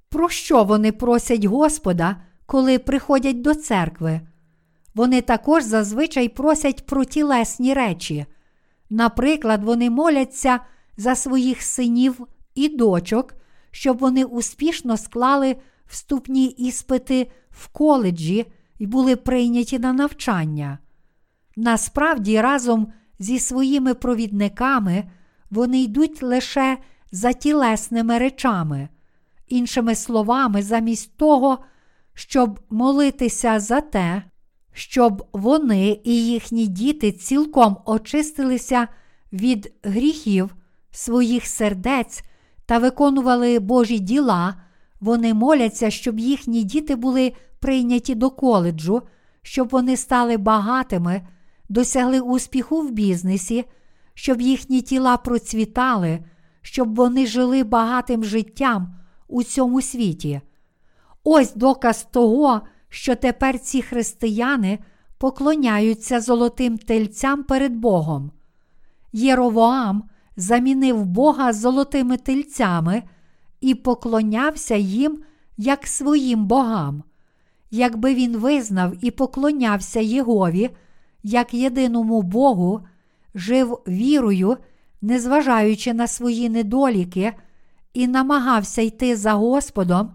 Про 0.09 0.29
що 0.29 0.65
вони 0.65 0.93
просять 0.93 1.45
Господа, 1.45 2.17
коли 2.47 2.79
приходять 2.79 3.43
до 3.43 3.55
церкви? 3.55 4.21
Вони 4.99 5.21
також 5.21 5.65
зазвичай 5.65 6.29
просять 6.29 6.87
про 6.87 7.05
тілесні 7.05 7.75
речі. 7.75 8.27
Наприклад, 8.91 9.65
вони 9.65 9.91
моляться 9.91 10.61
за 10.97 11.15
своїх 11.15 11.63
синів 11.63 12.27
і 12.55 12.69
дочок, 12.69 13.35
щоб 13.71 13.99
вони 13.99 14.25
успішно 14.25 14.97
склали 14.97 15.57
вступні 15.87 16.47
іспити 16.47 17.31
в 17.51 17.69
коледжі 17.69 18.47
і 18.79 18.87
були 18.87 19.17
прийняті 19.17 19.79
на 19.79 19.93
навчання. 19.93 20.79
Насправді, 21.57 22.41
разом 22.41 22.93
зі 23.19 23.39
своїми 23.39 23.95
провідниками 23.95 25.11
вони 25.51 25.83
йдуть 25.83 26.23
лише 26.23 26.79
за 27.13 27.33
тілесними 27.33 28.19
речами. 28.19 28.89
Іншими 29.49 29.95
словами, 29.95 30.63
замість 30.63 31.17
того, 31.17 31.59
щоб 32.15 32.61
молитися 32.71 33.61
за 33.61 33.81
те, 33.81 34.23
щоб 34.79 35.27
вони 35.33 36.01
і 36.05 36.27
їхні 36.27 36.67
діти 36.67 37.13
цілком 37.13 37.77
очистилися 37.87 38.89
від 39.33 39.73
гріхів 39.83 40.55
своїх 40.91 41.47
сердець 41.47 42.23
та 42.67 42.79
виконували 42.79 43.59
Божі 43.59 43.99
діла, 43.99 44.55
вони 45.01 45.35
моляться, 45.35 45.91
щоб 45.91 46.19
їхні 46.19 46.63
діти 46.63 46.97
були 46.97 47.33
прийняті 47.61 48.15
до 48.15 48.31
коледжу, 48.31 49.03
щоб 49.43 49.69
вони 49.69 49.97
стали 49.97 50.37
багатими, 50.37 51.23
досягли 51.69 52.21
успіху 52.21 52.81
в 52.81 52.91
бізнесі, 52.91 53.65
щоб 54.15 54.41
їхні 54.41 54.83
тіла 54.83 55.17
процвітали, 55.17 56.19
щоб 56.63 56.95
вони 56.95 57.27
жили 57.27 57.65
багатим 57.65 58.25
життям 58.25 58.95
у 59.29 59.43
цьому 59.43 59.83
світі. 59.83 60.41
Ось 61.25 61.55
доказ 61.55 62.07
того, 62.11 62.61
що 62.89 63.17
тепер 63.17 63.59
ці 63.59 63.83
християни 63.83 64.79
поклоняються 65.19 66.21
золотим 66.21 66.79
тельцям 66.79 67.45
перед 67.45 67.73
Богом. 67.77 68.31
Єровоам 69.13 70.03
замінив 70.37 71.05
Бога 71.05 71.53
золотими 71.53 72.17
тельцями 72.17 73.03
і 73.61 73.75
поклонявся 73.75 74.75
їм 74.75 75.23
як 75.57 75.87
своїм 75.87 76.47
богам. 76.47 77.03
Якби 77.71 78.15
він 78.15 78.37
визнав 78.37 78.93
і 79.01 79.11
поклонявся 79.11 80.01
Єгові 80.01 80.71
як 81.23 81.55
єдиному 81.55 82.23
Богу, 82.23 82.81
жив 83.35 83.79
вірою, 83.89 84.57
незважаючи 85.03 85.95
на 85.95 86.07
свої 86.07 86.49
недоліки, 86.49 87.33
і 87.95 88.09
намагався 88.09 88.83
йти 88.83 89.17
за 89.17 89.33
Господом, 89.33 90.13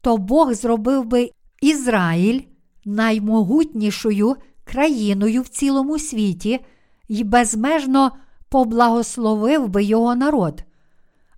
то 0.00 0.16
Бог 0.16 0.54
зробив 0.54 1.04
би 1.04 1.30
Ізраїль 1.66 2.40
наймогутнішою 2.84 4.36
країною 4.64 5.42
в 5.42 5.48
цілому 5.48 5.98
світі 5.98 6.60
і 7.08 7.24
безмежно 7.24 8.12
поблагословив 8.48 9.68
би 9.68 9.84
його 9.84 10.14
народ. 10.14 10.64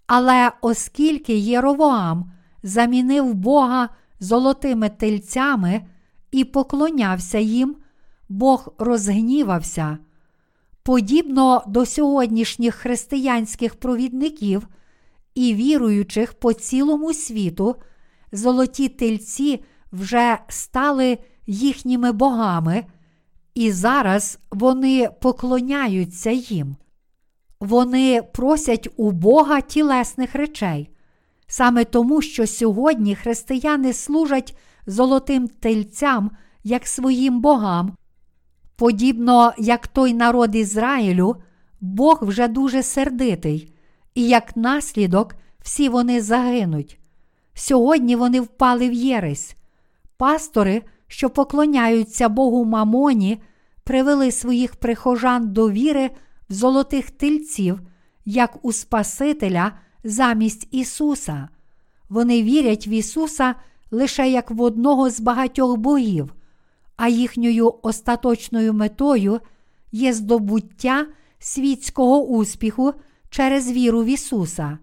Але 0.06 0.52
оскільки 0.60 1.36
Єровоам 1.36 2.32
замінив 2.62 3.34
Бога 3.34 3.88
золотими 4.20 4.88
тельцями 4.88 5.82
і 6.30 6.44
поклонявся 6.44 7.38
їм, 7.38 7.76
Бог 8.28 8.74
розгнівався. 8.78 9.98
Подібно 10.82 11.62
до 11.66 11.86
сьогоднішніх 11.86 12.74
християнських 12.74 13.74
провідників 13.74 14.68
і 15.34 15.54
віруючих 15.54 16.34
по 16.34 16.52
цілому 16.52 17.14
світу, 17.14 17.76
золоті 18.32 18.88
тельці 18.88 19.64
вже 19.92 20.38
стали 20.48 21.18
їхніми 21.46 22.12
богами, 22.12 22.84
і 23.54 23.72
зараз 23.72 24.38
вони 24.50 25.10
поклоняються 25.20 26.30
їм. 26.30 26.76
Вони 27.60 28.22
просять 28.22 28.88
у 28.96 29.10
Бога 29.10 29.60
тілесних 29.60 30.34
речей. 30.34 30.90
Саме 31.46 31.84
тому, 31.84 32.22
що 32.22 32.46
сьогодні 32.46 33.14
християни 33.14 33.92
служать 33.92 34.56
золотим 34.86 35.48
тельцям 35.48 36.30
як 36.64 36.86
своїм 36.86 37.40
богам. 37.40 37.92
Подібно 38.76 39.52
як 39.58 39.88
той 39.88 40.14
народ 40.14 40.54
Ізраїлю, 40.54 41.36
Бог 41.80 42.18
вже 42.22 42.48
дуже 42.48 42.82
сердитий, 42.82 43.74
і 44.14 44.28
як 44.28 44.56
наслідок 44.56 45.34
всі 45.62 45.88
вони 45.88 46.22
загинуть. 46.22 46.98
Сьогодні 47.54 48.16
вони 48.16 48.40
впали 48.40 48.88
в 48.88 48.92
єресь. 48.92 49.56
Пастори, 50.18 50.82
що 51.06 51.30
поклоняються 51.30 52.28
Богу 52.28 52.64
Мамоні, 52.64 53.42
привели 53.84 54.32
своїх 54.32 54.76
прихожан 54.76 55.52
до 55.52 55.70
віри 55.70 56.10
в 56.50 56.52
золотих 56.52 57.10
тельців, 57.10 57.80
як 58.24 58.64
у 58.64 58.72
Спасителя 58.72 59.72
замість 60.04 60.68
Ісуса. 60.70 61.48
Вони 62.08 62.42
вірять 62.42 62.86
в 62.86 62.88
Ісуса 62.88 63.54
лише 63.90 64.30
як 64.30 64.50
в 64.50 64.62
одного 64.62 65.10
з 65.10 65.20
багатьох 65.20 65.76
богів, 65.76 66.34
а 66.96 67.08
їхньою 67.08 67.74
остаточною 67.82 68.74
метою 68.74 69.40
є 69.92 70.12
здобуття 70.12 71.06
світського 71.38 72.24
успіху 72.24 72.92
через 73.30 73.72
віру 73.72 74.02
в 74.02 74.06
Ісуса. 74.06 74.78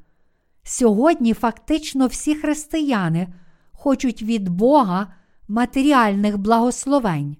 Сьогодні 0.63 1.33
фактично 1.33 2.07
всі 2.07 2.35
християни 2.35 3.27
хочуть 3.71 4.21
від 4.21 4.49
Бога 4.49 5.13
матеріальних 5.47 6.37
благословень. 6.37 7.37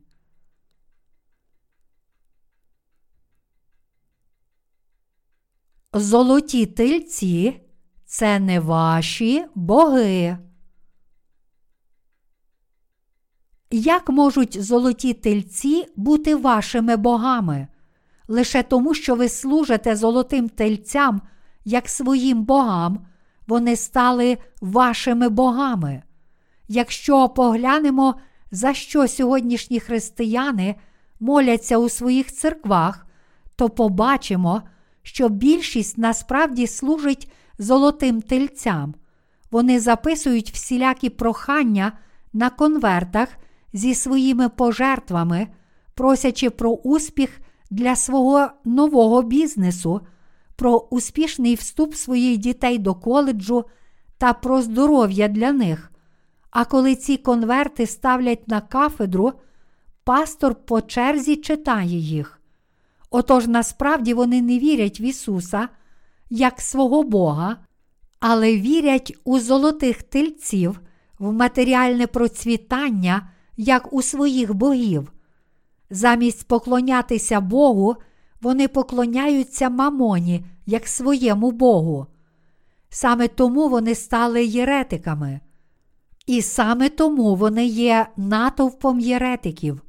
Золоті 5.93 6.65
тильці 6.65 7.61
це 8.05 8.39
не 8.39 8.59
ваші 8.59 9.45
боги. 9.55 10.37
Як 13.71 14.09
можуть 14.09 14.63
золоті 14.63 15.13
тельці 15.13 15.85
бути 15.95 16.35
вашими 16.35 16.97
богами? 16.97 17.67
Лише 18.27 18.63
тому, 18.63 18.93
що 18.93 19.15
ви 19.15 19.29
служите 19.29 19.95
золотим 19.95 20.49
тельцям, 20.49 21.21
як 21.65 21.89
своїм 21.89 22.43
богам, 22.43 23.07
вони 23.47 23.75
стали 23.75 24.37
вашими 24.61 25.29
богами. 25.29 26.03
Якщо 26.67 27.29
поглянемо, 27.29 28.15
за 28.51 28.73
що 28.73 29.07
сьогоднішні 29.07 29.79
християни 29.79 30.75
моляться 31.19 31.77
у 31.77 31.89
своїх 31.89 32.33
церквах, 32.33 33.07
то 33.55 33.69
побачимо, 33.69 34.61
що 35.03 35.29
більшість 35.29 35.97
насправді 35.97 36.67
служить 36.67 37.31
золотим 37.59 38.21
тельцям. 38.21 38.95
Вони 39.51 39.79
записують 39.79 40.51
всілякі 40.51 41.09
прохання 41.09 41.91
на 42.33 42.49
конвертах 42.49 43.29
зі 43.73 43.95
своїми 43.95 44.49
пожертвами, 44.49 45.47
просячи 45.93 46.49
про 46.49 46.71
успіх 46.71 47.41
для 47.69 47.95
свого 47.95 48.47
нового 48.65 49.21
бізнесу, 49.21 50.01
про 50.55 50.77
успішний 50.77 51.55
вступ 51.55 51.95
своїх 51.95 52.37
дітей 52.37 52.77
до 52.77 52.95
коледжу 52.95 53.65
та 54.17 54.33
про 54.33 54.61
здоров'я 54.61 55.27
для 55.27 55.51
них. 55.51 55.91
А 56.55 56.65
коли 56.65 56.95
ці 56.95 57.17
конверти 57.17 57.87
ставлять 57.87 58.47
на 58.47 58.61
кафедру, 58.61 59.33
пастор 60.03 60.55
по 60.55 60.81
черзі 60.81 61.35
читає 61.35 61.97
їх. 61.97 62.41
Отож 63.09 63.47
насправді 63.47 64.13
вони 64.13 64.41
не 64.41 64.59
вірять 64.59 64.99
в 64.99 65.01
Ісуса 65.01 65.69
як 66.29 66.61
свого 66.61 67.03
Бога, 67.03 67.57
але 68.19 68.55
вірять 68.57 69.17
у 69.23 69.39
золотих 69.39 70.03
тельців, 70.03 70.81
в 71.19 71.33
матеріальне 71.33 72.07
процвітання, 72.07 73.29
як 73.57 73.93
у 73.93 74.01
своїх 74.01 74.53
богів. 74.53 75.11
Замість 75.89 76.47
поклонятися 76.47 77.41
Богу, 77.41 77.95
вони 78.41 78.67
поклоняються 78.67 79.69
мамоні 79.69 80.45
як 80.65 80.87
своєму 80.87 81.51
Богу. 81.51 82.07
Саме 82.89 83.27
тому 83.27 83.69
вони 83.69 83.95
стали 83.95 84.45
єретиками. 84.45 85.39
І 86.25 86.41
саме 86.41 86.89
тому 86.89 87.35
вони 87.35 87.65
є 87.65 88.07
натовпом 88.17 88.99
єретиків. 88.99 89.81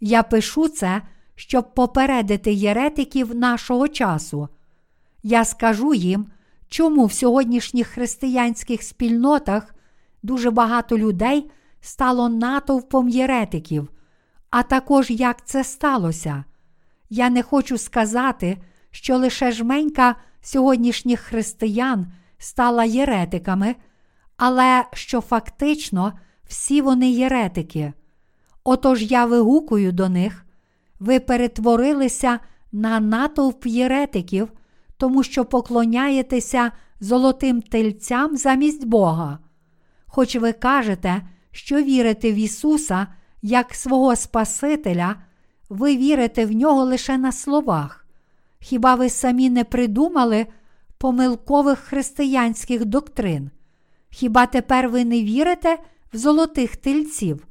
Я 0.00 0.22
пишу 0.22 0.68
це, 0.68 1.02
щоб 1.34 1.74
попередити 1.74 2.52
єретиків 2.52 3.34
нашого 3.34 3.88
часу. 3.88 4.48
Я 5.22 5.44
скажу 5.44 5.94
їм, 5.94 6.26
чому 6.68 7.06
в 7.06 7.12
сьогоднішніх 7.12 7.86
християнських 7.86 8.82
спільнотах 8.82 9.74
дуже 10.22 10.50
багато 10.50 10.98
людей 10.98 11.50
стало 11.80 12.28
натовпом 12.28 13.08
єретиків, 13.08 13.88
а 14.50 14.62
також 14.62 15.10
як 15.10 15.46
це 15.46 15.64
сталося. 15.64 16.44
Я 17.10 17.30
не 17.30 17.42
хочу 17.42 17.78
сказати, 17.78 18.58
що 18.90 19.16
лише 19.16 19.52
жменька 19.52 20.16
сьогоднішніх 20.40 21.20
християн 21.20 22.06
стала 22.38 22.84
єретиками, 22.84 23.74
але 24.36 24.84
що 24.92 25.20
фактично 25.20 26.12
всі 26.48 26.80
вони 26.80 27.10
єретики. 27.10 27.92
Отож 28.64 29.02
я 29.02 29.24
вигукую 29.24 29.92
до 29.92 30.08
них, 30.08 30.44
ви 31.00 31.20
перетворилися 31.20 32.38
на 32.72 33.00
натовп 33.00 33.66
єретиків, 33.66 34.48
тому 34.96 35.22
що 35.22 35.44
поклоняєтеся 35.44 36.72
золотим 37.00 37.62
тельцям 37.62 38.36
замість 38.36 38.86
Бога. 38.86 39.38
Хоч 40.06 40.36
ви 40.36 40.52
кажете, 40.52 41.22
що 41.50 41.82
вірите 41.82 42.32
в 42.32 42.34
Ісуса 42.34 43.06
як 43.42 43.74
свого 43.74 44.16
Спасителя, 44.16 45.16
ви 45.68 45.96
вірите 45.96 46.46
в 46.46 46.52
нього 46.52 46.84
лише 46.84 47.18
на 47.18 47.32
словах. 47.32 48.06
Хіба 48.60 48.94
ви 48.94 49.08
самі 49.08 49.50
не 49.50 49.64
придумали 49.64 50.46
помилкових 50.98 51.78
християнських 51.78 52.84
доктрин? 52.84 53.50
Хіба 54.14 54.46
тепер 54.46 54.88
ви 54.88 55.04
не 55.04 55.22
вірите 55.22 55.78
в 56.12 56.16
золотих 56.16 56.76
тельців? 56.76 57.46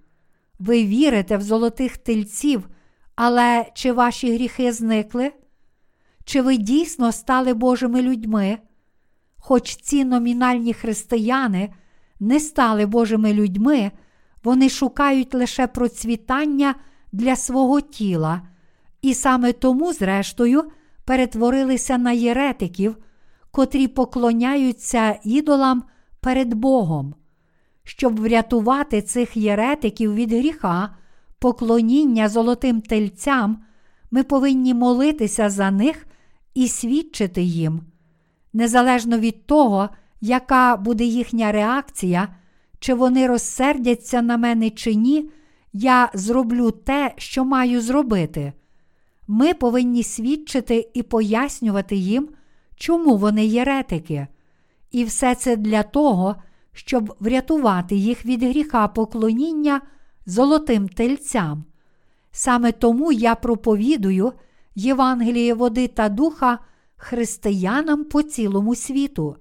Ви 0.60 0.84
вірите 0.84 1.38
в 1.38 1.42
золотих 1.42 1.98
тельців, 1.98 2.70
але 3.16 3.66
чи 3.74 3.92
ваші 3.92 4.34
гріхи 4.34 4.72
зникли? 4.72 5.32
Чи 6.26 6.42
ви 6.42 6.58
дійсно 6.58 7.12
стали 7.12 7.54
Божими 7.54 8.02
людьми? 8.02 8.58
Хоч 9.38 9.76
ці 9.76 10.06
номінальні 10.06 10.74
християни 10.74 11.74
не 12.20 12.40
стали 12.40 12.86
Божими 12.86 13.34
людьми, 13.34 13.92
вони 14.44 14.70
шукають 14.70 15.34
лише 15.34 15.68
процвітання 15.68 16.76
для 17.12 17.36
свого 17.36 17.82
тіла, 17.82 18.42
і 19.02 19.14
саме 19.14 19.54
тому, 19.54 19.94
зрештою, 19.94 20.64
перетворилися 21.06 21.98
на 21.98 22.12
єретиків, 22.12 22.98
котрі 23.52 23.88
поклоняються 23.88 25.20
ідолам 25.24 25.84
перед 26.24 26.54
Богом. 26.54 27.16
Щоб 27.84 28.20
врятувати 28.20 29.02
цих 29.02 29.38
єретиків 29.38 30.14
від 30.14 30.34
гріха, 30.34 30.96
поклоніння 31.40 32.30
золотим 32.30 32.82
тельцям, 32.82 33.58
ми 34.12 34.24
повинні 34.24 34.74
молитися 34.74 35.50
за 35.50 35.72
них 35.72 36.08
і 36.54 36.68
свідчити 36.68 37.42
їм. 37.42 37.82
Незалежно 38.54 39.20
від 39.20 39.46
того, 39.46 39.90
яка 40.22 40.78
буде 40.78 41.04
їхня 41.04 41.52
реакція, 41.52 42.28
чи 42.80 42.94
вони 42.94 43.28
розсердяться 43.28 44.22
на 44.22 44.38
мене 44.38 44.70
чи 44.70 44.96
ні, 44.96 45.30
я 45.74 46.10
зроблю 46.14 46.72
те, 46.72 47.14
що 47.18 47.46
маю 47.46 47.82
зробити. 47.82 48.54
Ми 49.28 49.54
повинні 49.54 50.04
свідчити 50.04 50.90
і 50.94 51.04
пояснювати 51.04 51.96
їм, 51.96 52.30
чому 52.76 53.18
вони 53.18 53.46
єретики. 53.46 54.28
І 54.94 55.04
все 55.04 55.36
це 55.36 55.56
для 55.56 55.84
того, 55.84 56.36
щоб 56.74 57.16
врятувати 57.20 57.96
їх 57.96 58.26
від 58.26 58.44
гріха 58.44 58.88
поклоніння 58.88 59.82
золотим 60.26 60.90
тельцям. 60.90 61.64
Саме 62.32 62.72
тому 62.72 63.12
я 63.12 63.36
проповідую 63.36 64.34
Євангеліє 64.76 65.54
води 65.54 65.88
та 65.88 66.10
духа 66.10 66.60
християнам 66.96 68.04
по 68.04 68.24
цілому 68.24 68.76
світу. 68.76 69.36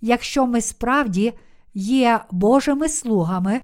Якщо 0.00 0.46
ми 0.46 0.60
справді 0.60 1.32
є 1.74 2.20
Божими 2.30 2.88
слугами, 2.88 3.60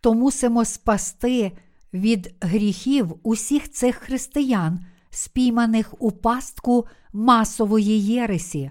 то 0.00 0.14
мусимо 0.14 0.64
спасти 0.64 1.52
від 1.94 2.34
гріхів 2.40 3.14
усіх 3.22 3.70
цих 3.70 3.96
християн, 3.96 4.80
спійманих 5.10 5.94
у 5.98 6.10
пастку 6.10 6.86
масової 7.12 8.04
єресі. 8.04 8.70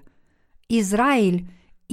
Ізраїль 0.68 1.40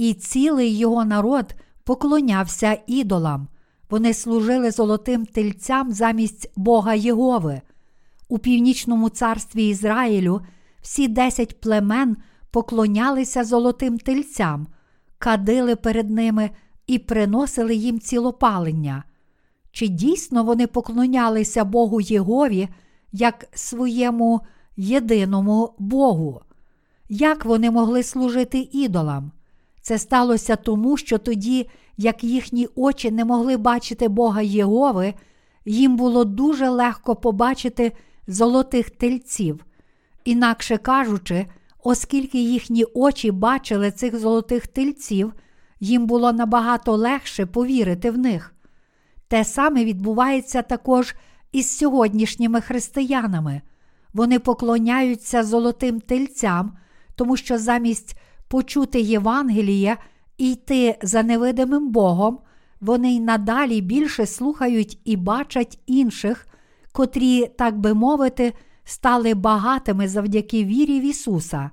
і 0.00 0.14
цілий 0.14 0.78
його 0.78 1.04
народ 1.04 1.54
поклонявся 1.84 2.78
ідолам. 2.86 3.48
Вони 3.90 4.14
служили 4.14 4.70
золотим 4.70 5.26
тельцям 5.26 5.92
замість 5.92 6.50
Бога 6.56 6.94
Єгови. 6.94 7.60
У 8.28 8.38
північному 8.38 9.08
царстві 9.08 9.68
Ізраїлю 9.68 10.40
всі 10.82 11.08
десять 11.08 11.60
племен 11.60 12.16
поклонялися 12.50 13.44
золотим 13.44 13.98
тельцям, 13.98 14.66
кадили 15.18 15.76
перед 15.76 16.10
ними 16.10 16.50
і 16.86 16.98
приносили 16.98 17.74
їм 17.74 18.00
цілопалення. 18.00 19.04
Чи 19.72 19.88
дійсно 19.88 20.44
вони 20.44 20.66
поклонялися 20.66 21.64
Богу 21.64 22.00
Єгові 22.00 22.68
як 23.12 23.46
своєму 23.54 24.40
єдиному 24.76 25.74
Богу? 25.78 26.40
Як 27.08 27.44
вони 27.44 27.70
могли 27.70 28.02
служити 28.02 28.68
ідолам? 28.72 29.32
Це 29.80 29.98
сталося 29.98 30.56
тому, 30.56 30.96
що 30.96 31.18
тоді, 31.18 31.68
як 31.96 32.24
їхні 32.24 32.68
очі 32.74 33.10
не 33.10 33.24
могли 33.24 33.56
бачити 33.56 34.08
Бога 34.08 34.42
Єгови, 34.42 35.14
їм 35.64 35.96
було 35.96 36.24
дуже 36.24 36.68
легко 36.68 37.16
побачити 37.16 37.92
золотих 38.26 38.90
тельців. 38.90 39.64
Інакше 40.24 40.76
кажучи, 40.76 41.46
оскільки 41.82 42.38
їхні 42.38 42.84
очі 42.84 43.30
бачили 43.30 43.90
цих 43.90 44.18
золотих 44.18 44.66
тельців, 44.66 45.32
їм 45.80 46.06
було 46.06 46.32
набагато 46.32 46.96
легше 46.96 47.46
повірити 47.46 48.10
в 48.10 48.18
них. 48.18 48.54
Те 49.28 49.44
саме 49.44 49.84
відбувається 49.84 50.62
також 50.62 51.14
із 51.52 51.76
сьогоднішніми 51.78 52.60
християнами. 52.60 53.60
Вони 54.14 54.38
поклоняються 54.38 55.44
золотим 55.44 56.00
тельцям, 56.00 56.76
тому 57.14 57.36
що 57.36 57.58
замість 57.58 58.16
почути 58.50 59.00
Євангеліє 59.00 59.96
і 60.38 60.52
йти 60.52 60.98
за 61.02 61.22
невидимим 61.22 61.90
Богом, 61.90 62.38
вони 62.80 63.14
й 63.14 63.20
надалі 63.20 63.80
більше 63.80 64.26
слухають 64.26 64.98
і 65.04 65.16
бачать 65.16 65.78
інших, 65.86 66.46
котрі, 66.92 67.46
так 67.46 67.78
би 67.78 67.94
мовити, 67.94 68.52
стали 68.84 69.34
багатими 69.34 70.08
завдяки 70.08 70.64
вірі 70.64 71.00
в 71.00 71.02
Ісуса, 71.02 71.70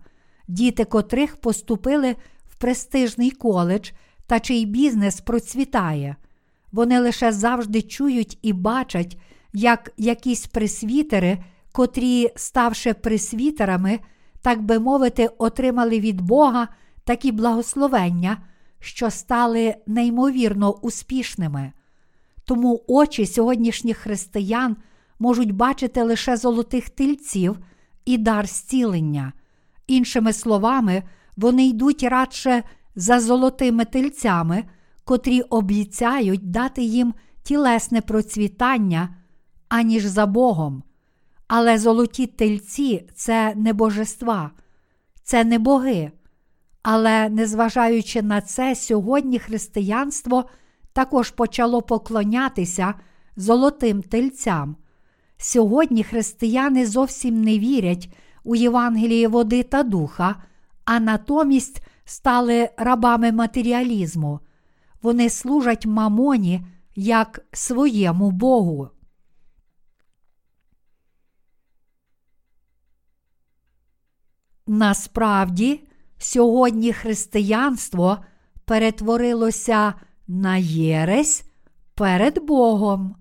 діти 0.48 0.86
котрих 0.86 1.36
поступили 1.36 2.16
в 2.46 2.56
престижний 2.56 3.32
коледж 3.32 3.92
та 4.28 4.40
чий 4.40 4.66
бізнес 4.66 5.22
процвітає. 5.22 6.16
Вони 6.72 7.00
лише 7.00 7.32
завжди 7.32 7.82
чують 7.82 8.40
і 8.42 8.54
бачать, 8.54 9.18
як 9.54 9.92
якісь 9.98 10.48
присвітери, 10.48 11.38
котрі, 11.72 12.30
ставши 12.36 12.94
присвітерами, 12.94 14.00
так 14.48 14.62
би 14.62 14.80
мовити, 14.80 15.30
отримали 15.38 16.00
від 16.00 16.22
Бога 16.22 16.68
такі 17.04 17.32
благословення, 17.32 18.38
що 18.80 19.10
стали 19.10 19.76
неймовірно 19.88 20.72
успішними. 20.72 21.72
Тому 22.46 22.84
очі 22.88 23.26
сьогоднішніх 23.26 23.98
християн 23.98 24.76
можуть 25.20 25.52
бачити 25.52 26.04
лише 26.04 26.38
золотих 26.38 26.90
тильців 26.90 27.60
і 28.06 28.18
дар 28.18 28.48
зцілення. 28.48 29.34
Іншими 29.88 30.34
словами, 30.34 31.04
вони 31.38 31.68
йдуть 31.68 32.04
радше 32.04 32.64
за 32.96 33.20
золотими 33.20 33.86
тельцями, 33.86 34.64
котрі 35.04 35.42
обіцяють 35.42 36.52
дати 36.52 36.82
їм 36.82 37.14
тілесне 37.44 38.02
процвітання, 38.02 39.16
аніж 39.70 40.06
за 40.06 40.26
Богом. 40.26 40.84
Але 41.48 41.78
золоті 41.78 42.28
тельці 42.28 43.10
це 43.16 43.54
не 43.56 43.74
божества, 43.74 44.52
це 45.24 45.44
не 45.44 45.60
боги. 45.60 46.12
Але, 46.84 47.30
незважаючи 47.30 48.22
на 48.22 48.42
це, 48.42 48.76
сьогодні 48.76 49.40
християнство 49.40 50.46
також 50.94 51.32
почало 51.32 51.82
поклонятися 51.82 52.94
золотим 53.36 54.02
тельцям. 54.02 54.76
Сьогодні 55.38 56.04
християни 56.04 56.86
зовсім 56.86 57.42
не 57.42 57.60
вірять 57.60 58.10
у 58.44 58.56
Євангеліє 58.56 59.28
води 59.28 59.64
та 59.64 59.84
духа, 59.84 60.36
а 60.86 61.00
натомість 61.00 61.82
стали 62.06 62.70
рабами 62.78 63.32
матеріалізму. 63.32 64.40
Вони 65.02 65.30
служать 65.30 65.86
мамоні 65.86 66.62
як 66.96 67.46
своєму 67.52 68.32
Богу. 68.32 68.90
Насправді, 74.68 75.88
сьогодні 76.18 76.94
християнство 76.94 78.18
перетворилося 78.66 79.94
на 80.28 80.58
єресь 80.58 81.44
перед 81.96 82.46
Богом. 82.46 83.16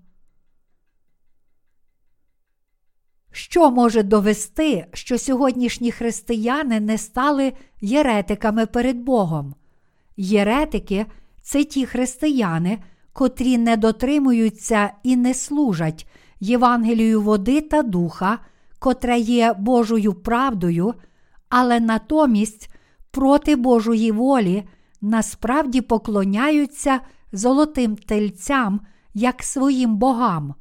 Що 3.31 3.71
може 3.71 4.03
довести, 4.03 4.87
що 4.93 5.17
сьогоднішні 5.17 5.91
християни 5.91 6.79
не 6.79 6.97
стали 6.97 7.53
єретиками 7.81 8.65
перед 8.65 8.97
Богом? 8.97 9.55
Єретики 10.17 11.05
це 11.41 11.63
ті 11.63 11.85
християни, 11.85 12.79
котрі 13.13 13.57
не 13.57 13.77
дотримуються 13.77 14.91
і 15.03 15.15
не 15.15 15.33
служать 15.33 16.07
Євангелію 16.39 17.21
води 17.21 17.61
та 17.61 17.83
духа, 17.83 18.39
котре 18.79 19.19
є 19.19 19.53
Божою 19.53 20.13
правдою, 20.13 20.93
але 21.49 21.79
натомість 21.79 22.69
проти 23.11 23.55
Божої 23.55 24.11
волі 24.11 24.63
насправді 25.01 25.81
поклоняються 25.81 26.99
золотим 27.31 27.95
тельцям 27.95 28.81
як 29.13 29.43
своїм 29.43 29.97
богам. 29.97 30.53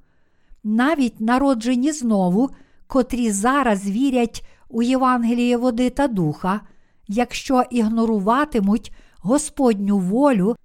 Навіть 0.65 1.21
народжені 1.21 1.93
знову, 1.93 2.51
котрі 2.87 3.31
зараз 3.31 3.91
вірять 3.91 4.47
у 4.69 4.83
Євангеліє 4.83 5.57
води 5.57 5.91
та 5.91 6.09
духа, 6.09 6.61
якщо 7.09 7.63
ігноруватимуть 7.71 8.93
Господню 9.19 9.99
волю 9.99 10.57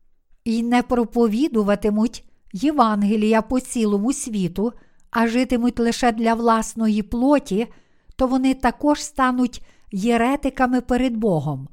і 0.44 0.64
не 0.64 0.84
проповідуватимуть 0.84 2.26
Євангелія 2.54 3.42
по 3.42 3.60
цілому 3.60 4.14
світу, 4.14 4.74
а 5.12 5.28
житимуть 5.28 5.80
лише 5.80 6.12
для 6.12 6.34
власної 6.34 7.04
плоті, 7.04 7.68
то 8.16 8.28
вони 8.28 8.54
також 8.54 9.04
стануть 9.04 9.66
єретиками 9.92 10.82
перед 10.82 11.18
Богом. 11.18 11.68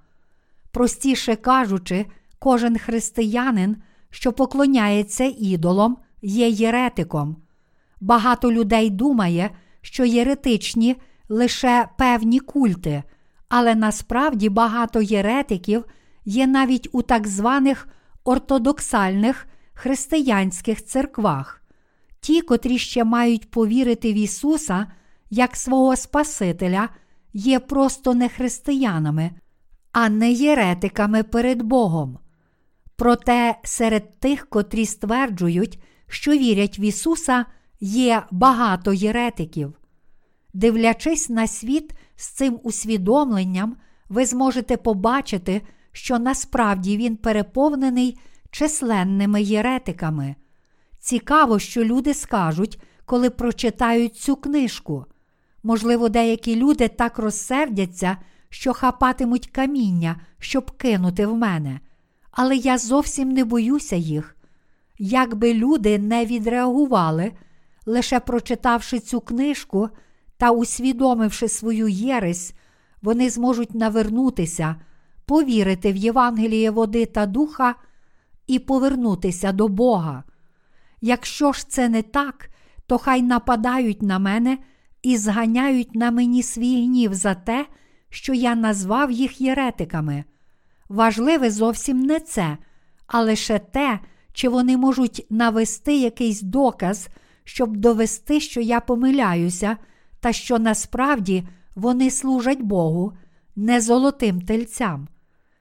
Простіше 0.71 1.37
кажучи, 1.37 2.07
кожен 2.39 2.79
християнин, 2.79 3.77
що 4.11 4.33
поклоняється 4.33 5.33
ідолам, 5.39 5.97
є 6.23 6.49
єретиком. 6.49 7.37
Багато 8.01 8.53
людей 8.53 8.91
думає, 8.91 9.51
що 9.81 10.05
єретичні 10.05 10.97
лише 11.29 11.89
певні 11.99 12.41
культи, 12.41 13.03
але 13.49 13.75
насправді 13.75 14.49
багато 14.49 15.03
єретиків 15.03 15.85
є 16.25 16.47
навіть 16.47 16.89
у 16.93 17.03
так 17.03 17.27
званих 17.27 17.89
ортодоксальних 18.25 19.47
християнських 19.75 20.85
церквах. 20.85 21.63
Ті, 22.21 22.41
котрі 22.41 22.79
ще 22.79 23.05
мають 23.05 23.51
повірити 23.51 24.13
в 24.13 24.17
Ісуса 24.17 24.87
як 25.31 25.57
свого 25.57 25.97
Спасителя, 25.97 26.89
є 27.33 27.61
просто 27.61 28.15
не 28.15 28.29
християнами, 28.29 29.31
а 29.93 30.09
не 30.09 30.33
єретиками 30.33 31.23
перед 31.23 31.63
Богом. 31.63 32.19
Проте 32.97 33.59
серед 33.65 34.21
тих, 34.21 34.47
котрі 34.49 34.87
стверджують, 34.87 35.83
що 36.09 36.31
вірять 36.33 36.79
в 36.79 36.81
Ісуса, 36.81 37.45
є 37.81 38.23
багато 38.31 38.93
єретиків. 38.93 39.75
Дивлячись 40.55 41.29
на 41.29 41.47
світ 41.47 41.95
з 42.17 42.29
цим 42.29 42.61
усвідомленням, 42.63 43.77
ви 44.09 44.27
зможете 44.27 44.77
побачити, 44.77 45.63
що 45.93 46.19
насправді 46.19 46.97
він 46.97 47.17
переповнений 47.17 48.19
численними 48.51 49.43
єретиками. 49.43 50.35
Цікаво, 50.99 51.59
що 51.59 51.85
люди 51.85 52.15
скажуть, 52.15 52.81
коли 53.05 53.31
прочитають 53.31 54.17
цю 54.17 54.37
книжку. 54.37 55.07
Можливо, 55.63 56.09
деякі 56.09 56.57
люди 56.57 56.89
так 56.89 57.19
розсердяться, 57.19 58.17
що 58.49 58.73
хапатимуть 58.73 59.47
каміння, 59.47 60.21
щоб 60.39 60.71
кинути 60.71 61.27
в 61.27 61.37
мене. 61.37 61.81
Але 62.31 62.57
я 62.57 62.79
зовсім 62.79 63.29
не 63.29 63.45
боюся 63.45 63.97
їх. 63.97 64.37
Якби 64.99 65.55
люди 65.55 65.99
не 65.99 66.27
відреагували, 66.27 67.33
лише 67.87 68.21
прочитавши 68.21 68.99
цю 68.99 69.21
книжку 69.21 69.89
та 70.37 70.51
усвідомивши 70.51 71.49
свою 71.49 71.89
єресь, 71.89 72.55
вони 73.03 73.31
зможуть 73.31 73.75
навернутися, 73.75 74.77
повірити 75.27 75.93
в 75.93 75.97
Євангеліє 75.97 76.71
води 76.71 77.07
та 77.07 77.27
духа 77.27 77.75
і 78.47 78.59
повернутися 78.59 79.53
до 79.53 79.69
Бога. 79.69 80.25
Якщо 81.01 81.53
ж 81.53 81.69
це 81.69 81.89
не 81.89 82.03
так, 82.03 82.51
то 82.87 82.99
хай 82.99 83.23
нападають 83.23 84.03
на 84.03 84.19
мене 84.19 84.59
і 85.03 85.17
зганяють 85.17 85.95
на 85.95 86.11
мені 86.11 86.43
свій 86.43 86.85
гнів 86.85 87.15
за 87.15 87.35
те, 87.35 87.67
що 88.11 88.35
я 88.35 88.55
назвав 88.55 89.11
їх 89.11 89.41
єретиками. 89.41 90.25
Важливе 90.89 91.51
зовсім 91.51 92.01
не 92.03 92.21
це, 92.21 92.57
а 93.07 93.23
лише 93.23 93.59
те, 93.59 94.01
чи 94.33 94.49
вони 94.49 94.77
можуть 94.77 95.27
навести 95.31 95.97
якийсь 95.97 96.43
доказ, 96.43 97.09
щоб 97.45 97.77
довести, 97.77 98.41
що 98.41 98.61
я 98.61 98.81
помиляюся, 98.81 99.77
та 100.21 100.33
що 100.33 100.59
насправді 100.59 101.49
вони 101.75 102.11
служать 102.11 102.61
Богу, 102.63 103.13
не 103.57 103.81
золотим 103.81 104.41
тельцям. 104.41 105.09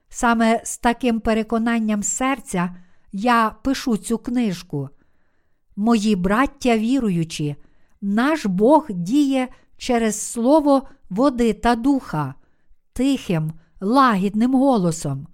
Саме 0.08 0.60
з 0.64 0.78
таким 0.78 1.20
переконанням 1.20 2.02
серця 2.02 2.74
я 3.12 3.54
пишу 3.62 3.96
цю 3.96 4.18
книжку. 4.18 4.88
Мої 5.76 6.16
браття 6.16 6.78
віруючі, 6.78 7.56
наш 8.00 8.46
Бог 8.46 8.86
діє 8.90 9.48
через 9.76 10.20
слово 10.20 10.82
води 11.10 11.52
та 11.52 11.74
духа, 11.74 12.34
тихим, 12.92 13.52
лагідним 13.80 14.54
голосом. 14.54 15.26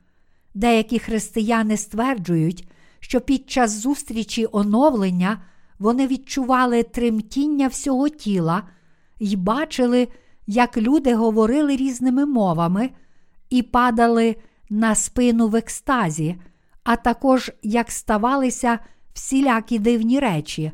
Деякі 0.54 0.98
християни 0.98 1.76
стверджують, 1.76 2.68
що 3.00 3.20
під 3.20 3.50
час 3.50 3.70
зустрічі 3.70 4.46
оновлення 4.52 5.42
вони 5.78 6.06
відчували 6.06 6.82
тремтіння 6.82 7.68
всього 7.68 8.08
тіла 8.08 8.62
і 9.18 9.36
бачили, 9.36 10.08
як 10.46 10.76
люди 10.76 11.14
говорили 11.14 11.76
різними 11.76 12.26
мовами 12.26 12.90
і 13.50 13.62
падали 13.62 14.36
на 14.70 14.94
спину 14.94 15.48
в 15.48 15.56
екстазі, 15.56 16.36
а 16.84 16.96
також 16.96 17.52
як 17.62 17.90
ставалися 17.90 18.78
всілякі 19.14 19.78
дивні 19.78 20.20
речі, 20.20 20.72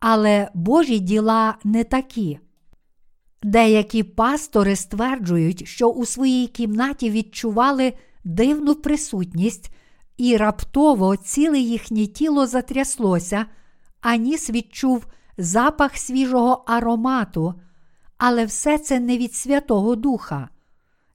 але 0.00 0.48
Божі 0.54 0.98
діла 0.98 1.54
не 1.64 1.84
такі. 1.84 2.38
Деякі 3.42 4.02
пастори 4.02 4.76
стверджують, 4.76 5.68
що 5.68 5.88
у 5.88 6.06
своїй 6.06 6.46
кімнаті 6.46 7.10
відчували 7.10 7.92
дивну 8.24 8.74
присутність, 8.74 9.70
і 10.16 10.36
раптово 10.36 11.16
ціле 11.16 11.58
їхнє 11.58 12.06
тіло 12.06 12.46
затряслося, 12.46 13.46
а 14.00 14.16
ніс 14.16 14.50
відчув 14.50 15.06
запах 15.38 15.96
свіжого 15.96 16.64
аромату, 16.66 17.54
але 18.18 18.44
все 18.44 18.78
це 18.78 19.00
не 19.00 19.18
від 19.18 19.34
Святого 19.34 19.96
Духа, 19.96 20.48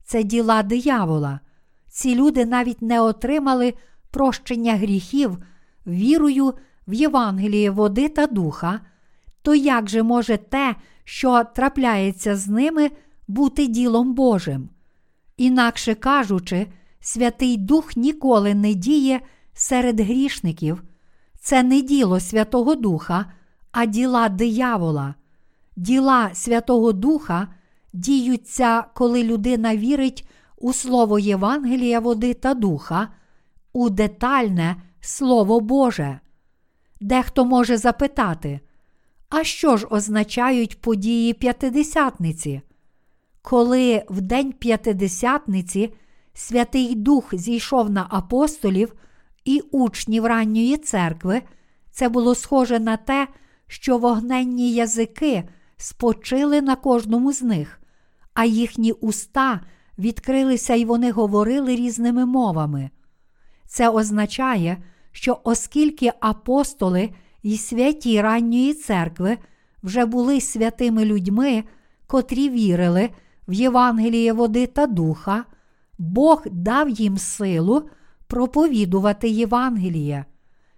це 0.04 0.22
діла 0.22 0.62
диявола. 0.62 1.40
Ці 1.88 2.14
люди 2.14 2.44
навіть 2.44 2.82
не 2.82 3.00
отримали 3.00 3.74
прощення 4.10 4.76
гріхів 4.76 5.38
вірою 5.86 6.54
в 6.86 6.94
Євангеліє 6.94 7.70
води 7.70 8.08
та 8.08 8.26
духа, 8.26 8.80
то 9.42 9.54
як 9.54 9.88
же 9.88 10.02
може 10.02 10.36
те, 10.36 10.74
що 11.04 11.44
трапляється 11.54 12.36
з 12.36 12.48
ними, 12.48 12.90
бути 13.28 13.66
ділом 13.66 14.14
Божим? 14.14 14.68
Інакше 15.36 15.94
кажучи, 15.94 16.66
Святий 17.00 17.56
Дух 17.56 17.96
ніколи 17.96 18.54
не 18.54 18.74
діє 18.74 19.20
серед 19.54 20.00
грішників, 20.00 20.82
це 21.40 21.62
не 21.62 21.80
діло 21.80 22.20
Святого 22.20 22.74
Духа, 22.74 23.26
а 23.72 23.86
діла 23.86 24.28
диявола. 24.28 25.14
Діла 25.76 26.30
Святого 26.34 26.92
Духа 26.92 27.48
діються, 27.92 28.84
коли 28.94 29.22
людина 29.22 29.76
вірить 29.76 30.28
у 30.56 30.72
слово 30.72 31.18
Євангелія 31.18 32.00
води 32.00 32.34
та 32.34 32.54
духа, 32.54 33.08
у 33.72 33.90
детальне 33.90 34.76
Слово 35.00 35.60
Боже. 35.60 36.20
Дехто 37.00 37.44
може 37.44 37.76
запитати, 37.76 38.60
а 39.28 39.44
що 39.44 39.76
ж 39.76 39.86
означають 39.86 40.80
події 40.80 41.34
п'ятидесятниці? 41.34 42.60
Коли 43.42 44.04
в 44.08 44.20
день 44.20 44.52
п'ятидесятниці 44.52 45.94
Святий 46.34 46.94
Дух 46.94 47.34
зійшов 47.34 47.90
на 47.90 48.06
апостолів 48.10 48.94
і 49.44 49.60
учнів 49.70 50.26
ранньої 50.26 50.76
церкви, 50.76 51.42
це 51.90 52.08
було 52.08 52.34
схоже 52.34 52.80
на 52.80 52.96
те, 52.96 53.28
що 53.66 53.98
вогненні 53.98 54.72
язики 54.72 55.48
спочили 55.76 56.62
на 56.62 56.76
кожному 56.76 57.32
з 57.32 57.42
них, 57.42 57.80
а 58.34 58.44
їхні 58.44 58.92
уста 58.92 59.60
відкрилися 59.98 60.74
і 60.74 60.84
вони 60.84 61.10
говорили 61.10 61.76
різними 61.76 62.26
мовами. 62.26 62.90
Це 63.66 63.88
означає, 63.88 64.76
що 64.76 64.82
оскільки 65.44 66.12
апостоли 66.20 67.10
і 67.42 67.56
святі 67.56 68.20
ранньої 68.20 68.74
церкви 68.74 69.38
вже 69.82 70.06
були 70.06 70.40
святими 70.40 71.04
людьми, 71.04 71.64
котрі 72.06 72.50
вірили 72.50 73.10
в 73.48 73.52
Євангеліє 73.52 74.32
води 74.32 74.66
та 74.66 74.86
духа, 74.86 75.44
Бог 75.98 76.42
дав 76.50 76.88
їм 76.88 77.18
силу 77.18 77.88
проповідувати 78.26 79.28
Євангеліє. 79.28 80.24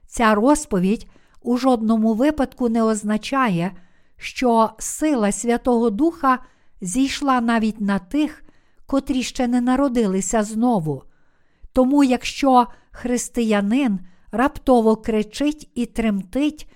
Ця 0.07 0.34
розповідь 0.34 1.07
у 1.43 1.57
жодному 1.57 2.14
випадку 2.14 2.68
не 2.68 2.82
означає, 2.82 3.72
що 4.16 4.70
сила 4.78 5.32
Святого 5.32 5.91
Духа 5.91 6.39
зійшла 6.80 7.41
навіть 7.41 7.80
на 7.80 7.99
тих, 7.99 8.45
котрі 8.86 9.22
ще 9.22 9.49
не 9.49 9.61
народилися 9.61 10.43
знову. 10.43 11.03
Тому, 11.72 12.05
якщо 12.05 12.66
християнин 12.91 14.01
раптово 14.33 14.97
кричить 14.97 15.70
і 15.74 15.87
тремтить, 15.87 16.70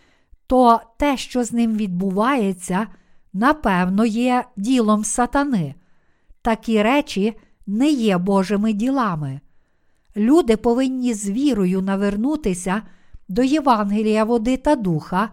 то 0.46 0.80
те, 0.98 1.16
що 1.16 1.44
з 1.44 1.52
ним 1.52 1.76
відбувається, 1.76 2.86
напевно, 3.32 4.04
є 4.04 4.44
ділом 4.56 5.04
сатани. 5.04 5.74
Такі 6.42 6.82
речі 6.82 7.34
не 7.66 7.90
є 7.90 8.18
Божими 8.18 8.72
ділами. 8.72 9.40
Люди 10.16 10.56
повинні 10.56 11.14
з 11.14 11.30
вірою 11.30 11.82
навернутися 11.82 12.82
до 13.28 13.42
Євангелія 13.42 14.24
води 14.24 14.56
та 14.56 14.76
духа 14.76 15.28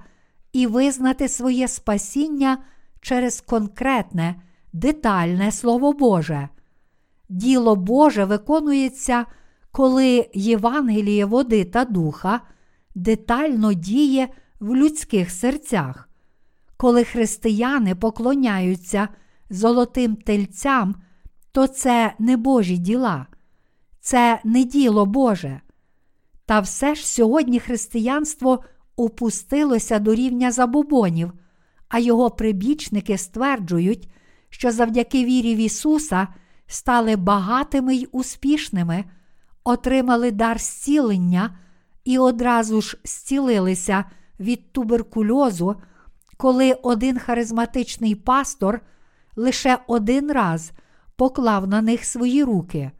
і 0.53 0.67
визнати 0.67 1.27
своє 1.27 1.67
спасіння 1.67 2.57
через 3.01 3.41
конкретне, 3.41 4.35
детальне 4.73 5.51
Слово 5.51 5.93
Боже. 5.93 6.49
Діло 7.29 7.75
Боже 7.75 8.25
виконується, 8.25 9.25
коли 9.71 10.29
Євангеліє 10.33 11.25
води 11.25 11.65
та 11.65 11.85
духа 11.85 12.41
детально 12.95 13.73
діє 13.73 14.27
в 14.59 14.75
людських 14.75 15.31
серцях, 15.31 16.09
коли 16.77 17.03
християни 17.03 17.95
поклоняються 17.95 19.07
золотим 19.49 20.15
тельцям, 20.15 20.95
то 21.51 21.67
це 21.67 22.13
не 22.19 22.37
Божі 22.37 22.77
діла, 22.77 23.27
це 23.99 24.39
не 24.43 24.63
діло 24.63 25.05
Боже. 25.05 25.61
Та 26.45 26.59
все 26.59 26.95
ж 26.95 27.07
сьогодні 27.07 27.59
християнство 27.59 28.63
опустилося 28.95 29.99
до 29.99 30.15
рівня 30.15 30.51
забобонів, 30.51 31.33
а 31.89 31.99
його 31.99 32.31
прибічники 32.31 33.17
стверджують, 33.17 34.09
що 34.49 34.71
завдяки 34.71 35.25
вірі 35.25 35.55
в 35.55 35.57
Ісуса 35.57 36.27
стали 36.67 37.15
багатими 37.15 37.95
й 37.95 38.07
успішними, 38.11 39.05
отримали 39.69 40.31
дар 40.31 40.59
зцілення 40.59 41.57
і 42.05 42.17
одразу 42.17 42.81
ж 42.81 42.97
зцілилися 43.03 44.05
від 44.39 44.71
туберкульозу, 44.71 45.75
коли 46.37 46.73
один 46.73 47.19
харизматичний 47.19 48.15
пастор 48.15 48.81
лише 49.35 49.77
один 49.87 50.31
раз 50.31 50.71
поклав 51.15 51.67
на 51.67 51.81
них 51.81 52.05
свої 52.05 52.43
руки. 52.43 52.91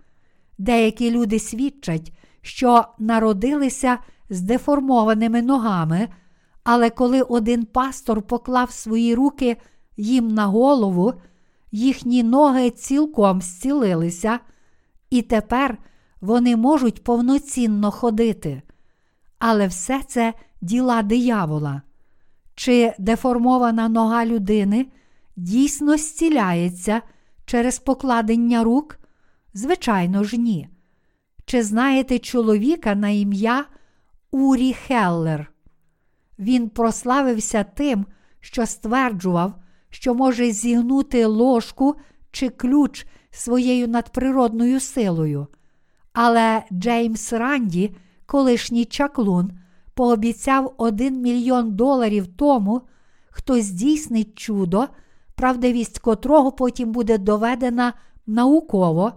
Деякі 0.58 1.12
люди 1.12 1.40
свідчать, 1.40 2.14
що 2.41 2.86
народилися 3.00 3.98
з 4.30 4.41
деформованими 4.41 5.41
ногами, 5.41 6.08
але 6.64 6.90
коли 6.90 7.22
один 7.22 7.66
пастор 7.66 8.22
поклав 8.22 8.72
свої 8.72 9.16
руки 9.16 9.58
їм 9.98 10.28
на 10.28 10.46
голову, 10.46 11.14
їхні 11.72 12.24
ноги 12.24 12.70
цілком 12.70 13.41
зцілилися, 13.41 14.40
і 15.10 15.22
тепер 15.22 15.78
вони 16.22 16.56
можуть 16.56 17.04
повноцінно 17.04 17.91
ходити. 17.91 18.62
Але 19.40 19.68
все 19.68 20.02
це 20.08 20.34
діла 20.62 21.02
диявола. 21.02 21.82
Чи 22.56 22.94
деформована 23.00 23.90
нога 23.90 24.26
людини 24.26 24.86
дійсно 25.36 25.98
зціляється 25.98 27.02
через 27.46 27.80
покладення 27.80 28.64
рук? 28.64 29.00
Звичайно 29.54 30.24
ж, 30.24 30.38
ні. 30.38 30.70
Чи 31.46 31.64
знаєте 31.64 32.20
чоловіка 32.20 32.96
на 32.96 33.10
ім'я 33.10 33.66
Урі 34.32 34.74
Хеллер? 34.74 35.54
Він 36.40 36.70
прославився 36.70 37.64
тим, 37.64 38.06
що 38.40 38.66
стверджував, 38.66 39.54
що 39.90 40.16
може 40.16 40.52
зігнути 40.52 41.26
ложку 41.26 41.96
чи 42.32 42.50
ключ 42.50 43.06
своєю 43.32 43.88
надприродною 43.88 44.80
силою. 44.80 45.48
Але 46.14 46.64
Джеймс 46.73 47.34
Ранді, 47.34 47.95
колишній 48.26 48.86
чаклун, 48.86 49.52
пообіцяв 49.94 50.73
один 50.77 51.22
мільйон 51.22 51.76
доларів 51.76 52.27
тому, 52.27 52.81
хто 53.30 53.60
здійснить 53.60 54.40
чудо, 54.40 54.88
правдивість 55.36 55.99
котрого 55.99 56.52
потім 56.52 56.91
буде 56.91 57.18
доведена 57.18 57.94
науково, 58.27 59.14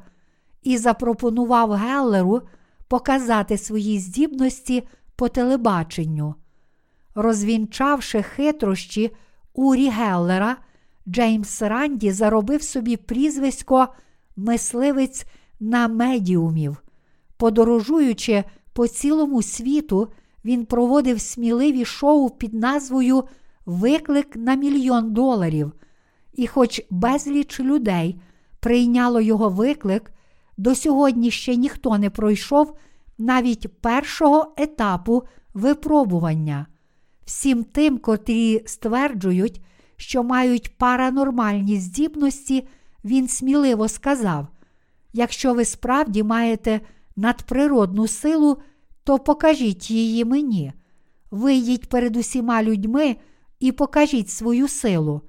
і 0.63 0.79
запропонував 0.79 1.73
Геллеру 1.73 2.43
показати 2.89 3.59
свої 3.59 3.99
здібності 3.99 4.89
по 5.17 5.29
телебаченню. 5.29 6.35
Розвінчавши 7.15 8.23
хитрощі 8.23 9.11
Урі 9.55 9.89
Геллера, 9.89 10.57
Джеймс 11.09 11.63
Ранді 11.63 12.13
заробив 12.13 12.63
собі 12.63 12.97
прізвисько 12.97 13.89
мисливець 14.37 15.27
на 15.63 15.89
медіумів. 15.89 16.83
Подорожуючи 17.37 18.45
по 18.73 18.89
цілому 18.89 19.43
світу, 19.43 20.09
він 20.45 20.65
проводив 20.65 21.21
сміливі 21.21 21.85
шоу 21.85 22.31
під 22.31 22.55
назвою 22.55 23.25
Виклик 23.67 24.37
на 24.37 24.55
мільйон 24.55 25.13
доларів. 25.13 25.73
І, 26.35 26.47
хоч 26.47 26.83
безліч 26.91 27.61
людей 27.61 28.21
прийняло 28.61 29.21
його 29.21 29.49
виклик, 29.49 30.13
до 30.57 30.75
сьогодні 30.75 31.31
ще 31.31 31.57
ніхто 31.57 31.99
не 31.99 32.11
пройшов 32.11 32.77
навіть 33.19 33.81
першого 33.81 34.55
етапу 34.57 35.23
випробування. 35.55 36.67
Всім 37.25 37.65
тим, 37.65 37.99
котрі 37.99 38.63
стверджують, 38.67 39.61
що 39.97 40.23
мають 40.23 40.79
паранормальні 40.79 41.77
здібності, 41.77 42.69
він 43.05 43.29
сміливо 43.29 43.89
сказав: 43.89 44.47
якщо 45.13 45.55
ви 45.55 45.65
справді 45.65 46.23
маєте 46.23 46.81
надприродну 47.17 48.09
силу, 48.09 48.59
то 49.05 49.19
покажіть 49.19 49.91
її 49.91 50.25
мені. 50.25 50.73
Вийдіть 51.31 51.89
перед 51.89 52.17
усіма 52.17 52.63
людьми 52.63 53.17
і 53.61 53.73
покажіть 53.73 54.31
свою 54.31 54.69
силу. 54.69 55.21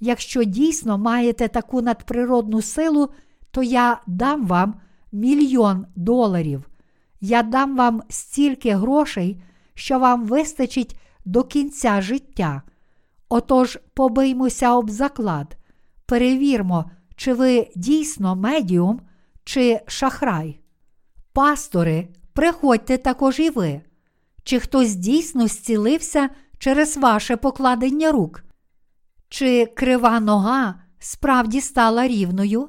Якщо 0.00 0.44
дійсно 0.44 0.98
маєте 0.98 1.48
таку 1.48 1.82
надприродну 1.82 2.62
силу, 2.62 3.08
то 3.50 3.62
я 3.62 4.00
дам 4.06 4.46
вам 4.46 4.74
мільйон 5.12 5.86
доларів. 5.96 6.68
Я 7.20 7.42
дам 7.42 7.76
вам 7.76 8.02
стільки 8.08 8.74
грошей, 8.74 9.42
що 9.74 9.98
вам 9.98 10.26
вистачить 10.26 10.96
до 11.24 11.44
кінця 11.44 12.00
життя. 12.00 12.62
Отож, 13.28 13.78
побиймося 13.94 14.74
об 14.74 14.90
заклад, 14.90 15.56
перевірмо, 16.06 16.90
чи 17.16 17.34
ви 17.34 17.68
дійсно 17.76 18.36
медіум, 18.36 19.00
чи 19.50 19.80
шахрай. 19.86 20.60
Пастори, 21.32 22.08
приходьте 22.32 22.98
також 22.98 23.38
і 23.38 23.50
ви. 23.50 23.80
Чи 24.44 24.60
хтось 24.60 24.94
дійсно 24.94 25.46
зцілився 25.46 26.28
через 26.58 26.96
ваше 26.96 27.36
покладення 27.36 28.12
рук? 28.12 28.44
Чи 29.28 29.66
крива 29.66 30.20
нога 30.20 30.82
справді 30.98 31.60
стала 31.60 32.08
рівною? 32.08 32.68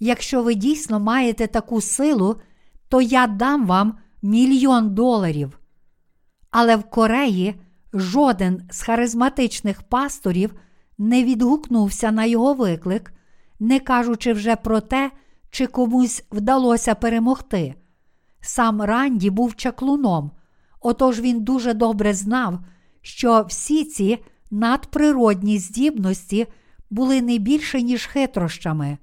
Якщо 0.00 0.42
ви 0.42 0.54
дійсно 0.54 1.00
маєте 1.00 1.46
таку 1.46 1.80
силу, 1.80 2.40
то 2.88 3.00
я 3.00 3.26
дам 3.26 3.66
вам 3.66 3.98
мільйон 4.22 4.94
доларів. 4.94 5.58
Але 6.50 6.76
в 6.76 6.82
Кореї 6.82 7.60
жоден 7.92 8.62
з 8.70 8.82
харизматичних 8.82 9.82
пасторів 9.82 10.54
не 10.98 11.24
відгукнувся 11.24 12.10
на 12.10 12.24
його 12.24 12.54
виклик, 12.54 13.12
не 13.60 13.80
кажучи 13.80 14.32
вже 14.32 14.56
про 14.56 14.80
те, 14.80 15.10
чи 15.50 15.66
комусь 15.66 16.24
вдалося 16.30 16.94
перемогти. 16.94 17.74
Сам 18.40 18.82
Ранді 18.82 19.30
був 19.30 19.56
чаклуном, 19.56 20.30
отож 20.80 21.20
він 21.20 21.44
дуже 21.44 21.74
добре 21.74 22.14
знав, 22.14 22.58
що 23.02 23.44
всі 23.48 23.84
ці 23.84 24.18
надприродні 24.50 25.58
здібності 25.58 26.46
були 26.90 27.22
не 27.22 27.38
більше, 27.38 27.82
ніж 27.82 28.06
хитрощами. 28.06 28.98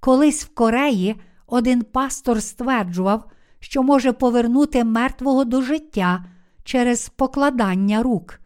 Колись 0.00 0.44
в 0.44 0.54
Кореї 0.54 1.16
один 1.46 1.82
пастор 1.82 2.42
стверджував, 2.42 3.30
що 3.60 3.82
може 3.82 4.12
повернути 4.12 4.84
мертвого 4.84 5.44
до 5.44 5.62
життя 5.62 6.24
через 6.64 7.08
покладання 7.08 8.02
рук. 8.02 8.40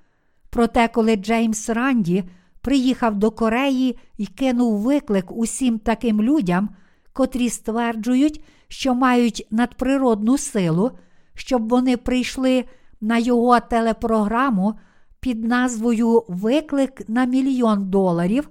Проте, 0.51 0.89
коли 0.89 1.17
Джеймс 1.17 1.69
Ранді 1.69 2.25
приїхав 2.61 3.17
до 3.17 3.31
Кореї 3.31 3.99
і 4.17 4.27
кинув 4.27 4.81
виклик 4.81 5.33
усім 5.33 5.79
таким 5.79 6.23
людям, 6.23 6.69
котрі 7.17 7.51
стверджують, 7.51 8.45
що 8.69 8.95
мають 8.95 9.47
надприродну 9.51 10.39
силу, 10.39 10.91
щоб 11.35 11.69
вони 11.69 11.97
прийшли 11.97 12.65
на 13.01 13.19
його 13.19 13.61
телепрограму 13.61 14.75
під 15.21 15.45
назвою 15.45 16.25
Виклик 16.29 17.09
на 17.09 17.25
мільйон 17.25 17.91
доларів, 17.91 18.49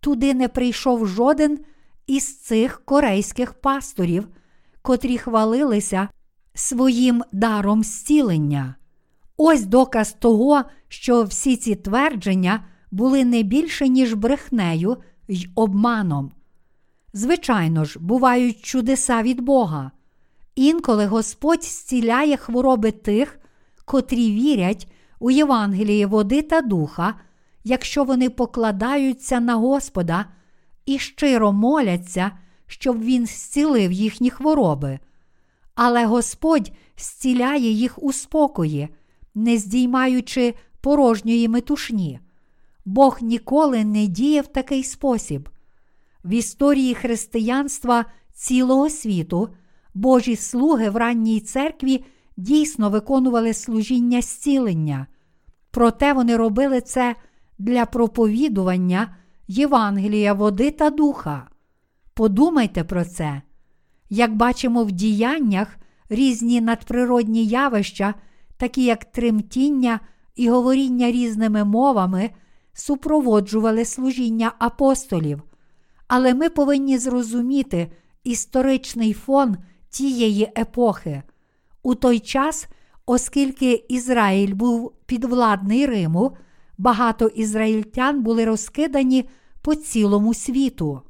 туди 0.00 0.34
не 0.34 0.48
прийшов 0.48 1.06
жоден 1.06 1.58
із 2.06 2.38
цих 2.38 2.82
корейських 2.84 3.54
пасторів, 3.54 4.28
котрі 4.82 5.18
хвалилися 5.18 6.08
своїм 6.54 7.24
даром 7.32 7.84
зцілення. 7.84 8.74
Ось 9.36 9.64
доказ 9.64 10.16
того, 10.18 10.62
що 10.88 11.22
всі 11.22 11.56
ці 11.56 11.74
твердження 11.74 12.64
були 12.90 13.24
не 13.24 13.42
більше, 13.42 13.88
ніж 13.88 14.14
брехнею 14.14 14.96
й 15.28 15.48
обманом. 15.54 16.32
Звичайно 17.12 17.84
ж, 17.84 17.98
бувають 17.98 18.62
чудеса 18.62 19.22
від 19.22 19.40
Бога. 19.40 19.90
Інколи 20.54 21.06
Господь 21.06 21.64
зціляє 21.64 22.36
хвороби 22.36 22.90
тих, 22.90 23.40
котрі 23.84 24.32
вірять 24.32 24.92
у 25.18 25.30
Євангеліє 25.30 26.06
води 26.06 26.42
та 26.42 26.60
духа, 26.60 27.14
якщо 27.64 28.04
вони 28.04 28.30
покладаються 28.30 29.40
на 29.40 29.54
Господа 29.54 30.26
і 30.86 30.98
щиро 30.98 31.52
моляться, 31.52 32.30
щоб 32.66 33.00
Він 33.00 33.26
зцілив 33.26 33.92
їхні 33.92 34.30
хвороби. 34.30 34.98
Але 35.74 36.06
Господь 36.06 36.72
зціляє 36.98 37.70
їх 37.70 38.02
у 38.02 38.12
спокої, 38.12 38.88
не 39.34 39.58
здіймаючи 39.58 40.54
порожньої 40.80 41.48
метушні. 41.48 42.20
Бог 42.84 43.18
ніколи 43.20 43.84
не 43.84 44.06
діє 44.06 44.40
в 44.40 44.46
такий 44.46 44.84
спосіб. 44.84 45.48
В 46.24 46.30
історії 46.30 46.94
християнства 46.94 48.04
цілого 48.32 48.90
світу 48.90 49.48
Божі 49.94 50.36
слуги 50.36 50.90
в 50.90 50.96
ранній 50.96 51.40
церкві 51.40 52.04
дійсно 52.36 52.90
виконували 52.90 53.54
служіння 53.54 54.22
зцілення, 54.22 55.06
проте 55.70 56.12
вони 56.12 56.36
робили 56.36 56.80
це 56.80 57.16
для 57.58 57.86
проповідування 57.86 59.16
Євангелія, 59.48 60.32
води 60.32 60.70
та 60.70 60.90
духа. 60.90 61.48
Подумайте 62.14 62.84
про 62.84 63.04
це. 63.04 63.42
Як 64.10 64.36
бачимо 64.36 64.84
в 64.84 64.92
діяннях 64.92 65.76
різні 66.08 66.60
надприродні 66.60 67.46
явища, 67.46 68.14
такі 68.56 68.84
як 68.84 69.04
тремтіння 69.04 70.00
і 70.36 70.48
говоріння 70.48 71.10
різними 71.10 71.64
мовами, 71.64 72.30
супроводжували 72.72 73.84
служіння 73.84 74.52
апостолів. 74.58 75.42
Але 76.12 76.34
ми 76.34 76.48
повинні 76.48 76.98
зрозуміти 76.98 77.92
історичний 78.24 79.12
фон 79.12 79.56
тієї 79.90 80.52
епохи. 80.58 81.22
У 81.82 81.94
той 81.94 82.18
час, 82.18 82.66
оскільки 83.06 83.84
Ізраїль 83.88 84.54
був 84.54 84.92
підвладний 85.06 85.86
Риму, 85.86 86.36
багато 86.78 87.26
ізраїльтян 87.26 88.22
були 88.22 88.44
розкидані 88.44 89.28
по 89.62 89.74
цілому 89.74 90.34
світу. 90.34 91.02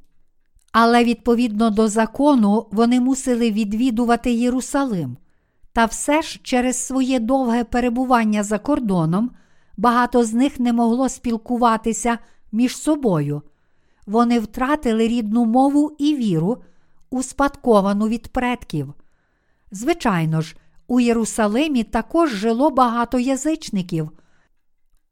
Але 0.73 1.05
відповідно 1.05 1.71
до 1.71 1.89
закону 1.89 2.67
вони 2.71 3.01
мусили 3.01 3.51
відвідувати 3.51 4.33
Єрусалим. 4.33 5.17
Та 5.73 5.85
все 5.85 6.23
ж 6.23 6.41
через 6.43 6.87
своє 6.87 7.21
довге 7.21 7.65
перебування 7.65 8.43
за 8.43 8.59
кордоном 8.59 9.31
багато 9.77 10.25
з 10.25 10.35
них 10.35 10.61
не 10.61 10.73
могло 10.73 11.09
спілкуватися 11.09 12.19
між 12.53 12.77
собою. 12.77 13.43
Вони 14.07 14.39
втратили 14.41 15.09
рідну 15.09 15.45
мову 15.45 15.97
і 15.99 16.17
віру, 16.17 16.63
успадковану 17.11 18.09
від 18.09 18.29
предків. 18.29 18.95
Звичайно 19.71 20.41
ж, 20.41 20.57
у 20.87 21.01
Єрусалимі 21.01 21.85
також 21.85 22.31
жило 22.31 22.71
багато 22.71 23.19
язичників. 23.19 24.11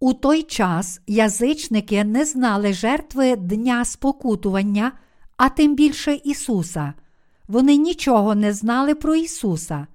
У 0.00 0.12
той 0.12 0.42
час 0.42 1.00
язичники 1.06 2.04
не 2.04 2.24
знали 2.24 2.72
жертви 2.72 3.36
Дня 3.36 3.84
спокутування, 3.84 4.92
а 5.36 5.48
тим 5.48 5.74
більше 5.74 6.20
Ісуса. 6.24 6.92
Вони 7.48 7.76
нічого 7.76 8.34
не 8.34 8.52
знали 8.52 8.94
про 8.94 9.14
Ісуса. 9.14 9.86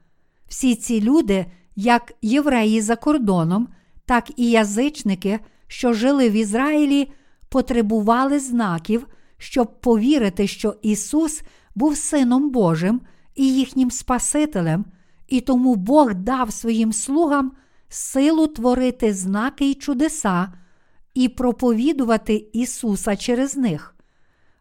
Всі 0.47 0.75
ці 0.75 1.01
люди, 1.01 1.45
як 1.75 2.13
євреї 2.21 2.81
за 2.81 2.95
кордоном, 2.95 3.67
так 4.05 4.31
і 4.35 4.49
язичники, 4.49 5.39
що 5.67 5.93
жили 5.93 6.29
в 6.29 6.33
Ізраїлі, 6.33 7.11
потребували 7.53 8.39
знаків, 8.39 9.07
щоб 9.37 9.81
повірити, 9.81 10.47
що 10.47 10.75
Ісус 10.81 11.41
був 11.75 11.97
Сином 11.97 12.49
Божим 12.49 13.01
і 13.35 13.53
їхнім 13.53 13.91
Спасителем, 13.91 14.85
і 15.27 15.41
тому 15.41 15.75
Бог 15.75 16.13
дав 16.13 16.53
своїм 16.53 16.93
слугам 16.93 17.51
силу 17.89 18.47
творити 18.47 19.13
знаки 19.13 19.69
й 19.69 19.73
чудеса 19.73 20.53
і 21.13 21.29
проповідувати 21.29 22.49
Ісуса 22.53 23.15
через 23.15 23.57
них. 23.57 23.95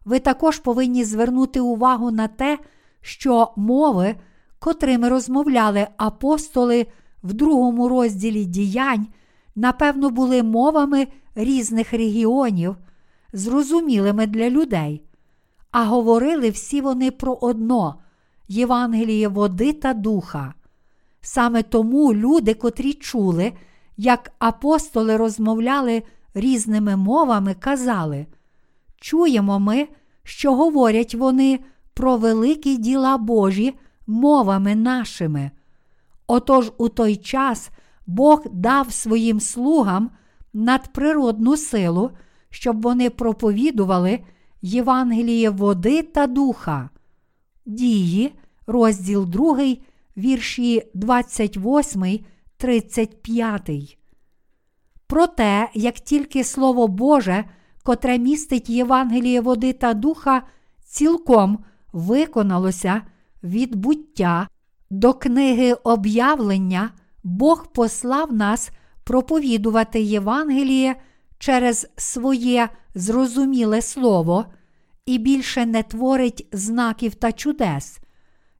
Ви 0.05 0.19
також 0.19 0.59
повинні 0.59 1.03
звернути 1.03 1.59
увагу 1.59 2.11
на 2.11 2.27
те, 2.27 2.59
що 3.01 3.53
мови, 3.55 4.15
котрими 4.59 5.09
розмовляли 5.09 5.87
апостоли 5.97 6.87
в 7.23 7.33
другому 7.33 7.89
розділі 7.89 8.45
діянь, 8.45 9.07
напевно, 9.55 10.09
були 10.09 10.43
мовами 10.43 11.07
різних 11.35 11.93
регіонів, 11.93 12.75
зрозумілими 13.33 14.27
для 14.27 14.49
людей, 14.49 15.03
а 15.71 15.85
говорили 15.85 16.49
всі 16.49 16.81
вони 16.81 17.11
про 17.11 17.33
одно 17.33 17.95
Євангеліє 18.47 19.27
води 19.27 19.73
та 19.73 19.93
духа. 19.93 20.53
Саме 21.21 21.63
тому 21.63 22.13
люди, 22.13 22.53
котрі 22.53 22.93
чули, 22.93 23.53
як 23.97 24.31
апостоли 24.39 25.17
розмовляли 25.17 26.03
різними 26.33 26.95
мовами, 26.95 27.53
казали, 27.53 28.25
чуємо 29.01 29.59
ми, 29.59 29.87
що 30.23 30.55
говорять 30.55 31.15
вони 31.15 31.59
про 31.93 32.17
великі 32.17 32.77
діла 32.77 33.17
Божі 33.17 33.73
мовами 34.07 34.75
нашими. 34.75 35.51
Отож 36.27 36.71
у 36.77 36.89
той 36.89 37.15
час 37.15 37.69
Бог 38.07 38.43
дав 38.51 38.93
своїм 38.93 39.39
слугам 39.39 40.11
надприродну 40.53 41.57
силу, 41.57 42.11
щоб 42.49 42.81
вони 42.81 43.09
проповідували 43.09 44.19
Євангеліє 44.61 45.49
води 45.49 46.01
та 46.01 46.27
духа. 46.27 46.89
Дії, 47.65 48.33
розділ 48.67 49.25
2, 49.25 49.75
вірші 50.17 50.83
28, 50.93 52.19
35. 52.57 53.97
Проте, 55.07 55.69
як 55.73 55.95
тільки 55.95 56.43
Слово 56.43 56.87
Боже, 56.87 57.45
котре 57.83 58.17
містить 58.17 58.69
Євангеліє 58.69 59.41
води 59.41 59.73
та 59.73 59.93
духа, 59.93 60.43
цілком 60.83 61.59
виконалося 61.93 63.01
від 63.43 63.75
буття 63.75 64.47
до 64.89 65.13
книги 65.13 65.73
об'явлення, 65.73 66.89
Бог 67.23 67.67
послав 67.71 68.33
нас 68.33 68.71
проповідувати 69.03 70.01
Євангеліє 70.01 70.95
через 71.39 71.87
своє 71.97 72.69
зрозуміле 72.95 73.81
слово 73.81 74.45
і 75.05 75.17
більше 75.17 75.65
не 75.65 75.83
творить 75.83 76.47
знаків 76.51 77.15
та 77.15 77.31
чудес. 77.31 77.99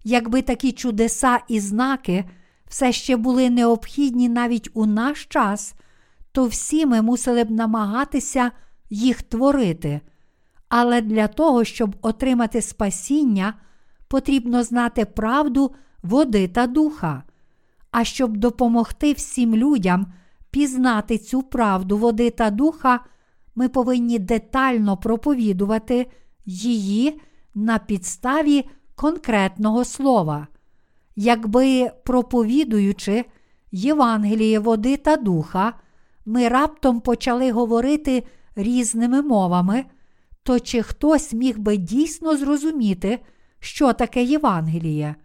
Якби 0.03 0.41
такі 0.41 0.71
чудеса 0.71 1.39
і 1.47 1.59
знаки 1.59 2.25
все 2.67 2.91
ще 2.91 3.17
були 3.17 3.49
необхідні 3.49 4.29
навіть 4.29 4.69
у 4.73 4.85
наш 4.85 5.25
час, 5.25 5.73
то 6.31 6.45
всі 6.45 6.85
ми 6.85 7.01
мусили 7.01 7.43
б 7.43 7.51
намагатися 7.51 8.51
їх 8.89 9.21
творити. 9.21 10.01
Але 10.69 11.01
для 11.01 11.27
того, 11.27 11.63
щоб 11.63 11.95
отримати 12.01 12.61
спасіння, 12.61 13.53
потрібно 14.07 14.63
знати 14.63 15.05
правду 15.05 15.75
води 16.03 16.47
та 16.47 16.67
духа. 16.67 17.23
А 17.91 18.03
щоб 18.03 18.37
допомогти 18.37 19.13
всім 19.13 19.55
людям 19.55 20.13
пізнати 20.53 21.17
цю 21.17 21.41
правду 21.41 21.97
води 21.97 22.29
та 22.29 22.49
духа, 22.49 22.99
ми 23.55 23.69
повинні 23.69 24.19
детально 24.19 24.97
проповідувати 24.97 26.07
її 26.45 27.21
на 27.55 27.79
підставі 27.79 28.69
конкретного 28.95 29.85
слова. 29.85 30.47
Якби 31.15 31.91
проповідуючи 32.05 33.25
Євангеліє 33.71 34.59
води 34.59 34.97
та 34.97 35.17
духа, 35.17 35.73
ми 36.25 36.47
раптом 36.47 37.01
почали 37.01 37.51
говорити 37.51 38.23
різними 38.55 39.21
мовами, 39.21 39.85
то 40.43 40.59
чи 40.59 40.81
хтось 40.81 41.33
міг 41.33 41.59
би 41.59 41.77
дійсно 41.77 42.37
зрозуміти, 42.37 43.19
що 43.59 43.93
таке 43.93 44.23
Євангеліє? 44.23 45.15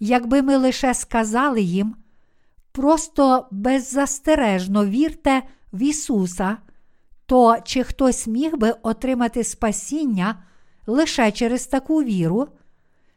Якби 0.00 0.42
ми 0.42 0.56
лише 0.56 0.94
сказали 0.94 1.62
їм, 1.62 1.94
просто 2.76 3.46
беззастережно 3.50 4.86
вірте 4.86 5.42
в 5.72 5.82
Ісуса, 5.82 6.56
то 7.26 7.56
чи 7.64 7.82
хтось 7.84 8.26
міг 8.26 8.56
би 8.56 8.74
отримати 8.82 9.44
спасіння 9.44 10.42
лише 10.86 11.32
через 11.32 11.66
таку 11.66 12.02
віру? 12.02 12.48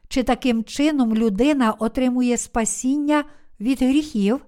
Чи 0.08 0.24
таким 0.24 0.64
чином 0.64 1.16
людина 1.16 1.72
отримує 1.72 2.38
спасіння 2.38 3.24
від 3.60 3.82
гріхів? 3.82 4.46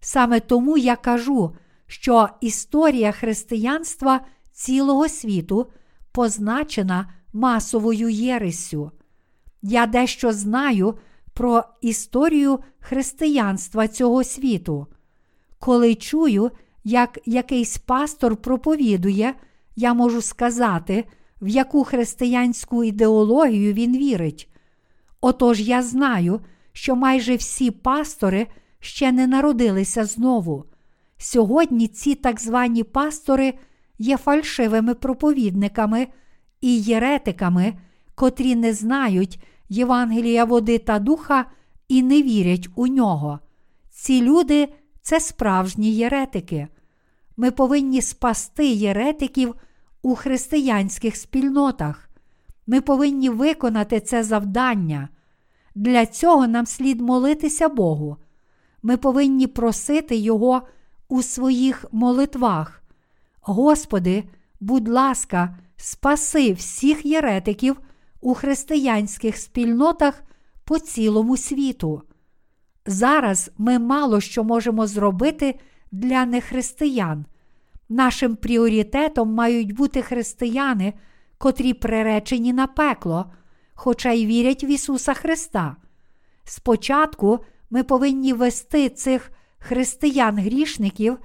Саме 0.00 0.40
тому 0.40 0.78
я 0.78 0.96
кажу, 0.96 1.56
що 1.86 2.28
історія 2.40 3.12
християнства 3.12 4.20
цілого 4.52 5.08
світу 5.08 5.66
позначена 6.12 7.12
масовою 7.32 8.08
єресю. 8.08 8.90
Я 9.62 9.86
дещо 9.86 10.32
знаю 10.32 10.98
про 11.38 11.64
історію 11.80 12.58
християнства 12.80 13.88
цього 13.88 14.24
світу. 14.24 14.86
Коли 15.58 15.94
чую, 15.94 16.50
як 16.84 17.18
якийсь 17.26 17.78
пастор 17.78 18.36
проповідує, 18.36 19.34
я 19.76 19.94
можу 19.94 20.22
сказати, 20.22 21.04
в 21.42 21.48
яку 21.48 21.84
християнську 21.84 22.84
ідеологію 22.84 23.72
він 23.72 23.96
вірить. 23.96 24.48
Отож 25.20 25.60
я 25.60 25.82
знаю, 25.82 26.40
що 26.72 26.96
майже 26.96 27.36
всі 27.36 27.70
пастори 27.70 28.46
ще 28.80 29.12
не 29.12 29.26
народилися 29.26 30.04
знову. 30.04 30.64
Сьогодні 31.18 31.88
ці 31.88 32.14
так 32.14 32.40
звані 32.40 32.82
пастори 32.82 33.54
є 33.98 34.16
фальшивими 34.16 34.94
проповідниками 34.94 36.06
і 36.60 36.80
єретиками, 36.80 37.74
котрі 38.14 38.54
не 38.54 38.72
знають 38.72 39.40
Євангелія 39.68 40.44
води 40.44 40.78
та 40.78 40.98
духа 40.98 41.44
і 41.88 42.02
не 42.02 42.22
вірять 42.22 42.68
у 42.74 42.86
нього. 42.86 43.38
Ці 43.90 44.22
люди 44.22 44.68
це 45.02 45.20
справжні 45.20 45.92
єретики. 45.92 46.68
Ми 47.36 47.50
повинні 47.50 48.02
спасти 48.02 48.66
єретиків 48.66 49.54
у 50.02 50.14
християнських 50.14 51.16
спільнотах. 51.16 52.08
Ми 52.66 52.80
повинні 52.80 53.30
виконати 53.30 54.00
це 54.00 54.24
завдання. 54.24 55.08
Для 55.74 56.06
цього 56.06 56.46
нам 56.46 56.66
слід 56.66 57.00
молитися 57.00 57.68
Богу. 57.68 58.16
Ми 58.82 58.96
повинні 58.96 59.46
просити 59.46 60.16
Його 60.16 60.62
у 61.08 61.22
своїх 61.22 61.84
молитвах. 61.92 62.82
Господи, 63.40 64.24
будь 64.60 64.88
ласка, 64.88 65.56
спаси 65.76 66.52
всіх 66.52 67.06
єретиків 67.06 67.76
у 68.20 68.34
християнських 68.34 69.36
спільнотах 69.36 70.22
по 70.64 70.78
цілому 70.78 71.36
світу. 71.36 72.02
Зараз 72.86 73.50
ми 73.58 73.78
мало 73.78 74.20
що 74.20 74.44
можемо 74.44 74.86
зробити 74.86 75.58
для 75.92 76.26
нехристиян. 76.26 77.24
Нашим 77.88 78.36
пріоритетом 78.36 79.34
мають 79.34 79.72
бути 79.72 80.02
християни, 80.02 80.94
котрі 81.38 81.74
приречені 81.74 82.52
на 82.52 82.66
пекло, 82.66 83.32
хоча 83.74 84.12
й 84.12 84.26
вірять 84.26 84.64
в 84.64 84.70
Ісуса 84.70 85.14
Христа. 85.14 85.76
Спочатку 86.44 87.38
ми 87.70 87.82
повинні 87.82 88.32
вести 88.32 88.88
цих 88.88 89.30
християн-грішників 89.58 91.18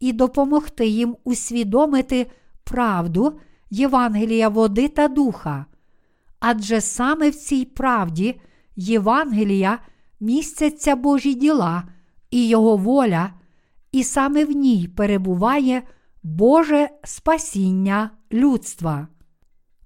і 0.00 0.12
допомогти 0.12 0.86
їм 0.86 1.16
усвідомити 1.24 2.26
правду 2.64 3.40
Євангелія 3.70 4.48
води 4.48 4.88
та 4.88 5.08
духа. 5.08 5.66
Адже 6.40 6.80
саме 6.80 7.30
в 7.30 7.34
цій 7.34 7.64
правді 7.64 8.40
Євангелія 8.76 9.78
містяться 10.20 10.96
Божі 10.96 11.34
діла 11.34 11.84
і 12.30 12.48
Його 12.48 12.76
воля, 12.76 13.32
і 13.92 14.04
саме 14.04 14.44
в 14.44 14.50
ній 14.50 14.88
перебуває 14.96 15.82
Боже 16.22 16.88
спасіння 17.04 18.10
людства. 18.32 19.08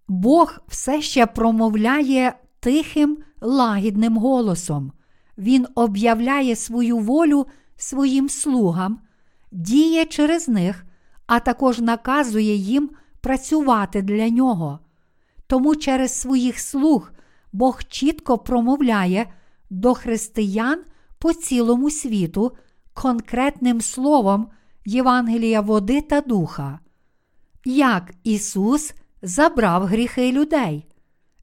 Бог 0.08 0.58
все 0.68 1.02
ще 1.02 1.26
промовляє 1.26 2.34
тихим, 2.60 3.18
лагідним 3.40 4.16
голосом. 4.16 4.92
Він 5.38 5.66
об'являє 5.74 6.56
свою 6.56 6.98
волю 6.98 7.46
своїм 7.76 8.28
слугам, 8.28 8.98
діє 9.52 10.04
через 10.04 10.48
них, 10.48 10.86
а 11.26 11.40
також 11.40 11.78
наказує 11.80 12.54
їм 12.54 12.90
працювати 13.20 14.02
для 14.02 14.28
нього. 14.28 14.78
Тому 15.54 15.76
через 15.76 16.20
своїх 16.20 16.60
слуг 16.60 17.12
Бог 17.52 17.82
чітко 17.84 18.38
промовляє 18.38 19.26
до 19.70 19.94
християн 19.94 20.84
по 21.18 21.32
цілому 21.32 21.90
світу 21.90 22.56
конкретним 22.94 23.80
словом 23.80 24.48
Євангелія 24.84 25.60
води 25.60 26.00
та 26.00 26.20
духа. 26.20 26.78
Як 27.64 28.14
Ісус 28.24 28.94
забрав 29.22 29.84
гріхи 29.84 30.32
людей. 30.32 30.86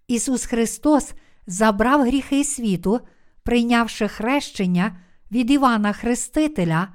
Ісус 0.08 0.46
Христос 0.46 1.14
забрав 1.48 2.02
гріхи 2.02 2.44
світу, 2.44 3.00
прийнявши 3.44 4.08
хрещення 4.08 5.00
від 5.32 5.52
Івана 5.52 5.94
Хрестителя, 5.94 6.88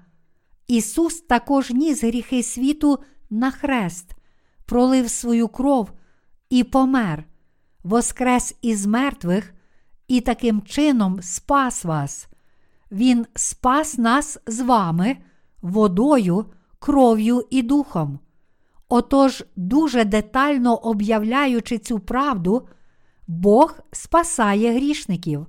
Ісус 0.67 1.21
також 1.21 1.71
ніс 1.71 2.05
гріхи 2.05 2.43
світу 2.43 2.99
на 3.31 3.51
хрест, 3.51 4.11
пролив 4.67 5.11
свою 5.11 5.49
кров 5.49 5.91
і 6.51 6.65
помер, 6.65 7.25
воскрес 7.85 8.55
із 8.63 8.87
мертвих 8.87 9.55
і 10.09 10.21
таким 10.21 10.63
чином 10.63 11.23
спас 11.23 11.85
вас. 11.85 12.29
Він 12.91 13.27
спас 13.35 13.99
нас 13.99 14.39
з 14.47 14.61
вами 14.61 15.17
водою, 15.63 16.47
кров'ю 16.79 17.47
і 17.51 17.63
духом. 17.63 18.19
Отож, 18.89 19.45
дуже 19.57 20.05
детально 20.05 20.75
об'являючи 20.75 21.79
цю 21.79 21.99
правду, 21.99 22.69
Бог 23.27 23.79
спасає 23.93 24.73
грішників. 24.73 25.47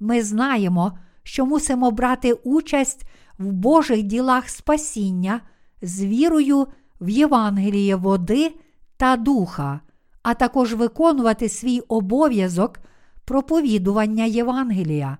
Ми 0.00 0.22
знаємо, 0.22 0.98
що 1.22 1.46
мусимо 1.46 1.90
брати 1.90 2.32
участь 2.32 3.06
в 3.38 3.52
Божих 3.52 4.02
ділах 4.02 4.48
спасіння 4.48 5.40
з 5.82 6.04
вірою 6.04 6.66
в 7.00 7.08
Євангеліє 7.08 7.96
води 7.96 8.54
та 8.96 9.16
духа, 9.16 9.80
а 10.26 10.34
також 10.34 10.74
виконувати 10.74 11.48
свій 11.48 11.80
обов'язок 11.80 12.80
проповідування 13.24 14.24
Євангелія. 14.24 15.18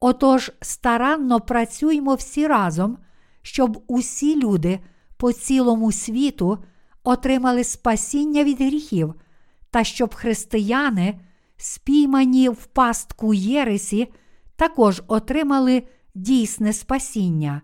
Отож, 0.00 0.52
старанно 0.60 1.40
працюймо 1.40 2.14
всі 2.14 2.46
разом, 2.46 2.98
щоб 3.42 3.82
усі 3.86 4.40
люди 4.40 4.80
по 5.16 5.32
цілому 5.32 5.92
світу 5.92 6.58
отримали 7.04 7.64
спасіння 7.64 8.44
від 8.44 8.60
гріхів, 8.60 9.14
та 9.70 9.84
щоб 9.84 10.14
християни, 10.14 11.20
спіймані 11.56 12.48
в 12.48 12.66
пастку 12.66 13.34
Єресі, 13.34 14.08
також 14.56 15.02
отримали 15.06 15.82
дійсне 16.14 16.72
спасіння. 16.72 17.62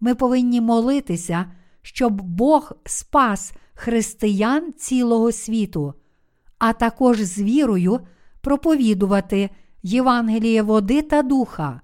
Ми 0.00 0.14
повинні 0.14 0.60
молитися, 0.60 1.52
щоб 1.82 2.22
Бог 2.22 2.72
спас 2.84 3.52
християн 3.74 4.72
цілого 4.72 5.32
світу, 5.32 5.94
а 6.58 6.72
також 6.72 7.20
з 7.20 7.38
вірою 7.38 8.00
проповідувати 8.40 9.50
Євангеліє 9.82 10.62
води 10.62 11.02
та 11.02 11.22
духа. 11.22 11.80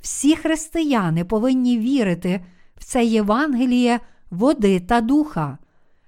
Всі 0.00 0.36
християни 0.36 1.24
повинні 1.24 1.78
вірити 1.78 2.44
в 2.76 2.84
це 2.84 3.04
Євангеліє 3.04 4.00
води 4.30 4.80
та 4.80 5.00
духа. 5.00 5.58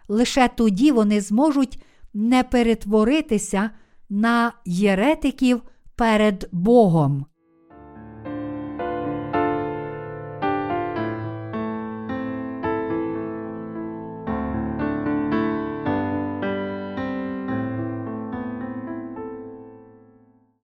Лише 0.09 0.49
тоді 0.49 0.93
вони 0.93 1.21
зможуть 1.21 1.83
не 2.15 2.43
перетворитися 2.43 3.71
на 4.11 4.53
єретиків 4.65 5.63
перед 5.97 6.49
Богом. 6.53 7.27